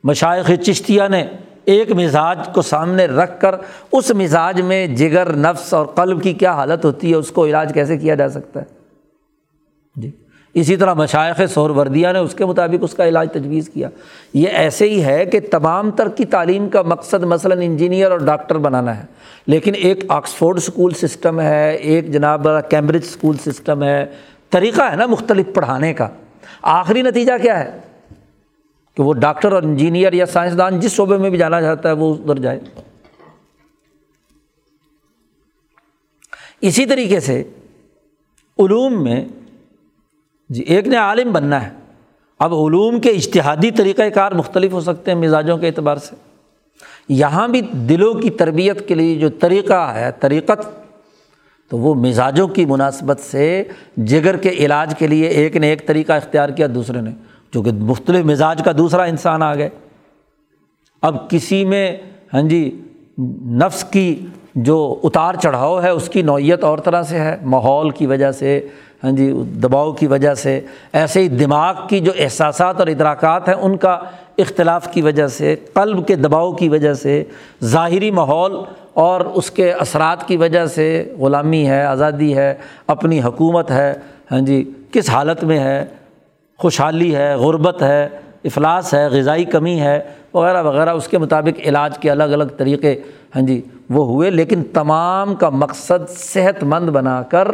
مشائق 0.04 0.50
چشتیہ 0.62 1.02
نے 1.10 1.26
ایک 1.66 1.92
مزاج 1.92 2.48
کو 2.54 2.62
سامنے 2.62 3.06
رکھ 3.06 3.40
کر 3.40 3.54
اس 3.92 4.10
مزاج 4.10 4.60
میں 4.60 4.86
جگر، 4.86 5.36
نفس 5.36 5.74
اور 5.74 5.86
قلب 5.86 6.22
کی 6.22 6.32
کیا 6.32 6.52
حالت 6.52 6.84
ہوتی 6.84 7.10
ہے، 7.10 7.14
اس 7.14 7.30
کو 7.30 7.46
علاج 7.46 7.74
کیسے 7.74 7.96
کیا 7.96 8.14
جا 8.14 8.28
سکتا 8.28 8.60
ہے؟ 8.60 8.64
جی۔ 9.96 10.10
اسی 10.54 10.76
طرح 10.76 10.94
مشائق 10.94 11.40
سور 11.54 11.70
وردیہ 11.70 12.08
نے 12.12 12.18
اس 12.18 12.34
کے 12.34 12.44
مطابق 12.44 12.78
اس 12.80 12.94
کا 12.94 13.08
علاج 13.08 13.32
تجویز 13.32 13.70
کیا۔ 13.74 13.88
یہ 14.34 14.48
ایسے 14.48 14.88
ہی 14.88 15.04
ہے 15.04 15.24
کہ 15.24 15.40
تمام 15.50 15.90
تر 15.90 16.08
کی 16.08 16.24
تعلیم 16.24 16.68
کا 16.68 16.82
مقصد 16.82 17.24
مثلاً 17.24 17.58
انجینئر 17.62 18.10
اور 18.10 18.18
ڈاکٹر 18.18 18.58
بنانا 18.58 18.98
ہے، 18.98 19.02
لیکن 19.46 19.72
ایک 19.76 20.04
آکسفورڈ 20.08 20.56
اسکول 20.56 20.92
سسٹم 20.92 21.40
ہے، 21.40 21.74
ایک 21.74 22.12
جناب 22.12 22.46
کیمبرج 22.70 23.02
اسکول 23.04 23.36
سسٹم 23.46 23.82
ہے، 23.82 24.06
طریقہ 24.50 24.90
ہے 24.90 24.96
نا 24.96 25.06
مختلف 25.06 25.46
پڑھانے 25.54 25.94
کا۔ 25.94 26.08
آخری 26.62 27.02
نتیجہ 27.02 27.32
کیا 27.42 27.64
ہے؟ 27.64 27.78
کہ 28.96 29.02
وہ 29.02 29.14
ڈاکٹر 29.14 29.52
اور 29.52 29.62
انجینئر 29.62 30.12
یا 30.12 30.26
سائنسدان 30.26 30.80
جس 30.80 30.92
شعبے 30.92 31.16
میں 31.16 31.30
بھی 31.30 31.38
جانا 31.38 31.60
چاہتا 31.60 31.88
ہے 31.88 31.94
وہ 31.94 32.14
ادھر 32.14 32.38
جائے۔ 32.38 32.60
اسی 36.60 36.86
طریقے 36.86 37.20
سے 37.20 37.40
علوم 38.58 39.04
میں 39.04 39.24
جی 40.48 40.62
ایک 40.62 40.88
نے 40.88 40.96
عالم 40.96 41.32
بننا 41.32 41.66
ہے۔ 41.66 41.70
اب 42.38 42.54
علوم 42.54 43.00
کے 43.00 43.10
اشتہادی 43.10 43.70
طریقۂ 43.70 44.02
کار 44.14 44.32
مختلف 44.32 44.72
ہو 44.72 44.80
سکتے 44.80 45.10
ہیں 45.10 45.18
مزاجوں 45.18 45.58
کے 45.58 45.66
اعتبار 45.66 45.96
سے۔ 45.96 46.16
یہاں 47.08 47.48
بھی 47.48 47.60
دلوں 47.60 48.14
کی 48.14 48.30
تربیت 48.30 48.88
کے 48.88 48.94
لیے 48.94 49.16
جو 49.16 49.28
طریقہ 49.28 49.94
ہے، 49.94 50.10
طریقت، 50.20 50.68
تو 51.70 51.78
وہ 51.78 51.94
مزاجوں 51.94 52.48
کی 52.48 52.64
مناسبت 52.64 53.20
سے 53.20 53.64
جگر 53.96 54.36
کے 54.36 54.50
علاج 54.50 54.94
کے 54.98 55.06
لیے 55.06 55.26
ایک 55.26 55.56
نے 55.56 55.68
ایک 55.68 55.86
طریقہ 55.86 56.12
اختیار 56.12 56.48
کیا، 56.48 56.66
دوسرے 56.74 57.00
نے۔ 57.00 57.10
چونکہ 57.56 57.72
مختلف 57.72 58.24
مزاج 58.24 58.62
کا 58.64 58.72
دوسرا 58.78 59.02
انسان 59.02 59.42
آ 59.42 59.54
گئے۔ 59.54 59.68
اب 61.02 61.30
کسی 61.30 61.64
میں 61.64 61.96
ہاں 62.34 62.42
جی 62.42 62.82
نفس 63.44 63.84
کی 63.84 64.26
جو 64.54 64.96
اتار 65.04 65.34
چڑھاؤ 65.34 65.82
ہے، 65.82 65.88
اس 65.88 66.08
کی 66.08 66.22
نوعیت 66.22 66.64
اور 66.64 66.78
طرح 66.78 67.02
سے 67.02 67.18
ہے۔ 67.18 67.36
ماحول 67.42 67.90
کی 67.90 68.06
وجہ 68.06 68.30
سے 68.32 68.68
ہاں 69.04 69.12
جی 69.12 69.32
دباؤ 69.62 69.92
کی 69.92 70.06
وجہ 70.06 70.34
سے، 70.34 70.60
ایسے 70.92 71.20
ہی 71.20 71.28
دماغ 71.28 71.74
کی 71.88 72.00
جو 72.00 72.12
احساسات 72.18 72.78
اور 72.78 72.86
ادراکات 72.86 73.48
ہیں، 73.48 73.56
ان 73.56 73.76
کا 73.76 73.98
اختلاف 74.38 74.92
کی 74.92 75.02
وجہ 75.02 75.26
سے، 75.26 75.56
قلب 75.74 76.06
کے 76.06 76.16
دباؤ 76.16 76.52
کی 76.52 76.68
وجہ 76.68 76.94
سے، 76.94 77.24
ظاہری 77.64 78.10
ماحول 78.10 78.56
اور 78.94 79.20
اس 79.20 79.50
کے 79.50 79.72
اثرات 79.72 80.28
کی 80.28 80.36
وجہ 80.36 80.66
سے 80.66 81.14
غلامی 81.18 81.66
ہے، 81.66 81.84
آزادی 81.84 82.36
ہے، 82.36 82.54
اپنی 82.86 83.22
حکومت 83.22 83.70
ہے 83.70 83.92
ہاں 84.32 84.40
جی 84.40 84.64
کس 84.92 85.10
حالت 85.10 85.44
میں 85.44 85.58
ہے 85.58 85.84
خوشحالی 86.58 87.16
ہے، 87.16 87.34
غربت 87.34 87.82
ہے، 87.82 88.08
افلاس 88.44 88.94
ہے، 88.94 89.06
غذائی 89.06 89.44
کمی 89.44 89.80
ہے، 89.80 90.02
وغیرہ 90.34 90.62
وغیرہ۔ 90.62 90.90
اس 90.90 91.08
کے 91.08 91.18
مطابق 91.18 91.60
علاج 91.64 91.98
کے 91.98 92.10
الگ 92.10 92.22
الگ 92.22 92.44
طریقے 92.44 93.00
ہاں 93.36 93.42
جی 93.42 93.62
وہ 93.90 94.06
ہوئے۔ 94.06 94.30
لیکن 94.30 94.62
تمام 94.72 95.34
کا 95.34 95.48
مقصد 95.48 96.10
صحت 96.10 96.64
مند 96.64 96.88
بنا 96.88 97.22
کر 97.22 97.48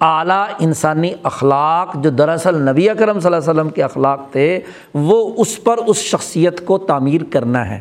اعلیٰ 0.00 0.46
انسانی 0.58 1.12
اخلاق، 1.22 1.94
جو 1.94 2.10
دراصل 2.10 2.54
نبی 2.54 2.90
اکرم 2.90 3.20
صلی 3.20 3.26
اللہ 3.26 3.50
علیہ 3.50 3.60
وسلم 3.60 3.68
کے 3.68 3.82
اخلاق 3.82 4.32
تھے، 4.32 4.60
وہ 4.94 5.34
اس 5.36 5.64
پر 5.64 5.76
اس 5.86 5.96
شخصیت 5.96 6.66
کو 6.66 6.78
تعمیر 6.78 7.20
کرنا 7.30 7.70
ہے۔ 7.70 7.80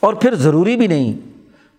اور 0.00 0.14
پھر 0.14 0.34
ضروری 0.34 0.76
بھی 0.76 0.86
نہیں 0.86 1.12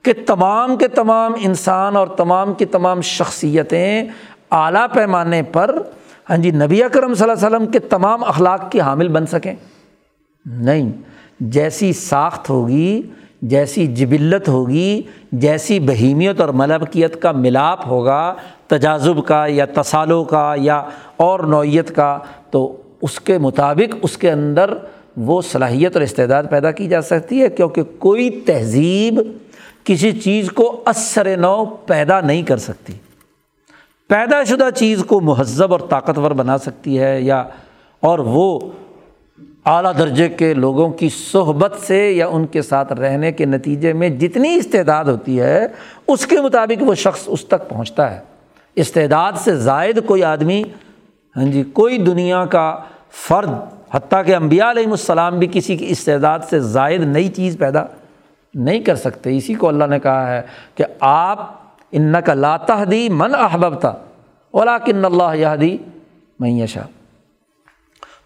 کہ 0.04 0.14
تمام 0.26 0.78
کے 0.78 0.88
تمام 0.88 1.32
انسان 1.40 1.96
اور 1.96 2.08
تمام 2.08 2.54
کی 2.54 2.66
تمام 2.66 3.02
شخصیتیں 3.02 4.06
اعلیٰ 4.52 4.86
پیمانے 4.94 5.44
پر 5.44 5.80
ہاں 6.30 6.38
جی 6.38 6.52
نبی 6.52 6.84
اکرم 6.84 7.14
صلی 7.14 7.30
اللہ 7.30 7.48
علیہ 7.48 7.56
وسلم 7.56 7.72
کے 7.72 7.80
تمام 7.80 8.24
اخلاق 8.24 8.72
کی 8.72 8.82
حامل 8.82 9.08
بن 9.08 9.26
سکیں؟ 9.26 9.54
نہیں۔ 10.46 10.92
جیسی 11.40 11.94
ساخت 11.94 12.50
ہوگی، 12.50 13.02
جیسی 13.42 13.88
جبلت 13.88 14.50
ہوگی، 14.50 15.02
جیسی 15.32 15.80
بہیمیت 15.80 16.42
اور 16.42 16.50
ملبکیت 16.50 17.22
کا 17.22 17.32
ملاپ 17.32 17.88
ہوگا 17.88 18.34
تجازب 18.68 19.26
کا 19.26 19.46
یا 19.48 19.66
تصالوں 19.66 20.24
کا 20.24 20.54
یا 20.58 20.84
اور 21.18 21.40
نوعیت 21.40 21.96
کا، 21.96 22.20
تو 22.52 22.82
اس 23.02 23.20
کے 23.20 23.38
مطابق 23.38 23.96
اس 24.02 24.18
کے 24.18 24.32
اندر 24.32 24.74
وہ 25.18 25.42
صلاحیت 25.42 25.96
اور 25.96 26.04
استعداد 26.04 26.44
پیدا 26.50 26.72
کی 26.72 26.88
جا 26.88 27.02
سکتی 27.02 27.42
ہے، 27.42 27.50
کیونکہ 27.50 27.84
کوئی 27.84 28.42
تہذیب 28.46 29.22
کسی 29.84 30.12
چیز 30.12 30.52
کو 30.52 30.84
اثر 30.86 31.38
نو 31.38 31.66
پیدا 31.66 32.22
نہیں 32.22 32.44
کر 32.44 32.58
سکتی۔ 32.58 32.94
پیدا 34.10 34.44
شدہ 34.44 34.70
چیز 34.76 35.04
کو 35.08 35.22
مہذب 35.22 35.72
اور 35.72 35.80
طاقتور 35.80 36.32
بنا 36.32 36.58
سکتی 36.58 37.00
ہے 37.00 37.22
یا 37.22 37.44
اور 38.00 38.20
وہ 38.20 38.60
اعلیٰ 39.66 39.92
درجے 39.98 40.30
کے 40.30 40.54
لوگوں 40.54 40.90
کی 40.90 41.10
صحبت 41.10 41.76
سے 41.88 42.12
یا 42.12 42.28
ان 42.28 42.48
کے 42.48 42.62
ساتھ 42.62 42.94
رہنے 42.94 43.32
کے 43.32 43.46
نتیجے 43.46 43.94
میں 43.94 44.10
جتنی 44.10 44.54
استعداد 44.56 45.06
ہوتی 45.06 45.40
ہے، 45.40 45.68
اس 46.08 46.28
کے 46.28 46.42
مطابق 46.42 46.84
وہ 46.84 46.96
شخص 46.96 47.24
اس 47.28 47.46
تک 47.46 47.70
پہنچتا 47.70 48.16
ہے۔ 48.16 48.20
استعداد 48.76 49.32
سے 49.38 49.56
زائد 49.56 50.00
کوئی 50.06 50.24
آدمی 50.24 50.64
ہاں 51.36 51.44
جی 51.44 51.64
کوئی 51.64 51.98
دنیا 51.98 52.46
کا 52.46 52.78
فرد، 53.28 53.50
حتیٰ 53.92 54.26
کہ 54.26 54.36
امبیا 54.36 54.72
علیہم 54.72 54.92
السلام 54.92 55.40
بھی 55.40 55.48
کسی 55.52 55.78
کی 55.78 55.86
استعداد 55.90 56.40
سے 56.50 56.60
زائد 56.60 57.02
نئی 57.02 57.28
چیز 57.28 57.58
پیدا 57.60 57.86
نہیں 58.54 58.80
کر 58.80 58.96
سکتے۔ 58.96 59.38
اسی 59.38 59.54
کو 59.54 59.68
اللہ 59.68 59.86
نے 59.86 60.00
کہا 60.00 60.30
ہے 60.32 60.42
کہ 60.76 60.84
آپ 61.00 61.59
ان 61.94 62.16
کا 62.26 62.34
لاتح 62.34 62.84
دی 62.92 63.08
من 63.10 63.36
احباب 63.36 63.80
تھا 63.82 63.94
اولا 64.54 64.78
کن 64.78 65.06
اللہ 65.06 65.36
یادی 65.36 65.76
معیشہ 66.40 66.86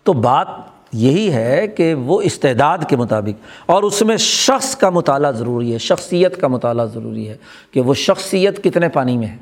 تو 0.03 0.13
بات 0.13 0.47
یہی 0.93 1.31
ہے 1.33 1.67
کہ 1.67 1.93
وہ 1.95 2.19
استعداد 2.21 2.77
کے 2.87 2.95
مطابق، 2.95 3.45
اور 3.65 3.83
اس 3.83 4.01
میں 4.01 4.17
شخص 4.17 4.75
کا 4.77 4.89
مطالعہ 4.89 5.31
ضروری 5.31 5.73
ہے، 5.73 5.77
شخصیت 5.77 6.39
کا 6.41 6.47
مطالعہ 6.47 6.85
ضروری 6.85 7.27
ہے 7.29 7.37
کہ 7.71 7.81
وہ 7.81 7.93
شخصیت 7.93 8.63
کتنے 8.63 8.89
پانی 8.89 9.17
میں 9.17 9.27
ہے، 9.27 9.37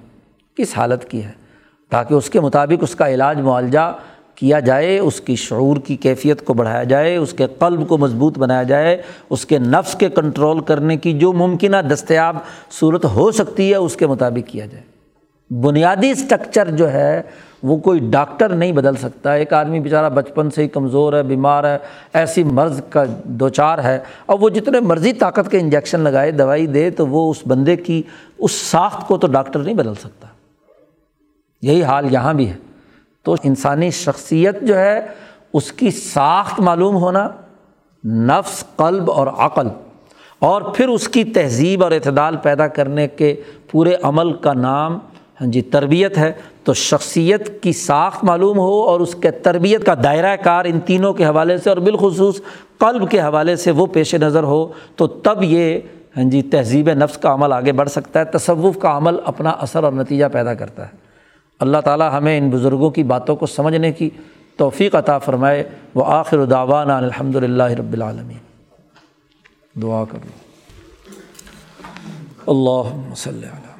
کس 0.57 0.77
حالت 0.77 1.09
کی 1.09 1.23
ہے، 1.23 1.31
تاکہ 1.91 2.13
اس 2.13 2.29
کے 2.29 2.39
مطابق 2.39 2.83
اس 2.83 2.95
کا 2.95 3.09
علاج 3.09 3.39
معالجہ 3.41 3.91
کیا 4.41 4.59
جائے، 4.59 4.99
اس 4.99 5.21
کی 5.21 5.35
شعور 5.35 5.77
کی 5.77 5.95
کیفیت 5.95 6.45
کو 6.45 6.53
بڑھایا 6.53 6.83
جائے، 6.83 7.17
اس 7.17 7.33
کے 7.33 7.47
قلب 7.59 7.87
کو 7.87 7.97
مضبوط 7.97 8.37
بنایا 8.39 8.63
جائے، 8.63 9.01
اس 9.29 9.45
کے 9.45 9.59
نفس 9.59 9.95
کے 9.95 10.09
کنٹرول 10.09 10.59
کرنے 10.59 10.97
کی 10.97 11.13
جو 11.13 11.33
ممکنہ 11.33 11.77
دستیاب 11.93 12.37
صورت 12.71 13.05
ہو 13.05 13.31
سکتی 13.31 13.69
ہے، 13.69 13.75
اس 13.75 13.95
کے 13.95 14.07
مطابق 14.07 14.49
کیا 14.49 14.65
جائے۔ 14.65 14.83
بنیادی 15.61 16.11
اسٹرکچر 16.11 16.71
جو 16.71 16.91
ہے، 16.91 17.21
وہ 17.63 17.77
کوئی 17.77 17.99
ڈاکٹر 18.09 18.49
نہیں 18.49 18.71
بدل 18.71 18.95
سکتا۔ 18.95 19.33
ایک 19.33 19.53
آدمی 19.53 19.79
بیچارہ 19.79 20.09
بچپن 20.09 20.49
سے 20.49 20.63
ہی 20.63 20.67
کمزور 20.67 21.13
ہے، 21.13 21.23
بیمار 21.23 21.63
ہے، 21.63 21.77
ایسی 22.13 22.43
مرض 22.43 22.81
کا 22.89 23.03
دو 23.23 23.49
چار 23.49 23.83
ہے، 23.83 23.99
اور 24.25 24.37
وہ 24.39 24.49
جتنے 24.49 24.79
مرضی 24.79 25.13
طاقت 25.13 25.51
کے 25.51 25.59
انجیکشن 25.59 25.99
لگائے، 25.99 26.31
دوائی 26.31 26.67
دے، 26.67 26.89
تو 26.89 27.07
وہ 27.07 27.31
اس 27.31 27.41
بندے 27.47 27.75
کی، 27.75 28.03
اس 28.37 28.51
ساخت 28.51 29.07
کو 29.07 29.17
تو 29.17 29.27
ڈاکٹر 29.27 29.59
نہیں 29.59 29.75
بدل 29.75 29.93
سکتا۔ 29.93 30.27
یہی 31.61 31.83
حال 31.83 32.13
یہاں 32.13 32.33
بھی 32.33 32.49
ہے۔ 32.49 32.70
تو 33.23 33.35
انسانی 33.43 33.91
شخصیت 33.91 34.61
جو 34.61 34.77
ہے، 34.77 35.07
اس 35.53 35.71
کی 35.71 35.91
ساخت 35.91 36.59
معلوم 36.59 36.95
ہونا، 36.95 37.29
نفس، 38.05 38.63
قلب 38.75 39.11
اور 39.11 39.27
عقل، 39.27 39.67
اور 40.39 40.61
پھر 40.61 40.87
اس 40.87 41.07
کی 41.07 41.23
تہذیب 41.23 41.83
اور 41.83 41.91
اعتدال 41.91 42.37
پیدا 42.37 42.67
کرنے 42.67 43.07
کے 43.07 43.35
پورے 43.71 43.95
عمل 44.03 44.33
کا 44.33 44.53
نام 44.53 44.99
ہاں 45.41 45.47
جی 45.47 45.61
تربیت 45.61 46.17
ہے۔ 46.17 46.31
تو 46.63 46.73
شخصیت 46.73 47.63
کی 47.63 47.71
ساخت 47.73 48.23
معلوم 48.23 48.59
ہو 48.59 48.81
اور 48.81 48.99
اس 48.99 49.15
کے 49.15 49.31
تربیت 49.31 49.85
کا 49.85 49.93
دائرۂ 50.03 50.43
کار 50.43 50.65
ان 50.65 50.79
تینوں 50.79 51.13
کے 51.13 51.25
حوالے 51.25 51.57
سے 51.57 51.69
اور 51.69 51.77
بالخصوص 51.77 52.41
قلب 52.77 53.09
کے 53.11 53.21
حوالے 53.21 53.55
سے 53.55 53.71
وہ 53.71 53.85
پیش 53.85 54.15
نظر 54.15 54.43
ہو، 54.43 54.67
تو 54.95 55.07
تب 55.07 55.43
یہ 55.43 55.79
ہاں 56.17 56.23
جی 56.23 56.41
تہذیب 56.41 56.89
نفس 56.89 57.17
کا 57.17 57.33
عمل 57.33 57.53
آگے 57.53 57.71
بڑھ 57.71 57.89
سکتا 57.89 58.19
ہے، 58.19 58.25
تصوف 58.25 58.77
کا 58.79 58.97
عمل 58.97 59.17
اپنا 59.25 59.49
اثر 59.49 59.83
اور 59.83 59.93
نتیجہ 59.93 60.25
پیدا 60.31 60.53
کرتا 60.53 60.87
ہے۔ 60.87 61.00
اللہ 61.61 61.77
تعالیٰ 61.85 62.17
ہمیں 62.17 62.37
ان 62.37 62.49
بزرگوں 62.49 62.89
کی 62.89 63.03
باتوں 63.03 63.35
کو 63.35 63.45
سمجھنے 63.45 63.91
کی 63.91 64.09
توفیق 64.57 64.95
عطا 64.95 65.17
فرمائے۔ 65.17 65.69
وہ 65.95 66.03
آخر 66.05 66.45
داوان 66.45 66.89
الحمد 66.89 67.35
للہ 67.35 67.63
رب 67.63 67.93
العالمین۔ 67.93 68.37
دعا 69.81 70.03
کرو۔ 70.05 70.29
اللہ 72.47 73.11
وسلم 73.11 73.71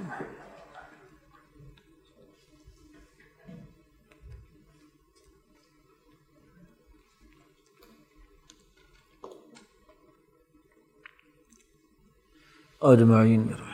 اجمعین۔ 12.82 13.71